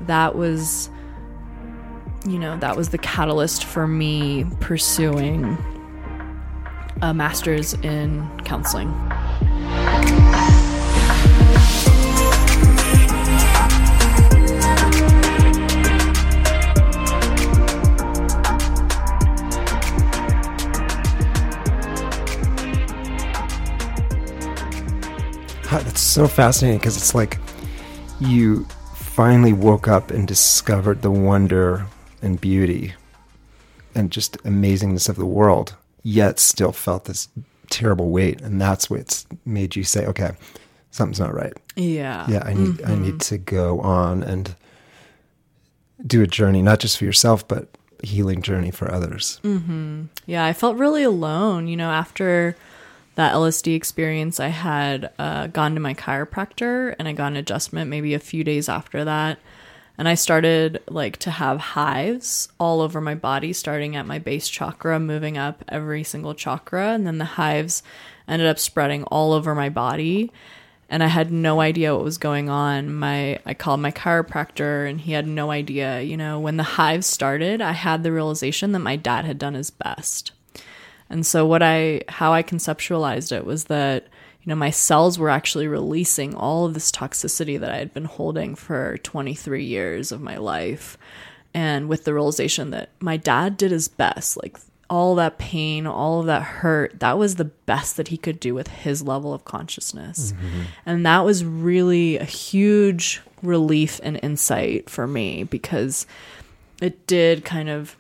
that 0.02 0.36
was 0.36 0.90
you 2.28 2.40
know, 2.40 2.58
that 2.58 2.76
was 2.76 2.90
the 2.90 2.98
catalyst 2.98 3.66
for 3.66 3.88
me 3.88 4.46
pursuing 4.60 5.56
a 7.02 7.14
master's 7.14 7.74
in 7.76 8.30
counseling. 8.46 8.92
That's 25.96 26.00
so 26.02 26.28
fascinating 26.28 26.80
because 26.80 26.98
it's 26.98 27.14
like 27.14 27.38
you 28.20 28.66
finally 28.96 29.54
woke 29.54 29.88
up 29.88 30.12
and 30.12 30.28
discovered 30.28 31.02
the 31.02 31.12
wonder 31.12 31.86
and 32.22 32.40
beauty 32.40 32.94
and 33.94 34.12
just 34.12 34.38
amazingness 34.44 35.08
of 35.08 35.16
the 35.16 35.26
world, 35.26 35.76
yet 36.06 36.40
still 36.40 36.72
felt 36.72 37.06
this 37.06 37.28
terrible 37.72 38.12
weight. 38.12 38.40
And 38.40 38.62
that's 38.62 38.90
what's 38.90 39.26
made 39.44 39.76
you 39.76 39.84
say, 39.84 40.06
okay, 40.06 40.32
something's 40.92 41.20
not 41.20 41.34
right. 41.34 41.54
Yeah. 41.76 42.26
Yeah, 42.30 42.44
I 42.46 42.54
need 42.54 42.82
I 42.84 42.96
need 42.96 43.20
to 43.22 43.38
go 43.38 43.82
on 43.82 44.24
and 44.24 44.56
do 46.06 46.22
a 46.22 46.28
journey, 46.28 46.62
not 46.62 46.80
just 46.80 46.98
for 47.00 47.06
yourself, 47.06 47.48
but 47.48 47.68
healing 48.04 48.44
journey 48.44 48.70
for 48.70 48.90
others. 48.92 49.40
Yeah, 50.28 50.46
I 50.46 50.54
felt 50.54 50.78
really 50.78 51.04
alone. 51.04 51.68
You 51.68 51.76
know, 51.76 51.90
after 51.90 52.56
that 53.16 53.34
LSD 53.34 53.76
experience, 53.76 54.40
I 54.40 54.50
had 54.50 55.12
uh, 55.18 55.48
gone 55.48 55.74
to 55.74 55.80
my 55.80 55.96
chiropractor 55.96 56.96
and 57.00 57.08
I 57.08 57.14
got 57.14 57.28
an 57.28 57.38
adjustment 57.38 57.90
maybe 57.90 58.14
a 58.14 58.20
few 58.20 58.44
days 58.44 58.70
after 58.70 59.04
that. 59.06 59.40
And 59.98 60.08
I 60.08 60.16
started 60.16 60.82
like 60.90 61.18
to 61.18 61.32
have 61.32 61.60
hives 61.60 62.50
all 62.60 62.82
over 62.82 63.00
my 63.00 63.16
body, 63.16 63.54
starting 63.54 63.96
at 63.96 64.06
my 64.06 64.20
base 64.20 64.50
chakra, 64.50 65.00
moving 65.00 65.38
up 65.38 65.64
every 65.70 66.04
single 66.04 66.34
chakra. 66.34 66.90
And 66.90 67.08
then 67.08 67.18
the 67.18 67.26
hives 67.26 67.82
ended 68.28 68.48
up 68.48 68.60
spreading 68.60 69.04
all 69.06 69.32
over 69.32 69.56
my 69.56 69.70
body. 69.70 70.32
And 70.90 71.02
I 71.02 71.08
had 71.08 71.32
no 71.32 71.62
idea 71.62 71.96
what 71.96 72.04
was 72.04 72.18
going 72.18 72.50
on. 72.50 72.94
My 72.94 73.40
I 73.46 73.54
called 73.54 73.80
my 73.80 73.92
chiropractor 73.92 74.88
and 74.88 75.02
he 75.02 75.14
had 75.14 75.28
no 75.28 75.50
idea. 75.50 76.02
You 76.02 76.18
know, 76.18 76.40
when 76.40 76.58
the 76.58 76.64
hives 76.64 77.08
started, 77.08 77.62
I 77.62 77.72
had 77.72 78.04
the 78.04 78.12
realization 78.12 78.72
that 78.74 78.80
my 78.80 78.96
dad 78.96 79.26
had 79.26 79.40
done 79.40 79.56
his 79.56 79.72
best. 79.72 80.32
And 81.10 81.26
so 81.26 81.46
what 81.46 81.64
I 81.64 82.02
how 82.10 82.34
I 82.34 82.44
conceptualized 82.44 83.32
it 83.32 83.46
was 83.46 83.66
that 83.66 84.08
you 84.46 84.50
know 84.50 84.56
my 84.56 84.70
cells 84.70 85.18
were 85.18 85.30
actually 85.30 85.68
releasing 85.68 86.36
all 86.36 86.66
of 86.66 86.74
this 86.74 86.92
toxicity 86.92 87.60
that 87.60 87.72
I 87.72 87.78
had 87.78 87.94
been 87.94 88.06
holding 88.06 88.56
for 88.56 88.98
23 89.00 89.64
years 89.64 90.12
of 90.12 90.22
my 90.22 90.38
life 90.38 90.98
and 91.54 91.90
with 91.90 92.04
the 92.04 92.14
realization 92.14 92.70
that 92.72 92.90
my 93.00 93.18
dad 93.18 93.58
did 93.58 93.72
his 93.72 93.88
best 93.88 94.38
like 94.42 94.58
all 94.88 95.16
that 95.16 95.40
pain, 95.40 95.88
all 95.88 96.20
of 96.20 96.28
that 96.28 96.44
hurt, 96.44 97.00
that 97.00 97.18
was 97.18 97.36
the 97.36 97.46
best 97.46 97.98
that 97.98 98.10
he 98.10 98.18
could 98.18 98.40
do 98.40 98.54
with 98.54 98.68
his 98.68 99.02
level 99.02 99.34
of 99.34 99.44
consciousness. 99.44 100.32
Mm-hmm. 100.32 100.62
And 100.86 101.06
that 101.08 101.26
was 101.26 101.44
really 101.44 102.18
a 102.20 102.24
huge 102.24 103.20
relief 103.42 104.00
and 104.04 104.20
insight 104.22 104.88
for 104.88 105.08
me 105.08 105.44
because 105.44 106.06
it 106.84 107.08
did 107.08 107.44
kind 107.44 107.68
of 107.68 107.98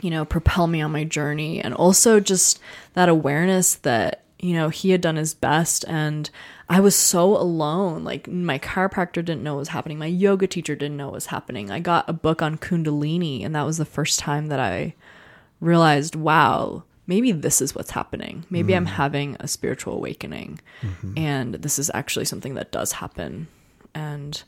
you 0.00 0.10
know, 0.10 0.24
propel 0.24 0.66
me 0.66 0.80
on 0.80 0.92
my 0.92 1.04
journey. 1.04 1.60
And 1.60 1.74
also 1.74 2.20
just 2.20 2.60
that 2.94 3.08
awareness 3.08 3.76
that, 3.76 4.22
you 4.46 4.54
know, 4.54 4.68
he 4.68 4.90
had 4.90 5.00
done 5.00 5.16
his 5.16 5.34
best 5.34 5.84
and 5.88 6.30
I 6.68 6.78
was 6.78 6.94
so 6.94 7.36
alone. 7.36 8.04
Like 8.04 8.28
my 8.28 8.60
chiropractor 8.60 9.14
didn't 9.14 9.42
know 9.42 9.54
what 9.54 9.60
was 9.60 9.68
happening. 9.68 9.98
My 9.98 10.06
yoga 10.06 10.46
teacher 10.46 10.76
didn't 10.76 10.96
know 10.96 11.06
what 11.06 11.14
was 11.14 11.26
happening. 11.26 11.72
I 11.72 11.80
got 11.80 12.08
a 12.08 12.12
book 12.12 12.42
on 12.42 12.56
Kundalini 12.56 13.44
and 13.44 13.56
that 13.56 13.66
was 13.66 13.78
the 13.78 13.84
first 13.84 14.20
time 14.20 14.46
that 14.46 14.60
I 14.60 14.94
realized, 15.60 16.14
wow, 16.14 16.84
maybe 17.08 17.32
this 17.32 17.60
is 17.60 17.74
what's 17.74 17.90
happening. 17.90 18.44
Maybe 18.48 18.76
I'm 18.76 18.86
mm. 18.86 18.90
having 18.90 19.36
a 19.40 19.48
spiritual 19.48 19.94
awakening. 19.94 20.60
Mm-hmm. 20.80 21.18
And 21.18 21.54
this 21.54 21.80
is 21.80 21.90
actually 21.92 22.26
something 22.26 22.54
that 22.54 22.70
does 22.70 22.92
happen. 22.92 23.48
And 23.96 24.40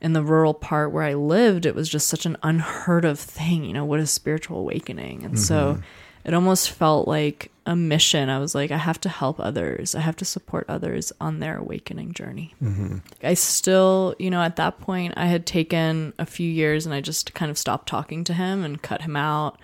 in 0.00 0.12
the 0.12 0.22
rural 0.22 0.54
part 0.54 0.92
where 0.92 1.02
I 1.02 1.14
lived, 1.14 1.66
it 1.66 1.74
was 1.74 1.88
just 1.88 2.06
such 2.06 2.24
an 2.24 2.36
unheard 2.44 3.04
of 3.04 3.18
thing. 3.18 3.64
You 3.64 3.72
know, 3.72 3.84
what 3.84 3.98
is 3.98 4.12
spiritual 4.12 4.58
awakening? 4.58 5.24
And 5.24 5.40
so 5.40 5.74
mm-hmm. 5.74 5.82
it 6.28 6.34
almost 6.34 6.70
felt 6.70 7.08
like 7.08 7.49
a 7.70 7.76
mission. 7.76 8.28
I 8.28 8.40
was 8.40 8.52
like, 8.52 8.72
I 8.72 8.78
have 8.78 9.00
to 9.02 9.08
help 9.08 9.38
others. 9.38 9.94
I 9.94 10.00
have 10.00 10.16
to 10.16 10.24
support 10.24 10.66
others 10.68 11.12
on 11.20 11.38
their 11.38 11.56
awakening 11.56 12.14
journey. 12.14 12.52
Mm-hmm. 12.60 12.96
I 13.22 13.34
still, 13.34 14.16
you 14.18 14.28
know, 14.28 14.42
at 14.42 14.56
that 14.56 14.80
point, 14.80 15.14
I 15.16 15.26
had 15.26 15.46
taken 15.46 16.12
a 16.18 16.26
few 16.26 16.50
years 16.50 16.84
and 16.84 16.92
I 16.92 17.00
just 17.00 17.32
kind 17.32 17.48
of 17.48 17.56
stopped 17.56 17.88
talking 17.88 18.24
to 18.24 18.34
him 18.34 18.64
and 18.64 18.82
cut 18.82 19.02
him 19.02 19.14
out. 19.14 19.56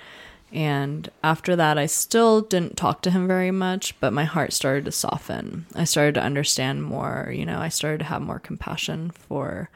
And 0.53 1.11
after 1.25 1.57
that, 1.57 1.79
I 1.79 1.87
still 1.87 2.43
didn't 2.43 2.77
talk 2.77 3.03
to 3.03 3.11
him 3.11 3.27
very 3.27 3.51
much, 3.51 3.99
but 3.99 4.13
my 4.13 4.25
heart 4.25 4.53
started 4.53 4.85
to 4.85 4.93
soften. 4.93 5.67
I 5.75 5.83
started 5.83 6.15
to 6.15 6.23
understand 6.23 6.85
more, 6.85 7.33
you 7.35 7.45
know, 7.45 7.59
I 7.59 7.71
started 7.71 7.99
to 7.99 8.05
have 8.05 8.23
more 8.23 8.39
compassion 8.39 9.11
for 9.11 9.69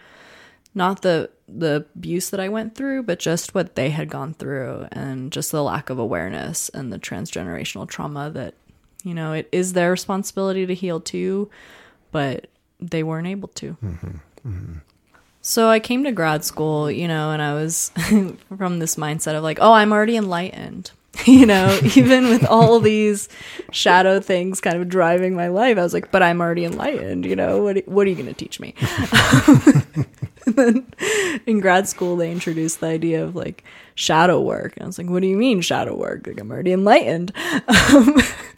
not 0.75 1.03
the 1.03 1.31
the 1.49 1.87
abuse 1.97 2.31
that 2.31 2.41
I 2.41 2.49
went 2.49 2.75
through, 2.75 3.03
but 3.03 3.19
just 3.19 3.55
what 3.55 3.75
they 3.75 3.91
had 3.91 4.09
gone 4.09 4.35
through 4.35 4.87
and 4.93 5.33
just 5.33 5.51
the 5.51 5.63
lack 5.63 5.91
of 5.91 5.99
awareness 5.99 6.69
and 6.69 6.93
the 6.93 6.99
transgenerational 6.99 7.89
trauma 7.89 8.31
that, 8.31 8.55
you 9.03 9.15
know, 9.15 9.33
it 9.33 9.49
is 9.51 9.73
their 9.73 9.91
responsibility 9.91 10.67
to 10.67 10.75
heal 10.75 11.01
too, 11.01 11.51
but 12.13 12.47
they 12.79 13.03
weren't 13.03 13.27
able 13.27 13.49
to. 13.49 13.77
Mm-hmm. 13.85 14.09
Mm-hmm. 14.49 14.79
So 15.43 15.69
I 15.69 15.81
came 15.81 16.05
to 16.05 16.13
grad 16.13 16.45
school, 16.45 16.91
you 16.91 17.09
know, 17.09 17.31
and 17.31 17.43
I 17.43 17.55
was 17.55 17.91
from 18.57 18.79
this 18.79 18.97
mindset 18.97 19.35
of 19.35 19.43
like, 19.43 19.59
oh, 19.61 19.73
I'm 19.73 19.93
already 19.93 20.17
enlightened. 20.17 20.93
you 21.27 21.45
know, 21.47 21.79
even 21.97 22.29
with 22.29 22.45
all 22.47 22.81
these 22.81 23.29
shadow 23.73 24.21
things 24.21 24.61
kind 24.61 24.77
of 24.81 24.89
driving 24.89 25.35
my 25.35 25.49
life, 25.49 25.77
I 25.77 25.83
was 25.83 25.93
like, 25.93 26.11
but 26.11 26.23
I'm 26.23 26.41
already 26.41 26.65
enlightened, 26.65 27.25
you 27.25 27.37
know, 27.37 27.63
what, 27.63 27.87
what 27.89 28.07
are 28.07 28.11
you 28.11 28.17
going 28.17 28.29
to 28.29 28.35
teach 28.35 28.61
me? 28.61 28.75
and 30.47 30.57
then 30.57 30.87
in 31.47 31.61
grad 31.61 31.89
school, 31.89 32.17
they 32.17 32.31
introduced 32.31 32.81
the 32.81 32.87
idea 32.87 33.25
of 33.25 33.35
like 33.35 33.65
shadow 33.95 34.41
work. 34.41 34.75
And 34.77 34.85
I 34.85 34.87
was 34.87 34.99
like, 34.99 35.09
what 35.11 35.21
do 35.21 35.27
you 35.29 35.37
mean 35.37 35.61
shadow 35.61 35.97
work? 35.97 36.27
Like, 36.27 36.41
I'm 36.41 36.51
already 36.51 36.73
enlightened. 36.73 37.33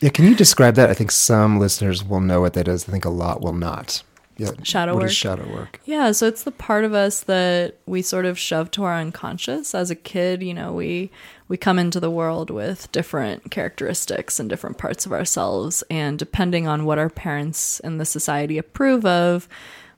Yeah, 0.02 0.08
can 0.08 0.24
you 0.24 0.34
describe 0.34 0.74
that? 0.74 0.90
I 0.90 0.94
think 0.94 1.12
some 1.12 1.60
listeners 1.60 2.02
will 2.02 2.18
know 2.20 2.40
what 2.40 2.54
that 2.54 2.66
is. 2.66 2.88
I 2.88 2.90
think 2.90 3.04
a 3.04 3.08
lot 3.08 3.40
will 3.40 3.52
not. 3.52 4.02
Yeah, 4.36 4.50
Shadow 4.64 4.94
what 4.94 5.02
work? 5.02 5.10
is 5.10 5.16
shadow 5.16 5.48
work? 5.54 5.78
Yeah, 5.84 6.10
so 6.10 6.26
it's 6.26 6.42
the 6.42 6.50
part 6.50 6.82
of 6.84 6.92
us 6.92 7.20
that 7.20 7.76
we 7.86 8.02
sort 8.02 8.26
of 8.26 8.36
shove 8.36 8.72
to 8.72 8.82
our 8.82 8.94
unconscious. 8.98 9.76
As 9.76 9.92
a 9.92 9.94
kid, 9.94 10.42
you 10.42 10.54
know, 10.54 10.72
we 10.72 11.12
we 11.52 11.58
come 11.58 11.78
into 11.78 12.00
the 12.00 12.10
world 12.10 12.48
with 12.48 12.90
different 12.92 13.50
characteristics 13.50 14.40
and 14.40 14.48
different 14.48 14.78
parts 14.78 15.04
of 15.04 15.12
ourselves, 15.12 15.84
and 15.90 16.18
depending 16.18 16.66
on 16.66 16.86
what 16.86 16.98
our 16.98 17.10
parents 17.10 17.78
and 17.80 18.00
the 18.00 18.06
society 18.06 18.56
approve 18.56 19.04
of, 19.04 19.46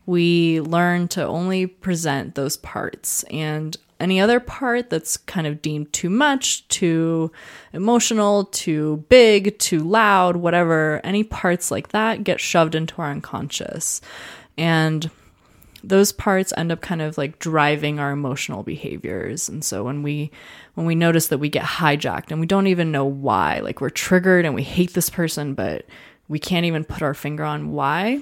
we 0.04 0.60
learn 0.62 1.06
to 1.06 1.24
only 1.24 1.64
present 1.64 2.34
those 2.34 2.56
parts 2.56 3.22
and 3.30 3.76
any 4.00 4.18
other 4.18 4.40
part 4.40 4.90
that's 4.90 5.16
kind 5.16 5.46
of 5.46 5.62
deemed 5.62 5.92
too 5.92 6.10
much, 6.10 6.66
too 6.66 7.30
emotional, 7.72 8.46
too 8.46 9.04
big, 9.08 9.56
too 9.60 9.78
loud, 9.78 10.34
whatever, 10.34 11.00
any 11.04 11.22
parts 11.22 11.70
like 11.70 11.90
that 11.90 12.24
get 12.24 12.40
shoved 12.40 12.74
into 12.74 13.00
our 13.00 13.12
unconscious. 13.12 14.00
And 14.58 15.08
those 15.88 16.12
parts 16.12 16.52
end 16.56 16.72
up 16.72 16.80
kind 16.80 17.02
of 17.02 17.18
like 17.18 17.38
driving 17.38 17.98
our 17.98 18.10
emotional 18.10 18.62
behaviors. 18.62 19.48
And 19.48 19.64
so 19.64 19.84
when 19.84 20.02
we 20.02 20.30
when 20.74 20.86
we 20.86 20.94
notice 20.94 21.28
that 21.28 21.38
we 21.38 21.48
get 21.48 21.64
hijacked 21.64 22.30
and 22.30 22.40
we 22.40 22.46
don't 22.46 22.66
even 22.66 22.90
know 22.90 23.04
why 23.04 23.60
like 23.60 23.80
we're 23.80 23.90
triggered 23.90 24.44
and 24.44 24.54
we 24.54 24.62
hate 24.62 24.94
this 24.94 25.10
person 25.10 25.54
but 25.54 25.86
we 26.26 26.38
can't 26.38 26.66
even 26.66 26.84
put 26.84 27.02
our 27.02 27.14
finger 27.14 27.44
on 27.44 27.72
why 27.72 28.20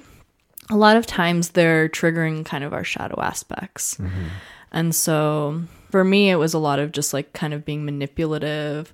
a 0.69 0.75
lot 0.75 0.97
of 0.97 1.05
times 1.05 1.49
they're 1.49 1.89
triggering 1.89 2.45
kind 2.45 2.63
of 2.63 2.73
our 2.73 2.83
shadow 2.83 3.19
aspects. 3.21 3.95
Mm-hmm. 3.95 4.27
And 4.71 4.95
so 4.95 5.63
for 5.89 6.03
me 6.03 6.29
it 6.29 6.35
was 6.35 6.53
a 6.53 6.59
lot 6.59 6.79
of 6.79 6.91
just 6.91 7.13
like 7.13 7.33
kind 7.33 7.53
of 7.53 7.65
being 7.65 7.85
manipulative 7.85 8.93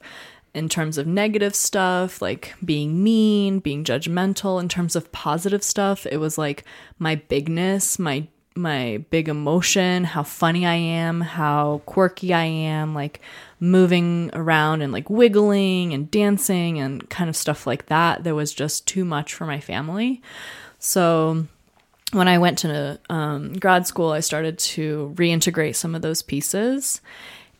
in 0.53 0.67
terms 0.67 0.97
of 0.97 1.05
negative 1.05 1.53
stuff, 1.55 2.21
like 2.21 2.55
being 2.65 3.03
mean, 3.03 3.59
being 3.59 3.83
judgmental. 3.83 4.59
In 4.59 4.67
terms 4.67 4.95
of 4.95 5.11
positive 5.11 5.63
stuff, 5.63 6.07
it 6.07 6.17
was 6.17 6.37
like 6.37 6.63
my 6.97 7.15
bigness, 7.15 7.99
my 7.99 8.27
my 8.59 9.03
big 9.09 9.27
emotion, 9.27 10.03
how 10.03 10.23
funny 10.23 10.65
I 10.65 10.75
am, 10.75 11.21
how 11.21 11.81
quirky 11.85 12.33
I 12.33 12.45
am, 12.45 12.93
like 12.93 13.21
moving 13.59 14.29
around 14.33 14.81
and 14.81 14.93
like 14.93 15.09
wiggling 15.09 15.93
and 15.93 16.11
dancing 16.11 16.79
and 16.79 17.09
kind 17.09 17.29
of 17.29 17.35
stuff 17.35 17.65
like 17.65 17.87
that. 17.87 18.23
There 18.23 18.35
was 18.35 18.53
just 18.53 18.87
too 18.87 19.05
much 19.05 19.33
for 19.33 19.45
my 19.45 19.59
family. 19.59 20.21
So 20.77 21.47
when 22.11 22.27
I 22.27 22.37
went 22.37 22.59
to 22.59 22.99
um, 23.09 23.53
grad 23.53 23.87
school, 23.87 24.11
I 24.11 24.19
started 24.19 24.59
to 24.59 25.13
reintegrate 25.15 25.75
some 25.75 25.95
of 25.95 26.01
those 26.01 26.21
pieces. 26.21 27.01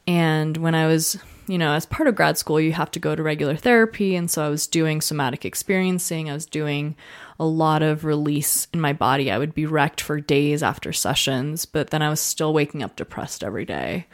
And 0.08 0.58
when 0.58 0.76
I 0.76 0.88
was, 0.88 1.18
you 1.50 1.58
know, 1.58 1.74
as 1.74 1.88
part 1.88 2.08
of 2.08 2.16
grad 2.16 2.38
school, 2.38 2.62
you 2.62 2.74
have 2.74 2.91
to 2.91 3.00
go 3.00 3.16
to 3.16 3.24
regular 3.24 3.56
therapy. 3.56 4.16
And 4.16 4.30
so 4.30 4.45
I 4.45 4.50
was 4.50 4.68
doing 4.68 5.02
somatic 5.02 5.45
experiencing, 5.45 6.30
I 6.30 6.34
was 6.34 6.45
doing 6.45 6.95
a 7.39 7.45
lot 7.45 7.82
of 7.82 8.06
release 8.06 8.68
in 8.72 8.80
my 8.80 8.93
body. 8.93 9.32
I 9.32 9.39
would 9.39 9.56
be 9.56 9.66
wrecked 9.66 10.00
for 10.00 10.20
days 10.22 10.62
after 10.62 10.93
sessions, 10.93 11.66
but 11.66 11.89
then 11.89 12.02
I 12.04 12.10
was 12.10 12.20
still 12.20 12.54
waking 12.54 12.84
up 12.84 12.95
depressed 12.95 13.43
every 13.43 13.66
day. 13.66 14.06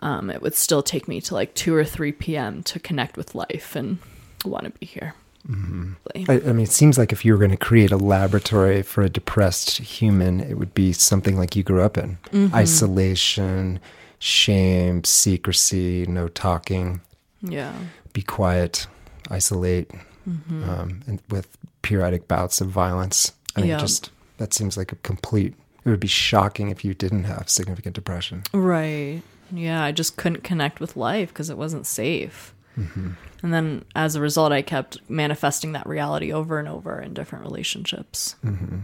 Um, 0.00 0.28
it 0.30 0.42
would 0.42 0.54
still 0.54 0.82
take 0.82 1.08
me 1.08 1.20
to 1.22 1.34
like 1.34 1.54
2 1.54 1.74
or 1.74 1.84
3 1.84 2.12
p.m. 2.12 2.62
to 2.64 2.78
connect 2.78 3.16
with 3.16 3.34
life 3.34 3.74
and 3.74 3.98
want 4.44 4.64
to 4.64 4.70
be 4.70 4.84
here. 4.84 5.14
Mm-hmm. 5.48 5.92
I, 6.28 6.34
I, 6.34 6.52
mean, 6.52 6.64
it 6.64 6.70
seems 6.70 6.98
like 6.98 7.12
if 7.12 7.24
you 7.24 7.32
were 7.32 7.38
going 7.38 7.50
to 7.50 7.56
create 7.56 7.90
a 7.90 7.96
laboratory 7.96 8.82
for 8.82 9.02
a 9.02 9.08
depressed 9.08 9.78
human, 9.78 10.40
it 10.40 10.58
would 10.58 10.74
be 10.74 10.92
something 10.92 11.36
like 11.36 11.56
you 11.56 11.62
grew 11.62 11.82
up 11.82 11.96
in 11.96 12.18
mm-hmm. 12.30 12.54
isolation, 12.54 13.80
shame, 14.22 15.02
secrecy, 15.02 16.06
no 16.06 16.28
talking. 16.28 17.00
Yeah. 17.42 17.74
Be 18.12 18.22
quiet, 18.22 18.86
isolate, 19.30 19.90
mm-hmm. 20.28 20.70
um, 20.70 21.00
and 21.08 21.20
with 21.28 21.48
periodic 21.82 22.28
bouts 22.28 22.60
of 22.60 22.68
violence. 22.68 23.32
I 23.56 23.62
mean, 23.62 23.70
yeah. 23.70 23.78
just 23.78 24.10
that 24.38 24.54
seems 24.54 24.76
like 24.76 24.92
a 24.92 24.96
complete. 24.96 25.54
It 25.84 25.90
would 25.90 25.98
be 25.98 26.06
shocking 26.06 26.70
if 26.70 26.84
you 26.84 26.94
didn't 26.94 27.24
have 27.24 27.48
significant 27.48 27.96
depression. 27.96 28.44
Right. 28.52 29.22
Yeah, 29.50 29.82
I 29.82 29.90
just 29.90 30.16
couldn't 30.16 30.44
connect 30.44 30.78
with 30.78 30.96
life 30.96 31.30
because 31.30 31.50
it 31.50 31.58
wasn't 31.58 31.86
safe. 31.86 32.54
Mm-hmm. 32.78 33.10
And 33.42 33.52
then 33.52 33.84
as 33.96 34.14
a 34.14 34.20
result, 34.20 34.52
I 34.52 34.62
kept 34.62 34.98
manifesting 35.10 35.72
that 35.72 35.84
reality 35.84 36.32
over 36.32 36.60
and 36.60 36.68
over 36.68 37.00
in 37.00 37.12
different 37.12 37.44
relationships. 37.44 38.36
Mm-hmm. 38.44 38.78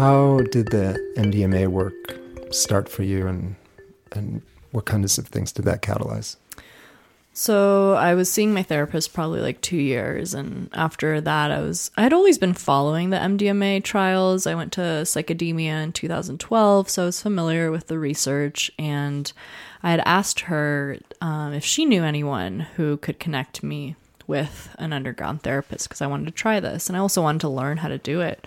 How 0.00 0.40
did 0.50 0.68
the 0.68 0.98
MDMA 1.18 1.68
work 1.68 1.92
start 2.50 2.88
for 2.88 3.02
you, 3.02 3.26
and 3.26 3.54
and 4.12 4.40
what 4.70 4.86
kinds 4.86 5.18
of 5.18 5.26
things 5.26 5.52
did 5.52 5.66
that 5.66 5.82
catalyze? 5.82 6.36
So 7.34 7.96
I 7.96 8.14
was 8.14 8.32
seeing 8.32 8.54
my 8.54 8.62
therapist 8.62 9.12
probably 9.12 9.42
like 9.42 9.60
two 9.60 9.76
years, 9.76 10.32
and 10.32 10.70
after 10.72 11.20
that, 11.20 11.50
I 11.50 11.60
was 11.60 11.90
I 11.98 12.02
had 12.02 12.14
always 12.14 12.38
been 12.38 12.54
following 12.54 13.10
the 13.10 13.18
MDMA 13.18 13.84
trials. 13.84 14.46
I 14.46 14.54
went 14.54 14.72
to 14.72 15.04
Psychedemia 15.04 15.82
in 15.84 15.92
2012, 15.92 16.88
so 16.88 17.02
I 17.02 17.04
was 17.04 17.20
familiar 17.20 17.70
with 17.70 17.88
the 17.88 17.98
research, 17.98 18.70
and 18.78 19.30
I 19.82 19.90
had 19.90 20.00
asked 20.06 20.40
her 20.40 20.96
um, 21.20 21.52
if 21.52 21.62
she 21.62 21.84
knew 21.84 22.04
anyone 22.04 22.60
who 22.76 22.96
could 22.96 23.18
connect 23.18 23.62
me 23.62 23.96
with 24.26 24.74
an 24.78 24.94
underground 24.94 25.42
therapist 25.42 25.90
because 25.90 26.00
I 26.00 26.06
wanted 26.06 26.24
to 26.24 26.30
try 26.30 26.58
this, 26.58 26.88
and 26.88 26.96
I 26.96 27.00
also 27.00 27.20
wanted 27.20 27.42
to 27.42 27.50
learn 27.50 27.76
how 27.76 27.88
to 27.88 27.98
do 27.98 28.22
it. 28.22 28.46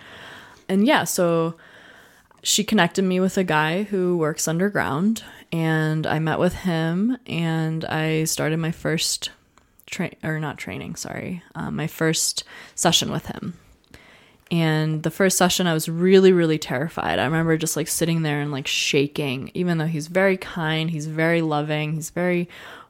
And 0.67 0.85
yeah, 0.85 1.03
so 1.03 1.55
she 2.43 2.63
connected 2.63 3.03
me 3.03 3.19
with 3.19 3.37
a 3.37 3.43
guy 3.43 3.83
who 3.83 4.17
works 4.17 4.47
underground 4.47 5.23
and 5.51 6.05
I 6.05 6.19
met 6.19 6.39
with 6.39 6.53
him 6.53 7.17
and 7.25 7.85
I 7.85 8.25
started 8.25 8.57
my 8.57 8.71
first 8.71 9.31
train 9.85 10.15
or 10.23 10.39
not 10.39 10.57
training, 10.57 10.95
sorry, 10.95 11.43
um, 11.55 11.75
my 11.75 11.87
first 11.87 12.43
session 12.75 13.11
with 13.11 13.27
him. 13.27 13.57
And 14.51 15.03
the 15.03 15.09
first 15.09 15.37
session, 15.37 15.65
I 15.65 15.73
was 15.73 15.89
really, 15.89 16.31
really 16.31 16.59
terrified. 16.59 17.17
I 17.17 17.25
remember 17.25 17.57
just 17.57 17.75
like 17.75 17.87
sitting 17.87 18.21
there 18.21 18.41
and 18.41 18.51
like 18.51 18.67
shaking, 18.67 19.49
even 19.53 19.77
though 19.77 19.87
he's 19.87 20.07
very 20.07 20.37
kind, 20.37 20.91
he's 20.91 21.07
very 21.07 21.41
loving, 21.41 21.93
he's 21.93 22.09
very 22.09 22.49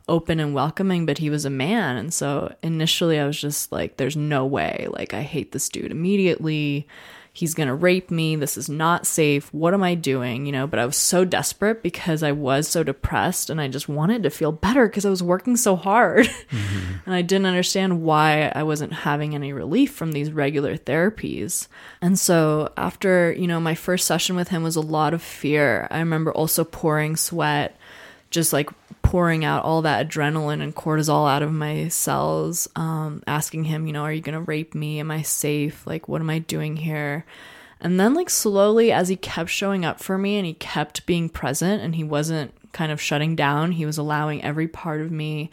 open 0.09 0.39
and 0.39 0.53
welcoming, 0.53 1.05
but 1.05 1.19
he 1.19 1.29
was 1.29 1.45
a 1.45 1.49
man. 1.49 1.95
And 1.95 2.13
so 2.13 2.53
initially, 2.61 3.19
I 3.19 3.25
was 3.25 3.39
just 3.39 3.71
like, 3.71 3.97
there's 3.97 4.17
no 4.17 4.45
way. 4.45 4.87
Like, 4.89 5.13
I 5.13 5.21
hate 5.21 5.51
this 5.51 5.69
dude 5.69 5.91
immediately 5.91 6.87
he's 7.35 7.55
going 7.55 7.67
to 7.67 7.73
rape 7.73 8.11
me. 8.11 8.35
This 8.35 8.57
is 8.57 8.69
not 8.69 9.07
safe. 9.07 9.51
What 9.51 9.73
am 9.73 9.81
I 9.81 9.95
doing? 9.95 10.45
You 10.45 10.51
know, 10.51 10.67
but 10.67 10.77
I 10.77 10.85
was 10.85 10.95
so 10.95 11.25
desperate 11.25 11.81
because 11.81 12.21
I 12.21 12.31
was 12.31 12.67
so 12.67 12.83
depressed 12.83 13.49
and 13.49 13.59
I 13.59 13.67
just 13.67 13.89
wanted 13.89 14.21
to 14.23 14.29
feel 14.29 14.51
better 14.51 14.87
because 14.87 15.03
I 15.03 15.09
was 15.09 15.23
working 15.23 15.57
so 15.57 15.75
hard. 15.75 16.29
Mm-hmm. 16.53 16.93
and 17.05 17.15
I 17.15 17.23
didn't 17.23 17.47
understand 17.47 18.03
why 18.03 18.51
I 18.53 18.61
wasn't 18.61 18.93
having 18.93 19.33
any 19.33 19.53
relief 19.53 19.91
from 19.91 20.11
these 20.11 20.31
regular 20.31 20.77
therapies. 20.77 21.67
And 21.99 22.19
so 22.19 22.71
after, 22.77 23.31
you 23.31 23.47
know, 23.47 23.59
my 23.59 23.73
first 23.73 24.05
session 24.05 24.35
with 24.35 24.49
him 24.49 24.61
was 24.61 24.75
a 24.75 24.81
lot 24.81 25.15
of 25.15 25.23
fear. 25.23 25.87
I 25.89 25.97
remember 25.97 26.31
also 26.31 26.63
pouring 26.63 27.15
sweat 27.15 27.75
just 28.33 28.51
like 28.51 28.69
pouring 29.03 29.45
out 29.45 29.63
all 29.63 29.83
that 29.83 30.09
adrenaline 30.09 30.61
and 30.61 30.75
cortisol 30.75 31.29
out 31.29 31.43
of 31.43 31.53
my 31.53 31.87
cells, 31.87 32.67
um, 32.75 33.23
asking 33.27 33.65
him, 33.65 33.87
you 33.87 33.93
know, 33.93 34.03
are 34.03 34.11
you 34.11 34.21
going 34.21 34.33
to 34.33 34.41
rape 34.41 34.73
me? 34.73 34.99
Am 34.99 35.11
I 35.11 35.21
safe? 35.21 35.85
Like, 35.87 36.07
what 36.07 36.19
am 36.19 36.29
I 36.29 36.39
doing 36.39 36.77
here? 36.77 37.25
And 37.79 37.99
then, 37.99 38.13
like, 38.13 38.29
slowly, 38.29 38.91
as 38.91 39.09
he 39.09 39.15
kept 39.15 39.49
showing 39.49 39.85
up 39.85 40.01
for 40.01 40.17
me 40.17 40.37
and 40.37 40.45
he 40.45 40.53
kept 40.53 41.05
being 41.05 41.29
present 41.29 41.81
and 41.81 41.95
he 41.95 42.03
wasn't 42.03 42.53
kind 42.71 42.91
of 42.91 42.99
shutting 42.99 43.35
down, 43.35 43.73
he 43.73 43.85
was 43.85 43.97
allowing 43.97 44.43
every 44.43 44.67
part 44.67 45.01
of 45.01 45.11
me. 45.11 45.51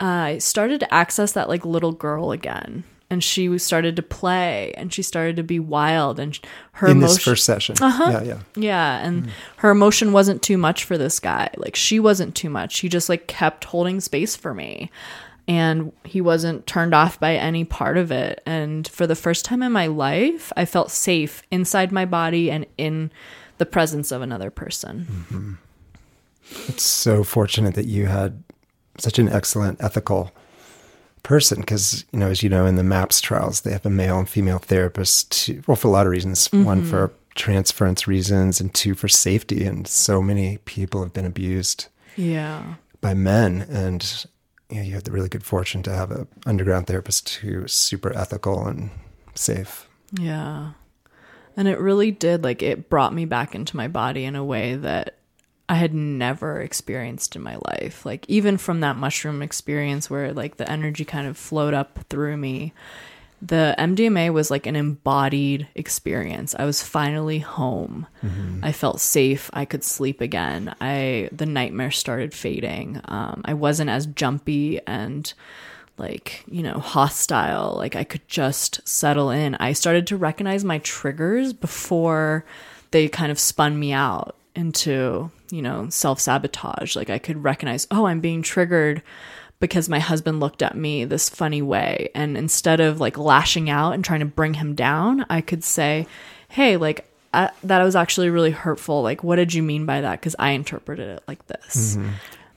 Uh, 0.00 0.04
I 0.04 0.38
started 0.38 0.80
to 0.80 0.92
access 0.92 1.32
that, 1.32 1.48
like, 1.48 1.64
little 1.64 1.92
girl 1.92 2.32
again 2.32 2.84
and 3.12 3.22
she 3.22 3.58
started 3.58 3.94
to 3.94 4.02
play 4.02 4.72
and 4.74 4.90
she 4.90 5.02
started 5.02 5.36
to 5.36 5.42
be 5.42 5.60
wild 5.60 6.18
and 6.18 6.40
her 6.72 6.86
in 6.86 6.96
emotion- 6.96 7.14
this 7.14 7.22
first 7.22 7.44
session 7.44 7.76
uh-huh. 7.78 8.10
yeah 8.10 8.22
yeah 8.22 8.38
yeah 8.56 9.06
and 9.06 9.24
mm. 9.24 9.30
her 9.56 9.70
emotion 9.70 10.12
wasn't 10.12 10.42
too 10.42 10.56
much 10.56 10.84
for 10.84 10.96
this 10.96 11.20
guy 11.20 11.50
like 11.58 11.76
she 11.76 12.00
wasn't 12.00 12.34
too 12.34 12.48
much 12.48 12.78
he 12.78 12.88
just 12.88 13.10
like 13.10 13.26
kept 13.26 13.64
holding 13.64 14.00
space 14.00 14.34
for 14.34 14.54
me 14.54 14.90
and 15.46 15.92
he 16.04 16.22
wasn't 16.22 16.66
turned 16.66 16.94
off 16.94 17.20
by 17.20 17.34
any 17.34 17.64
part 17.64 17.98
of 17.98 18.10
it 18.10 18.42
and 18.46 18.88
for 18.88 19.06
the 19.06 19.14
first 19.14 19.44
time 19.44 19.62
in 19.62 19.70
my 19.70 19.86
life 19.86 20.50
i 20.56 20.64
felt 20.64 20.90
safe 20.90 21.42
inside 21.50 21.92
my 21.92 22.06
body 22.06 22.50
and 22.50 22.64
in 22.78 23.10
the 23.58 23.66
presence 23.66 24.10
of 24.10 24.22
another 24.22 24.50
person 24.50 25.06
mm-hmm. 25.10 25.52
it's 26.66 26.82
so 26.82 27.22
fortunate 27.22 27.74
that 27.74 27.86
you 27.86 28.06
had 28.06 28.42
such 28.96 29.18
an 29.18 29.28
excellent 29.28 29.82
ethical 29.82 30.32
person 31.22 31.60
because 31.60 32.04
you 32.12 32.18
know 32.18 32.28
as 32.28 32.42
you 32.42 32.48
know 32.48 32.66
in 32.66 32.74
the 32.74 32.82
maps 32.82 33.20
trials 33.20 33.60
they 33.60 33.70
have 33.70 33.86
a 33.86 33.90
male 33.90 34.18
and 34.18 34.28
female 34.28 34.58
therapist 34.58 35.30
to, 35.30 35.62
well 35.66 35.76
for 35.76 35.88
a 35.88 35.90
lot 35.90 36.06
of 36.06 36.12
reasons. 36.12 36.48
Mm-hmm. 36.48 36.64
one 36.64 36.84
for 36.84 37.12
transference 37.34 38.06
reasons 38.06 38.60
and 38.60 38.74
two 38.74 38.94
for 38.94 39.08
safety 39.08 39.64
and 39.64 39.86
so 39.86 40.20
many 40.20 40.58
people 40.58 41.02
have 41.02 41.12
been 41.12 41.24
abused 41.24 41.86
yeah. 42.16 42.74
by 43.00 43.14
men. 43.14 43.66
And 43.70 44.26
you, 44.70 44.76
know, 44.76 44.82
you 44.82 44.94
have 44.94 45.04
the 45.04 45.12
really 45.12 45.28
good 45.28 45.44
fortune 45.44 45.82
to 45.84 45.92
have 45.92 46.10
an 46.10 46.28
underground 46.46 46.86
therapist 46.86 47.28
who 47.36 47.64
is 47.64 47.72
super 47.72 48.16
ethical 48.16 48.66
and 48.66 48.90
safe. 49.34 49.88
Yeah. 50.12 50.72
And 51.56 51.68
it 51.68 51.78
really 51.78 52.10
did 52.10 52.44
like 52.44 52.62
it 52.62 52.88
brought 52.88 53.14
me 53.14 53.24
back 53.24 53.54
into 53.54 53.76
my 53.76 53.88
body 53.88 54.24
in 54.24 54.36
a 54.36 54.44
way 54.44 54.74
that 54.76 55.18
I 55.72 55.76
had 55.76 55.94
never 55.94 56.60
experienced 56.60 57.34
in 57.34 57.40
my 57.40 57.56
life. 57.56 58.04
Like 58.04 58.26
even 58.28 58.58
from 58.58 58.80
that 58.80 58.98
mushroom 58.98 59.40
experience 59.40 60.10
where 60.10 60.30
like 60.34 60.58
the 60.58 60.70
energy 60.70 61.02
kind 61.02 61.26
of 61.26 61.38
flowed 61.38 61.72
up 61.72 62.00
through 62.10 62.36
me, 62.36 62.74
the 63.40 63.74
MDMA 63.78 64.34
was 64.34 64.50
like 64.50 64.66
an 64.66 64.76
embodied 64.76 65.66
experience. 65.74 66.54
I 66.58 66.66
was 66.66 66.82
finally 66.82 67.38
home. 67.38 68.06
Mm-hmm. 68.22 68.62
I 68.62 68.72
felt 68.72 69.00
safe. 69.00 69.48
I 69.54 69.64
could 69.64 69.82
sleep 69.82 70.20
again. 70.20 70.74
I 70.78 71.30
the 71.32 71.46
nightmare 71.46 71.90
started 71.90 72.34
fading. 72.34 73.00
Um, 73.06 73.40
I 73.46 73.54
wasn't 73.54 73.88
as 73.88 74.04
jumpy 74.04 74.78
and 74.86 75.32
like 75.96 76.44
you 76.50 76.62
know 76.62 76.80
hostile. 76.80 77.76
Like 77.78 77.96
I 77.96 78.04
could 78.04 78.28
just 78.28 78.86
settle 78.86 79.30
in. 79.30 79.54
I 79.54 79.72
started 79.72 80.06
to 80.08 80.18
recognize 80.18 80.64
my 80.64 80.80
triggers 80.80 81.54
before 81.54 82.44
they 82.90 83.08
kind 83.08 83.32
of 83.32 83.40
spun 83.40 83.78
me 83.78 83.94
out 83.94 84.36
into 84.54 85.30
you 85.52 85.62
know, 85.62 85.88
self 85.90 86.18
sabotage. 86.18 86.96
Like 86.96 87.10
I 87.10 87.18
could 87.18 87.44
recognize, 87.44 87.86
oh, 87.90 88.06
I'm 88.06 88.20
being 88.20 88.42
triggered 88.42 89.02
because 89.60 89.88
my 89.88 90.00
husband 90.00 90.40
looked 90.40 90.62
at 90.62 90.74
me 90.74 91.04
this 91.04 91.28
funny 91.28 91.62
way. 91.62 92.08
And 92.14 92.36
instead 92.36 92.80
of 92.80 92.98
like 92.98 93.18
lashing 93.18 93.70
out 93.70 93.92
and 93.92 94.04
trying 94.04 94.20
to 94.20 94.26
bring 94.26 94.54
him 94.54 94.74
down, 94.74 95.26
I 95.28 95.42
could 95.42 95.62
say, 95.62 96.06
hey, 96.48 96.76
like, 96.78 97.06
I, 97.34 97.50
that 97.62 97.82
was 97.82 97.94
actually 97.94 98.30
really 98.30 98.50
hurtful. 98.50 99.02
Like, 99.02 99.22
what 99.22 99.36
did 99.36 99.54
you 99.54 99.62
mean 99.62 99.86
by 99.86 100.00
that? 100.00 100.20
Because 100.20 100.34
I 100.38 100.50
interpreted 100.50 101.08
it 101.08 101.22
like 101.28 101.46
this. 101.46 101.96
Mm-hmm. 101.96 102.10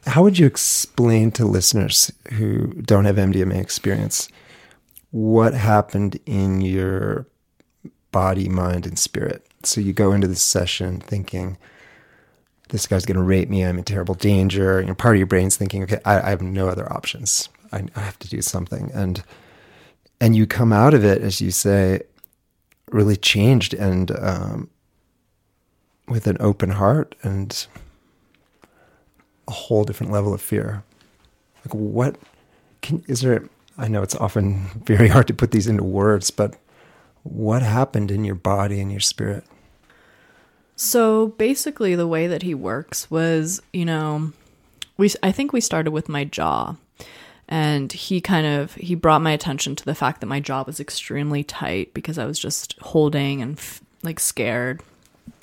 How 0.08 0.24
would 0.24 0.40
you 0.40 0.46
explain 0.46 1.32
to 1.32 1.46
listeners 1.46 2.12
who 2.34 2.68
don't 2.82 3.06
have 3.06 3.16
MDMA 3.18 3.60
experience 3.60 4.28
what 5.12 5.54
happened 5.54 6.20
in 6.26 6.62
your 6.62 7.28
body, 8.12 8.48
mind, 8.48 8.86
and 8.86 8.98
spirit? 8.98 9.46
So 9.64 9.82
you 9.82 9.94
go 9.94 10.12
into 10.12 10.28
this 10.28 10.42
session 10.42 11.00
thinking, 11.00 11.58
this 12.70 12.88
guy's 12.88 13.06
going 13.06 13.18
to 13.18 13.24
rape 13.24 13.50
me. 13.50 13.64
I'm 13.64 13.78
in 13.78 13.84
terrible 13.84 14.16
danger. 14.16 14.84
Know, 14.84 14.94
part 14.96 15.16
of 15.16 15.20
your 15.20 15.28
brain's 15.28 15.58
thinking, 15.58 15.84
okay, 15.84 16.00
I, 16.06 16.22
I 16.22 16.30
have 16.30 16.42
no 16.42 16.68
other 16.68 16.92
options. 16.92 17.50
I, 17.72 17.86
I, 17.96 18.00
have 18.02 18.18
to 18.20 18.28
do 18.28 18.42
something. 18.42 18.92
And, 18.94 19.24
and 20.20 20.36
you 20.36 20.48
come 20.48 20.74
out 20.74 20.94
of 20.94 21.04
it, 21.04 21.22
as 21.22 21.42
you 21.42 21.52
say, 21.52 22.02
really 22.92 23.18
changed 23.18 23.74
and, 23.74 24.12
um, 24.20 24.70
with 26.08 26.28
an 26.28 26.38
open 26.40 26.72
heart 26.72 27.16
and 27.24 27.68
a 29.48 29.52
whole 29.52 29.84
different 29.84 30.12
level 30.12 30.34
of 30.34 30.42
fear. 30.42 30.84
Like, 31.66 31.74
what 31.74 32.18
can, 32.82 33.04
is 33.08 33.22
there? 33.22 33.50
I 33.78 33.88
know 33.88 34.02
it's 34.02 34.16
often 34.16 34.68
very 34.86 35.08
hard 35.08 35.28
to 35.28 35.34
put 35.34 35.52
these 35.52 35.68
into 35.68 35.84
words, 35.84 36.32
but 36.32 36.56
what 37.24 37.62
happened 37.62 38.12
in 38.12 38.24
your 38.24 38.36
body 38.36 38.80
and 38.80 38.92
your 38.92 39.02
spirit? 39.02 39.44
So 40.76 41.28
basically, 41.28 41.96
the 41.96 42.08
way 42.08 42.28
that 42.28 42.44
he 42.44 42.54
works 42.54 43.10
was, 43.10 43.62
you 43.72 43.86
know, 43.86 44.34
we 44.98 45.12
I 45.24 45.32
think 45.32 45.54
we 45.54 45.62
started 45.62 45.92
with 45.92 46.10
my 46.10 46.26
jaw, 46.26 46.76
and 47.48 47.92
he 47.92 48.20
kind 48.20 48.46
of 48.46 48.76
he 48.76 48.96
brought 48.96 49.22
my 49.22 49.32
attention 49.32 49.76
to 49.78 49.86
the 49.86 49.96
fact 49.96 50.22
that 50.22 50.28
my 50.28 50.40
jaw 50.40 50.64
was 50.64 50.80
extremely 50.80 51.44
tight 51.44 51.94
because 51.94 52.18
I 52.18 52.26
was 52.26 52.40
just 52.40 52.76
holding 52.82 53.42
and 53.42 53.58
f- 53.58 53.82
like 54.04 54.20
scared. 54.20 54.82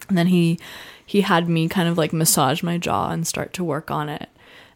And 0.08 0.18
then 0.18 0.26
he 0.26 0.58
he 1.06 1.22
had 1.22 1.48
me 1.48 1.68
kind 1.68 1.88
of 1.88 1.96
like 1.96 2.12
massage 2.12 2.62
my 2.62 2.76
jaw 2.78 3.10
and 3.10 3.26
start 3.26 3.52
to 3.54 3.64
work 3.64 3.90
on 3.90 4.08
it. 4.08 4.28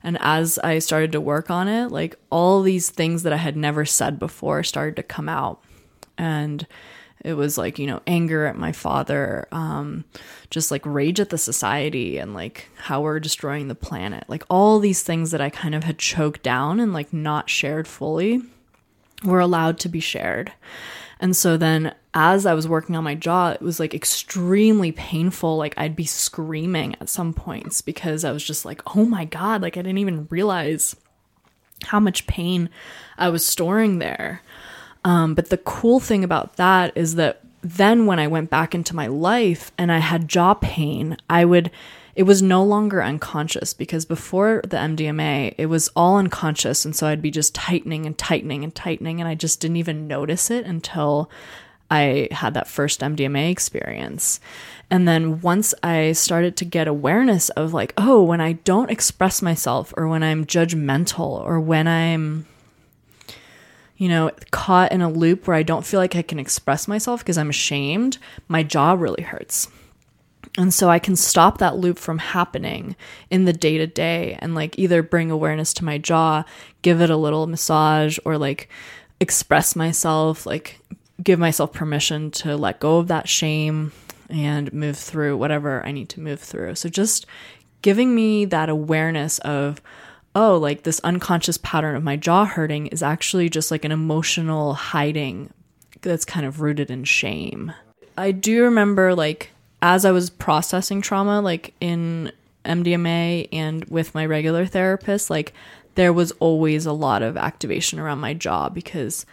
And 0.02 0.16
as 0.20 0.58
I 0.60 0.78
started 0.78 1.12
to 1.12 1.20
work 1.20 1.50
on 1.50 1.68
it, 1.68 1.90
like 1.90 2.16
all 2.30 2.62
these 2.62 2.90
things 2.90 3.24
that 3.24 3.32
I 3.32 3.38
had 3.38 3.56
never 3.56 3.84
said 3.84 4.18
before 4.18 4.62
started 4.62 4.96
to 4.96 5.02
come 5.02 5.28
out. 5.28 5.60
And 6.16 6.66
it 7.26 7.34
was 7.34 7.58
like, 7.58 7.80
you 7.80 7.88
know, 7.88 8.00
anger 8.06 8.46
at 8.46 8.56
my 8.56 8.70
father, 8.70 9.48
um, 9.50 10.04
just 10.48 10.70
like 10.70 10.86
rage 10.86 11.18
at 11.18 11.30
the 11.30 11.36
society 11.36 12.18
and 12.18 12.34
like 12.34 12.68
how 12.76 13.00
we're 13.00 13.18
destroying 13.18 13.66
the 13.66 13.74
planet. 13.74 14.22
Like 14.28 14.44
all 14.48 14.78
these 14.78 15.02
things 15.02 15.32
that 15.32 15.40
I 15.40 15.50
kind 15.50 15.74
of 15.74 15.82
had 15.82 15.98
choked 15.98 16.44
down 16.44 16.78
and 16.78 16.92
like 16.92 17.12
not 17.12 17.50
shared 17.50 17.88
fully 17.88 18.42
were 19.24 19.40
allowed 19.40 19.80
to 19.80 19.88
be 19.88 19.98
shared. 19.98 20.52
And 21.18 21.34
so 21.36 21.56
then 21.56 21.96
as 22.14 22.46
I 22.46 22.54
was 22.54 22.68
working 22.68 22.94
on 22.94 23.02
my 23.02 23.16
jaw, 23.16 23.50
it 23.50 23.60
was 23.60 23.80
like 23.80 23.92
extremely 23.92 24.92
painful. 24.92 25.56
Like 25.56 25.74
I'd 25.76 25.96
be 25.96 26.06
screaming 26.06 26.94
at 27.00 27.08
some 27.08 27.34
points 27.34 27.82
because 27.82 28.24
I 28.24 28.30
was 28.30 28.44
just 28.44 28.64
like, 28.64 28.96
oh 28.96 29.04
my 29.04 29.24
God, 29.24 29.62
like 29.62 29.76
I 29.76 29.82
didn't 29.82 29.98
even 29.98 30.28
realize 30.30 30.94
how 31.86 31.98
much 31.98 32.28
pain 32.28 32.70
I 33.18 33.30
was 33.30 33.44
storing 33.44 33.98
there. 33.98 34.42
Um, 35.06 35.34
but 35.36 35.50
the 35.50 35.58
cool 35.58 36.00
thing 36.00 36.24
about 36.24 36.56
that 36.56 36.92
is 36.96 37.14
that 37.14 37.40
then 37.62 38.06
when 38.06 38.18
I 38.18 38.26
went 38.26 38.50
back 38.50 38.74
into 38.74 38.96
my 38.96 39.06
life 39.06 39.70
and 39.78 39.92
I 39.92 39.98
had 39.98 40.26
jaw 40.26 40.54
pain, 40.54 41.16
I 41.30 41.44
would, 41.44 41.70
it 42.16 42.24
was 42.24 42.42
no 42.42 42.64
longer 42.64 43.00
unconscious 43.00 43.72
because 43.72 44.04
before 44.04 44.62
the 44.64 44.76
MDMA, 44.76 45.54
it 45.56 45.66
was 45.66 45.88
all 45.94 46.16
unconscious. 46.16 46.84
And 46.84 46.94
so 46.94 47.06
I'd 47.06 47.22
be 47.22 47.30
just 47.30 47.54
tightening 47.54 48.04
and 48.04 48.18
tightening 48.18 48.64
and 48.64 48.74
tightening. 48.74 49.20
And 49.20 49.28
I 49.28 49.36
just 49.36 49.60
didn't 49.60 49.76
even 49.76 50.08
notice 50.08 50.50
it 50.50 50.66
until 50.66 51.30
I 51.88 52.26
had 52.32 52.54
that 52.54 52.66
first 52.66 53.00
MDMA 53.00 53.48
experience. 53.48 54.40
And 54.90 55.06
then 55.06 55.40
once 55.40 55.72
I 55.84 56.12
started 56.12 56.56
to 56.56 56.64
get 56.64 56.88
awareness 56.88 57.48
of 57.50 57.72
like, 57.72 57.94
oh, 57.96 58.24
when 58.24 58.40
I 58.40 58.54
don't 58.54 58.90
express 58.90 59.40
myself 59.40 59.94
or 59.96 60.08
when 60.08 60.24
I'm 60.24 60.46
judgmental 60.46 61.40
or 61.44 61.60
when 61.60 61.86
I'm 61.86 62.46
you 63.96 64.08
know, 64.08 64.30
caught 64.50 64.92
in 64.92 65.00
a 65.00 65.10
loop 65.10 65.46
where 65.46 65.56
I 65.56 65.62
don't 65.62 65.86
feel 65.86 66.00
like 66.00 66.16
I 66.16 66.22
can 66.22 66.38
express 66.38 66.86
myself 66.86 67.20
because 67.20 67.38
I'm 67.38 67.50
ashamed, 67.50 68.18
my 68.48 68.62
jaw 68.62 68.92
really 68.92 69.22
hurts. 69.22 69.68
And 70.58 70.72
so 70.72 70.88
I 70.88 70.98
can 70.98 71.16
stop 71.16 71.58
that 71.58 71.76
loop 71.76 71.98
from 71.98 72.18
happening 72.18 72.96
in 73.30 73.44
the 73.44 73.52
day 73.52 73.78
to 73.78 73.86
day 73.86 74.38
and 74.38 74.54
like 74.54 74.78
either 74.78 75.02
bring 75.02 75.30
awareness 75.30 75.74
to 75.74 75.84
my 75.84 75.98
jaw, 75.98 76.44
give 76.82 77.00
it 77.00 77.10
a 77.10 77.16
little 77.16 77.46
massage, 77.46 78.18
or 78.24 78.38
like 78.38 78.68
express 79.20 79.76
myself, 79.76 80.46
like 80.46 80.80
give 81.22 81.38
myself 81.38 81.72
permission 81.72 82.30
to 82.30 82.56
let 82.56 82.80
go 82.80 82.98
of 82.98 83.08
that 83.08 83.28
shame 83.28 83.92
and 84.28 84.72
move 84.72 84.96
through 84.96 85.36
whatever 85.36 85.84
I 85.84 85.92
need 85.92 86.08
to 86.10 86.20
move 86.20 86.40
through. 86.40 86.74
So 86.74 86.88
just 86.88 87.26
giving 87.82 88.14
me 88.14 88.44
that 88.46 88.68
awareness 88.68 89.38
of, 89.40 89.80
oh, 90.36 90.58
like 90.58 90.82
this 90.82 91.00
unconscious 91.00 91.56
pattern 91.58 91.96
of 91.96 92.04
my 92.04 92.14
jaw 92.14 92.44
hurting 92.44 92.88
is 92.88 93.02
actually 93.02 93.48
just 93.48 93.70
like 93.70 93.86
an 93.86 93.90
emotional 93.90 94.74
hiding 94.74 95.50
that's 96.02 96.26
kind 96.26 96.44
of 96.44 96.60
rooted 96.60 96.90
in 96.90 97.04
shame. 97.04 97.72
I 98.18 98.32
do 98.32 98.62
remember 98.64 99.14
like 99.14 99.50
as 99.80 100.04
I 100.04 100.10
was 100.12 100.28
processing 100.28 101.00
trauma, 101.00 101.40
like 101.40 101.72
in 101.80 102.30
MDMA 102.66 103.48
and 103.50 103.84
with 103.86 104.14
my 104.14 104.26
regular 104.26 104.66
therapist, 104.66 105.30
like 105.30 105.54
there 105.94 106.12
was 106.12 106.32
always 106.32 106.84
a 106.84 106.92
lot 106.92 107.22
of 107.22 107.38
activation 107.38 107.98
around 107.98 108.18
my 108.18 108.34
jaw 108.34 108.68
because 108.68 109.24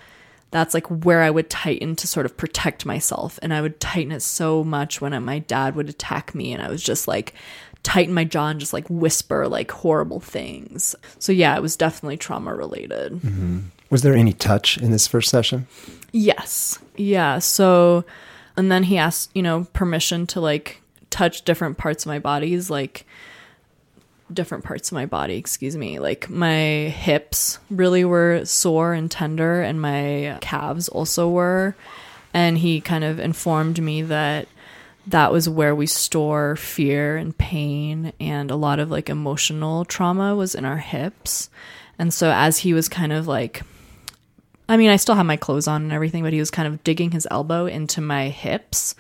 that's 0.52 0.74
like 0.74 0.88
where 0.88 1.22
I 1.22 1.32
would 1.32 1.50
tighten 1.50 1.98
to 1.98 2.08
sort 2.08 2.26
of 2.26 2.38
protect 2.38 2.86
myself. 2.86 3.40
And 3.42 3.54
I 3.54 3.60
would 3.60 3.82
tighten 3.82 4.14
it 4.14 4.22
so 4.22 4.64
much 4.64 5.02
when 5.02 5.22
my 5.24 5.40
dad 5.40 5.76
would 5.76 5.90
attack 5.90 6.34
me. 6.34 6.54
And 6.54 6.62
I 6.62 6.70
was 6.70 6.82
just 6.82 7.10
like, 7.10 7.34
tighten 7.84 8.14
my 8.14 8.24
jaw 8.24 8.48
and 8.48 8.60
just 8.60 8.74
like 8.74 8.88
whisper 8.90 9.48
like 9.48 9.70
horrible 9.70 10.20
things. 10.20 10.96
So 11.20 11.32
yeah, 11.32 11.56
it 11.56 11.62
was 11.62 11.76
definitely 11.76 12.18
trauma 12.18 12.54
related. 12.56 13.14
Mm-hmm. 13.14 13.60
Was 13.90 14.02
there 14.02 14.16
any 14.16 14.34
touch 14.34 14.78
in 14.78 14.92
this 14.92 15.06
first 15.06 15.30
session? 15.30 15.68
Yes. 16.12 16.80
Yeah. 16.96 17.40
So, 17.40 18.06
and 18.58 18.72
then 18.72 18.84
he 18.84 18.98
asked, 18.98 19.30
you 19.36 19.44
know, 19.44 19.68
permission 19.74 20.26
to 20.28 20.42
like 20.42 20.82
touch 21.10 21.44
different 21.44 21.78
parts 21.78 22.06
of 22.06 22.08
my 22.08 22.20
bodies, 22.20 22.70
like 22.70 23.06
different 24.32 24.64
parts 24.64 24.90
of 24.90 24.96
my 24.96 25.06
body, 25.06 25.36
excuse 25.36 25.76
me. 25.76 26.00
Like 26.00 26.30
my 26.30 26.90
hips 26.90 27.60
really 27.70 28.06
were 28.06 28.46
sore 28.46 28.94
and 28.94 29.12
tender, 29.12 29.62
and 29.62 29.80
my 29.82 30.38
calves 30.42 30.90
also 30.90 31.30
were. 31.30 31.76
And 32.34 32.58
he 32.58 32.82
kind 32.82 33.04
of 33.04 33.20
informed 33.20 33.80
me 33.80 34.02
that 34.04 34.48
that 35.08 35.32
was 35.32 35.50
where 35.50 35.76
we 35.76 35.86
store 35.86 36.56
fear 36.56 37.18
and 37.18 37.38
pain 37.38 38.14
and 38.20 38.50
a 38.50 38.56
lot 38.56 38.80
of 38.80 38.90
like 38.90 39.10
emotional 39.10 39.86
trauma 39.86 40.36
was 40.36 40.56
in 40.56 40.66
our 40.66 40.78
hips. 40.78 41.50
And 42.00 42.14
so 42.14 42.32
as 42.32 42.60
he 42.60 42.74
was 42.74 42.88
kind 42.90 43.12
of 43.12 43.28
like 43.28 43.64
I 44.70 44.78
mean, 44.78 44.90
I 44.90 44.96
still 44.96 45.16
have 45.16 45.26
my 45.26 45.36
clothes 45.36 45.68
on 45.68 45.84
and 45.84 45.92
everything, 45.92 46.24
but 46.24 46.32
he 46.32 46.40
was 46.40 46.50
kind 46.50 46.70
of 46.70 46.84
digging 46.86 47.12
his 47.12 47.28
elbow 47.30 47.66
into 47.66 48.00
my 48.00 48.30
hips 48.30 48.96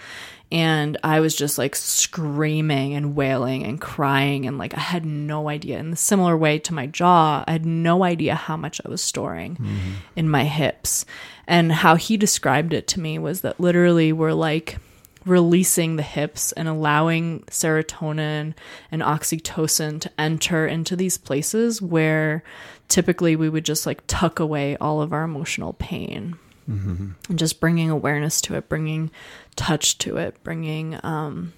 and 0.54 1.00
I 1.04 1.20
was 1.20 1.36
just 1.36 1.58
like 1.58 1.76
screaming 1.76 2.94
and 2.94 3.16
wailing 3.16 3.64
and 3.64 3.82
crying 3.82 4.46
and 4.46 4.60
like 4.60 4.78
I 4.78 4.80
had 4.80 5.04
no 5.04 5.50
idea. 5.50 5.80
In 5.80 5.90
the 5.90 5.98
similar 5.98 6.38
way 6.38 6.60
to 6.60 6.76
my 6.76 6.86
jaw, 6.86 7.44
I 7.48 7.52
had 7.52 7.66
no 7.66 8.04
idea 8.04 8.36
how 8.36 8.56
much 8.56 8.80
I 8.86 8.88
was 8.88 9.02
storing 9.02 9.56
mm-hmm. 9.56 9.94
in 10.16 10.30
my 10.30 10.44
hips. 10.44 11.06
And 11.48 11.72
how 11.72 11.96
he 11.96 12.18
described 12.18 12.72
it 12.72 12.88
to 12.90 13.00
me 13.00 13.18
was 13.18 13.42
that 13.42 13.60
literally 13.60 14.14
we're 14.14 14.34
like 14.34 14.78
releasing 15.26 15.96
the 15.96 16.04
hips 16.04 16.52
and 16.54 16.68
allowing 16.68 17.42
serotonin 17.42 18.54
and 18.92 19.02
oxytocin 19.02 20.02
to 20.02 20.12
enter 20.20 20.68
into 20.68 20.96
these 20.96 21.18
places 21.18 21.82
where 21.82 22.44
typically 22.90 23.36
we 23.36 23.50
would 23.50 23.66
just 23.66 23.86
like 23.86 24.04
tuck 24.08 24.40
away 24.40 24.76
all 24.78 25.02
of 25.02 25.14
our 25.14 25.24
emotional 25.24 25.74
pain 25.74 26.38
mm-hmm. 26.70 27.12
and 27.30 27.40
just 27.40 27.60
bringing 27.60 27.90
awareness 27.90 28.42
to 28.42 28.56
it 28.56 28.68
bringing 28.70 29.10
touch 29.56 29.98
to 29.98 30.18
it 30.18 30.42
bringing 30.44 31.00
um 31.04 31.54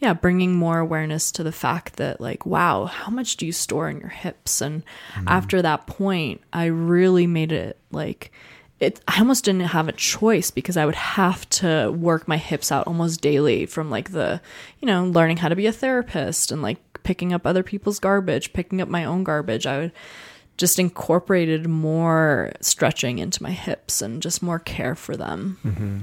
yeah 0.00 0.12
bringing 0.12 0.54
more 0.54 0.78
awareness 0.78 1.30
to 1.30 1.42
the 1.42 1.52
fact 1.52 1.96
that 1.96 2.20
like 2.20 2.44
wow 2.44 2.86
how 2.86 3.10
much 3.10 3.36
do 3.36 3.46
you 3.46 3.52
store 3.52 3.88
in 3.88 4.00
your 4.00 4.08
hips 4.08 4.60
and 4.60 4.82
mm-hmm. 5.14 5.28
after 5.28 5.62
that 5.62 5.86
point 5.86 6.40
i 6.52 6.64
really 6.64 7.26
made 7.26 7.52
it 7.52 7.78
like 7.92 8.32
it 8.80 9.00
I 9.06 9.18
almost 9.18 9.44
didn't 9.44 9.60
have 9.60 9.88
a 9.88 9.92
choice 9.92 10.50
because 10.50 10.76
I 10.76 10.86
would 10.86 10.94
have 10.94 11.48
to 11.50 11.90
work 11.90 12.26
my 12.26 12.38
hips 12.38 12.72
out 12.72 12.86
almost 12.86 13.20
daily 13.20 13.66
from 13.66 13.90
like 13.90 14.12
the, 14.12 14.40
you 14.80 14.86
know, 14.86 15.04
learning 15.04 15.36
how 15.36 15.48
to 15.48 15.56
be 15.56 15.66
a 15.66 15.72
therapist 15.72 16.50
and 16.50 16.62
like 16.62 16.78
picking 17.02 17.32
up 17.32 17.46
other 17.46 17.62
people's 17.62 17.98
garbage, 17.98 18.52
picking 18.52 18.80
up 18.80 18.88
my 18.88 19.04
own 19.04 19.22
garbage. 19.22 19.66
I 19.66 19.78
would 19.78 19.92
just 20.56 20.78
incorporated 20.78 21.68
more 21.68 22.52
stretching 22.60 23.18
into 23.18 23.42
my 23.42 23.50
hips 23.50 24.02
and 24.02 24.22
just 24.22 24.42
more 24.42 24.58
care 24.58 24.94
for 24.94 25.16
them. 25.16 25.58
Mm-hmm. 25.64 25.98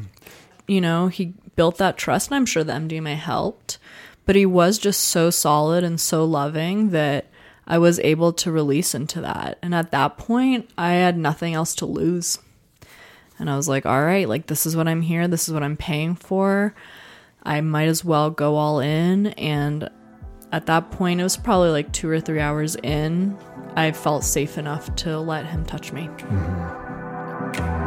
You 0.67 0.81
know, 0.81 1.07
he 1.07 1.33
built 1.55 1.77
that 1.77 1.97
trust, 1.97 2.29
and 2.29 2.35
I'm 2.35 2.45
sure 2.45 2.63
the 2.63 2.73
MDMA 2.73 3.15
helped, 3.15 3.77
but 4.25 4.35
he 4.35 4.45
was 4.45 4.77
just 4.77 5.01
so 5.01 5.29
solid 5.29 5.83
and 5.83 6.01
so 6.01 6.25
loving 6.25 6.89
that 6.89 7.27
I 7.67 7.77
was 7.77 7.99
able 7.99 8.33
to 8.33 8.51
release 8.51 8.95
into 8.95 9.21
that. 9.21 9.59
And 9.61 9.75
at 9.75 9.91
that 9.91 10.17
point, 10.17 10.69
I 10.77 10.93
had 10.93 11.17
nothing 11.17 11.53
else 11.53 11.75
to 11.75 11.85
lose. 11.85 12.39
And 13.39 13.49
I 13.49 13.55
was 13.55 13.67
like, 13.67 13.85
all 13.85 14.03
right, 14.03 14.27
like 14.27 14.47
this 14.47 14.65
is 14.65 14.75
what 14.75 14.87
I'm 14.87 15.01
here, 15.01 15.27
this 15.27 15.47
is 15.47 15.53
what 15.53 15.63
I'm 15.63 15.77
paying 15.77 16.15
for. 16.15 16.73
I 17.43 17.61
might 17.61 17.87
as 17.87 18.03
well 18.03 18.29
go 18.29 18.55
all 18.55 18.79
in. 18.79 19.27
And 19.27 19.89
at 20.51 20.65
that 20.65 20.91
point, 20.91 21.19
it 21.19 21.23
was 21.23 21.37
probably 21.37 21.69
like 21.69 21.91
two 21.93 22.09
or 22.09 22.19
three 22.19 22.39
hours 22.39 22.75
in, 22.77 23.37
I 23.75 23.91
felt 23.91 24.23
safe 24.23 24.57
enough 24.57 24.93
to 24.97 25.19
let 25.19 25.45
him 25.45 25.65
touch 25.65 25.91
me. 25.91 26.07
Mm-hmm. 26.07 27.86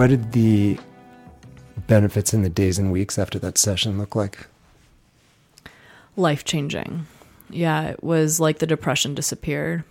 What 0.00 0.08
did 0.08 0.32
the 0.32 0.78
benefits 1.86 2.32
in 2.32 2.40
the 2.40 2.48
days 2.48 2.78
and 2.78 2.90
weeks 2.90 3.18
after 3.18 3.38
that 3.38 3.58
session 3.58 3.98
look 3.98 4.16
like? 4.16 4.46
life 6.16 6.42
changing. 6.42 7.06
Yeah, 7.50 7.88
it 7.88 8.02
was 8.02 8.40
like 8.40 8.60
the 8.60 8.66
depression 8.66 9.14
disappeared. 9.14 9.84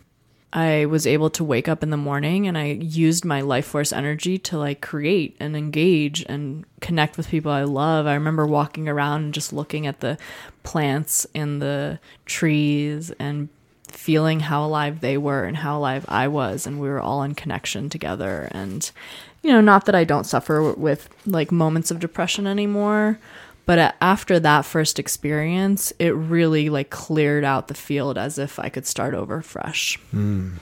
I 0.52 0.86
was 0.86 1.06
able 1.06 1.30
to 1.32 1.44
wake 1.44 1.68
up 1.68 1.84
in 1.84 1.92
the 1.92 1.98
morning 1.98 2.48
and 2.48 2.58
I 2.58 2.72
used 2.72 3.24
my 3.24 3.42
life 3.42 3.68
force 3.68 3.94
energy 3.94 4.40
to 4.40 4.58
like 4.58 4.82
create 4.82 5.38
and 5.40 5.56
engage 5.56 6.26
and 6.28 6.66
connect 6.82 7.16
with 7.16 7.30
people 7.30 7.52
I 7.52 7.64
love. 7.64 8.08
I 8.08 8.16
remember 8.16 8.48
walking 8.48 8.90
around 8.90 9.26
and 9.26 9.34
just 9.34 9.54
looking 9.54 9.86
at 9.86 10.00
the 10.00 10.18
plants 10.64 11.28
and 11.36 11.62
the 11.62 12.00
trees 12.26 13.12
and 13.20 13.50
feeling 13.92 14.40
how 14.40 14.66
alive 14.66 15.02
they 15.02 15.18
were 15.18 15.44
and 15.44 15.58
how 15.58 15.78
alive 15.78 16.06
I 16.08 16.28
was 16.28 16.66
and 16.66 16.80
we 16.80 16.90
were 16.90 17.00
all 17.00 17.22
in 17.22 17.36
connection 17.36 17.90
together 17.90 18.48
and 18.52 18.90
you 19.44 19.52
know 19.52 19.62
not 19.62 19.86
that 19.86 19.96
I 19.96 20.04
don't 20.04 20.26
suffer 20.26 20.74
with 20.74 21.10
like 21.26 21.52
moments 21.52 21.92
of 21.92 22.00
depression 22.00 22.48
anymore 22.48 23.20
but 23.66 23.96
after 24.02 24.40
that 24.40 24.66
first 24.66 25.00
experience 25.00 25.94
it 26.00 26.16
really 26.16 26.70
like 26.70 26.90
cleared 26.90 27.44
out 27.44 27.68
the 27.68 27.74
field 27.74 28.18
as 28.18 28.38
if 28.38 28.60
I 28.60 28.70
could 28.70 28.88
start 28.88 29.14
over 29.14 29.42
fresh. 29.42 30.00
Mm. 30.14 30.56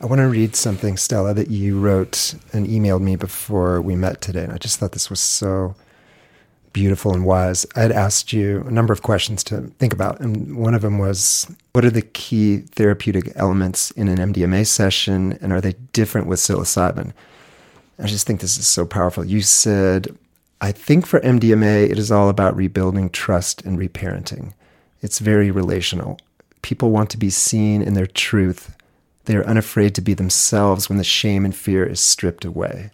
I 0.00 0.06
want 0.06 0.18
to 0.18 0.26
read 0.26 0.56
something 0.56 0.96
Stella 0.96 1.34
that 1.34 1.50
you 1.50 1.78
wrote 1.78 2.34
and 2.52 2.66
emailed 2.66 3.00
me 3.00 3.16
before 3.16 3.80
we 3.80 3.94
met 3.94 4.20
today 4.20 4.42
and 4.44 4.52
I 4.52 4.58
just 4.58 4.78
thought 4.78 4.92
this 4.92 5.08
was 5.08 5.20
so 5.20 5.76
beautiful 6.72 7.12
and 7.12 7.24
wise. 7.24 7.66
I 7.76 7.82
had 7.82 7.92
asked 7.92 8.32
you 8.32 8.64
a 8.66 8.70
number 8.70 8.92
of 8.92 9.02
questions 9.02 9.44
to 9.44 9.62
think 9.78 9.92
about, 9.92 10.20
and 10.20 10.56
one 10.56 10.74
of 10.74 10.82
them 10.82 10.98
was 10.98 11.46
what 11.72 11.84
are 11.84 11.90
the 11.90 12.02
key 12.02 12.58
therapeutic 12.58 13.32
elements 13.36 13.90
in 13.92 14.08
an 14.08 14.32
MDMA 14.32 14.66
session, 14.66 15.38
and 15.40 15.52
are 15.52 15.60
they 15.60 15.74
different 15.92 16.26
with 16.26 16.40
psilocybin? 16.40 17.12
I 18.02 18.06
just 18.06 18.26
think 18.26 18.40
this 18.40 18.58
is 18.58 18.66
so 18.66 18.84
powerful. 18.84 19.24
You 19.24 19.42
said, 19.42 20.18
I 20.60 20.72
think 20.72 21.06
for 21.06 21.20
MDMA, 21.20 21.88
it 21.88 22.00
is 22.00 22.10
all 22.10 22.28
about 22.28 22.56
rebuilding 22.56 23.10
trust 23.10 23.62
and 23.62 23.78
reparenting. 23.78 24.54
It's 25.00 25.20
very 25.20 25.52
relational. 25.52 26.18
People 26.62 26.90
want 26.90 27.10
to 27.10 27.16
be 27.16 27.30
seen 27.30 27.80
in 27.80 27.94
their 27.94 28.08
truth. 28.08 28.76
They 29.26 29.36
are 29.36 29.46
unafraid 29.46 29.94
to 29.94 30.00
be 30.00 30.14
themselves 30.14 30.88
when 30.88 30.98
the 30.98 31.04
shame 31.04 31.44
and 31.44 31.54
fear 31.54 31.86
is 31.86 32.00
stripped 32.00 32.44
away. 32.44 32.90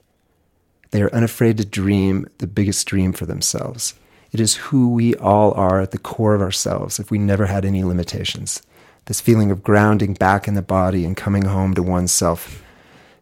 They 0.91 1.01
are 1.01 1.15
unafraid 1.15 1.57
to 1.57 1.65
dream 1.65 2.29
the 2.37 2.47
biggest 2.47 2.87
dream 2.87 3.15
for 3.15 3.25
themselves. 3.25 3.95
It 4.31 4.41
is 4.41 4.57
who 4.57 4.91
we 4.91 5.15
all 5.15 5.53
are 5.55 5.81
at 5.81 5.93
the 5.93 5.99
core 5.99 6.35
of 6.35 6.43
ourselves 6.43 6.99
if 6.99 7.11
we 7.11 7.17
never 7.17 7.47
had 7.47 7.65
any 7.65 7.83
limitations. 7.83 8.63
This 9.07 9.23
feeling 9.23 9.51
of 9.51 9.63
grounding 9.63 10.13
back 10.13 10.47
in 10.47 10.53
the 10.53 10.61
body 10.61 11.07
and 11.07 11.17
coming 11.17 11.47
home 11.47 11.73
to 11.75 11.83
oneself 11.83 12.63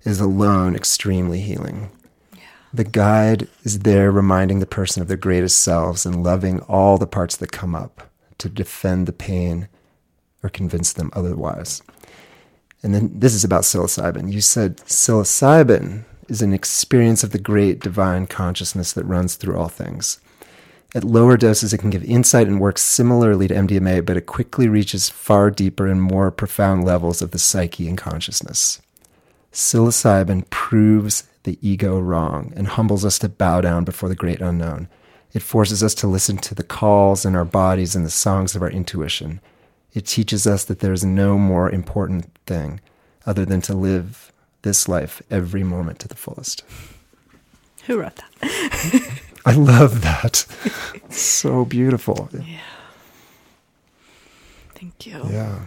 is 0.06 0.20
alone 0.20 0.76
extremely 0.76 1.40
healing. 1.40 1.90
Yeah. 2.34 2.42
The 2.72 2.84
guide 2.84 3.48
is 3.64 3.80
there 3.80 4.10
reminding 4.10 4.60
the 4.60 4.66
person 4.66 5.02
of 5.02 5.08
their 5.08 5.16
greatest 5.16 5.60
selves 5.60 6.06
and 6.06 6.22
loving 6.22 6.60
all 6.60 6.96
the 6.96 7.06
parts 7.06 7.36
that 7.36 7.52
come 7.52 7.74
up 7.74 8.08
to 8.38 8.48
defend 8.48 9.06
the 9.06 9.12
pain 9.12 9.68
or 10.42 10.48
convince 10.48 10.92
them 10.92 11.10
otherwise. 11.12 11.82
And 12.82 12.94
then 12.94 13.10
this 13.18 13.34
is 13.34 13.42
about 13.42 13.62
psilocybin. 13.62 14.32
You 14.32 14.40
said 14.40 14.76
psilocybin 14.78 16.04
is 16.28 16.40
an 16.40 16.52
experience 16.52 17.24
of 17.24 17.32
the 17.32 17.38
great 17.38 17.80
divine 17.80 18.26
consciousness 18.26 18.92
that 18.92 19.04
runs 19.04 19.34
through 19.34 19.58
all 19.58 19.68
things. 19.68 20.20
At 20.94 21.04
lower 21.04 21.36
doses, 21.36 21.72
it 21.72 21.78
can 21.78 21.90
give 21.90 22.04
insight 22.04 22.46
and 22.46 22.60
work 22.60 22.78
similarly 22.78 23.48
to 23.48 23.54
MDMA, 23.54 24.06
but 24.06 24.16
it 24.16 24.26
quickly 24.26 24.68
reaches 24.68 25.08
far 25.08 25.50
deeper 25.50 25.86
and 25.86 26.00
more 26.00 26.30
profound 26.30 26.84
levels 26.84 27.20
of 27.20 27.32
the 27.32 27.38
psyche 27.38 27.88
and 27.88 27.98
consciousness. 27.98 28.80
Psilocybin 29.56 30.48
proves 30.50 31.22
the 31.44 31.58
ego 31.66 31.98
wrong 31.98 32.52
and 32.54 32.66
humbles 32.66 33.06
us 33.06 33.18
to 33.18 33.26
bow 33.26 33.62
down 33.62 33.84
before 33.84 34.10
the 34.10 34.14
great 34.14 34.42
unknown. 34.42 34.86
It 35.32 35.40
forces 35.40 35.82
us 35.82 35.94
to 35.94 36.06
listen 36.06 36.36
to 36.36 36.54
the 36.54 36.62
calls 36.62 37.24
in 37.24 37.34
our 37.34 37.46
bodies 37.46 37.96
and 37.96 38.04
the 38.04 38.10
songs 38.10 38.54
of 38.54 38.60
our 38.60 38.68
intuition. 38.68 39.40
It 39.94 40.04
teaches 40.04 40.46
us 40.46 40.64
that 40.64 40.80
there 40.80 40.92
is 40.92 41.06
no 41.06 41.38
more 41.38 41.70
important 41.70 42.26
thing 42.44 42.82
other 43.24 43.46
than 43.46 43.62
to 43.62 43.74
live 43.74 44.30
this 44.60 44.90
life 44.90 45.22
every 45.30 45.64
moment 45.64 46.00
to 46.00 46.08
the 46.08 46.16
fullest. 46.16 46.62
Who 47.86 47.98
wrote 47.98 48.16
that? 48.16 49.22
I 49.46 49.54
love 49.54 50.02
that. 50.02 50.44
so 51.08 51.64
beautiful. 51.64 52.28
Yeah. 52.30 52.60
Thank 54.74 55.06
you. 55.06 55.22
Yeah. 55.30 55.64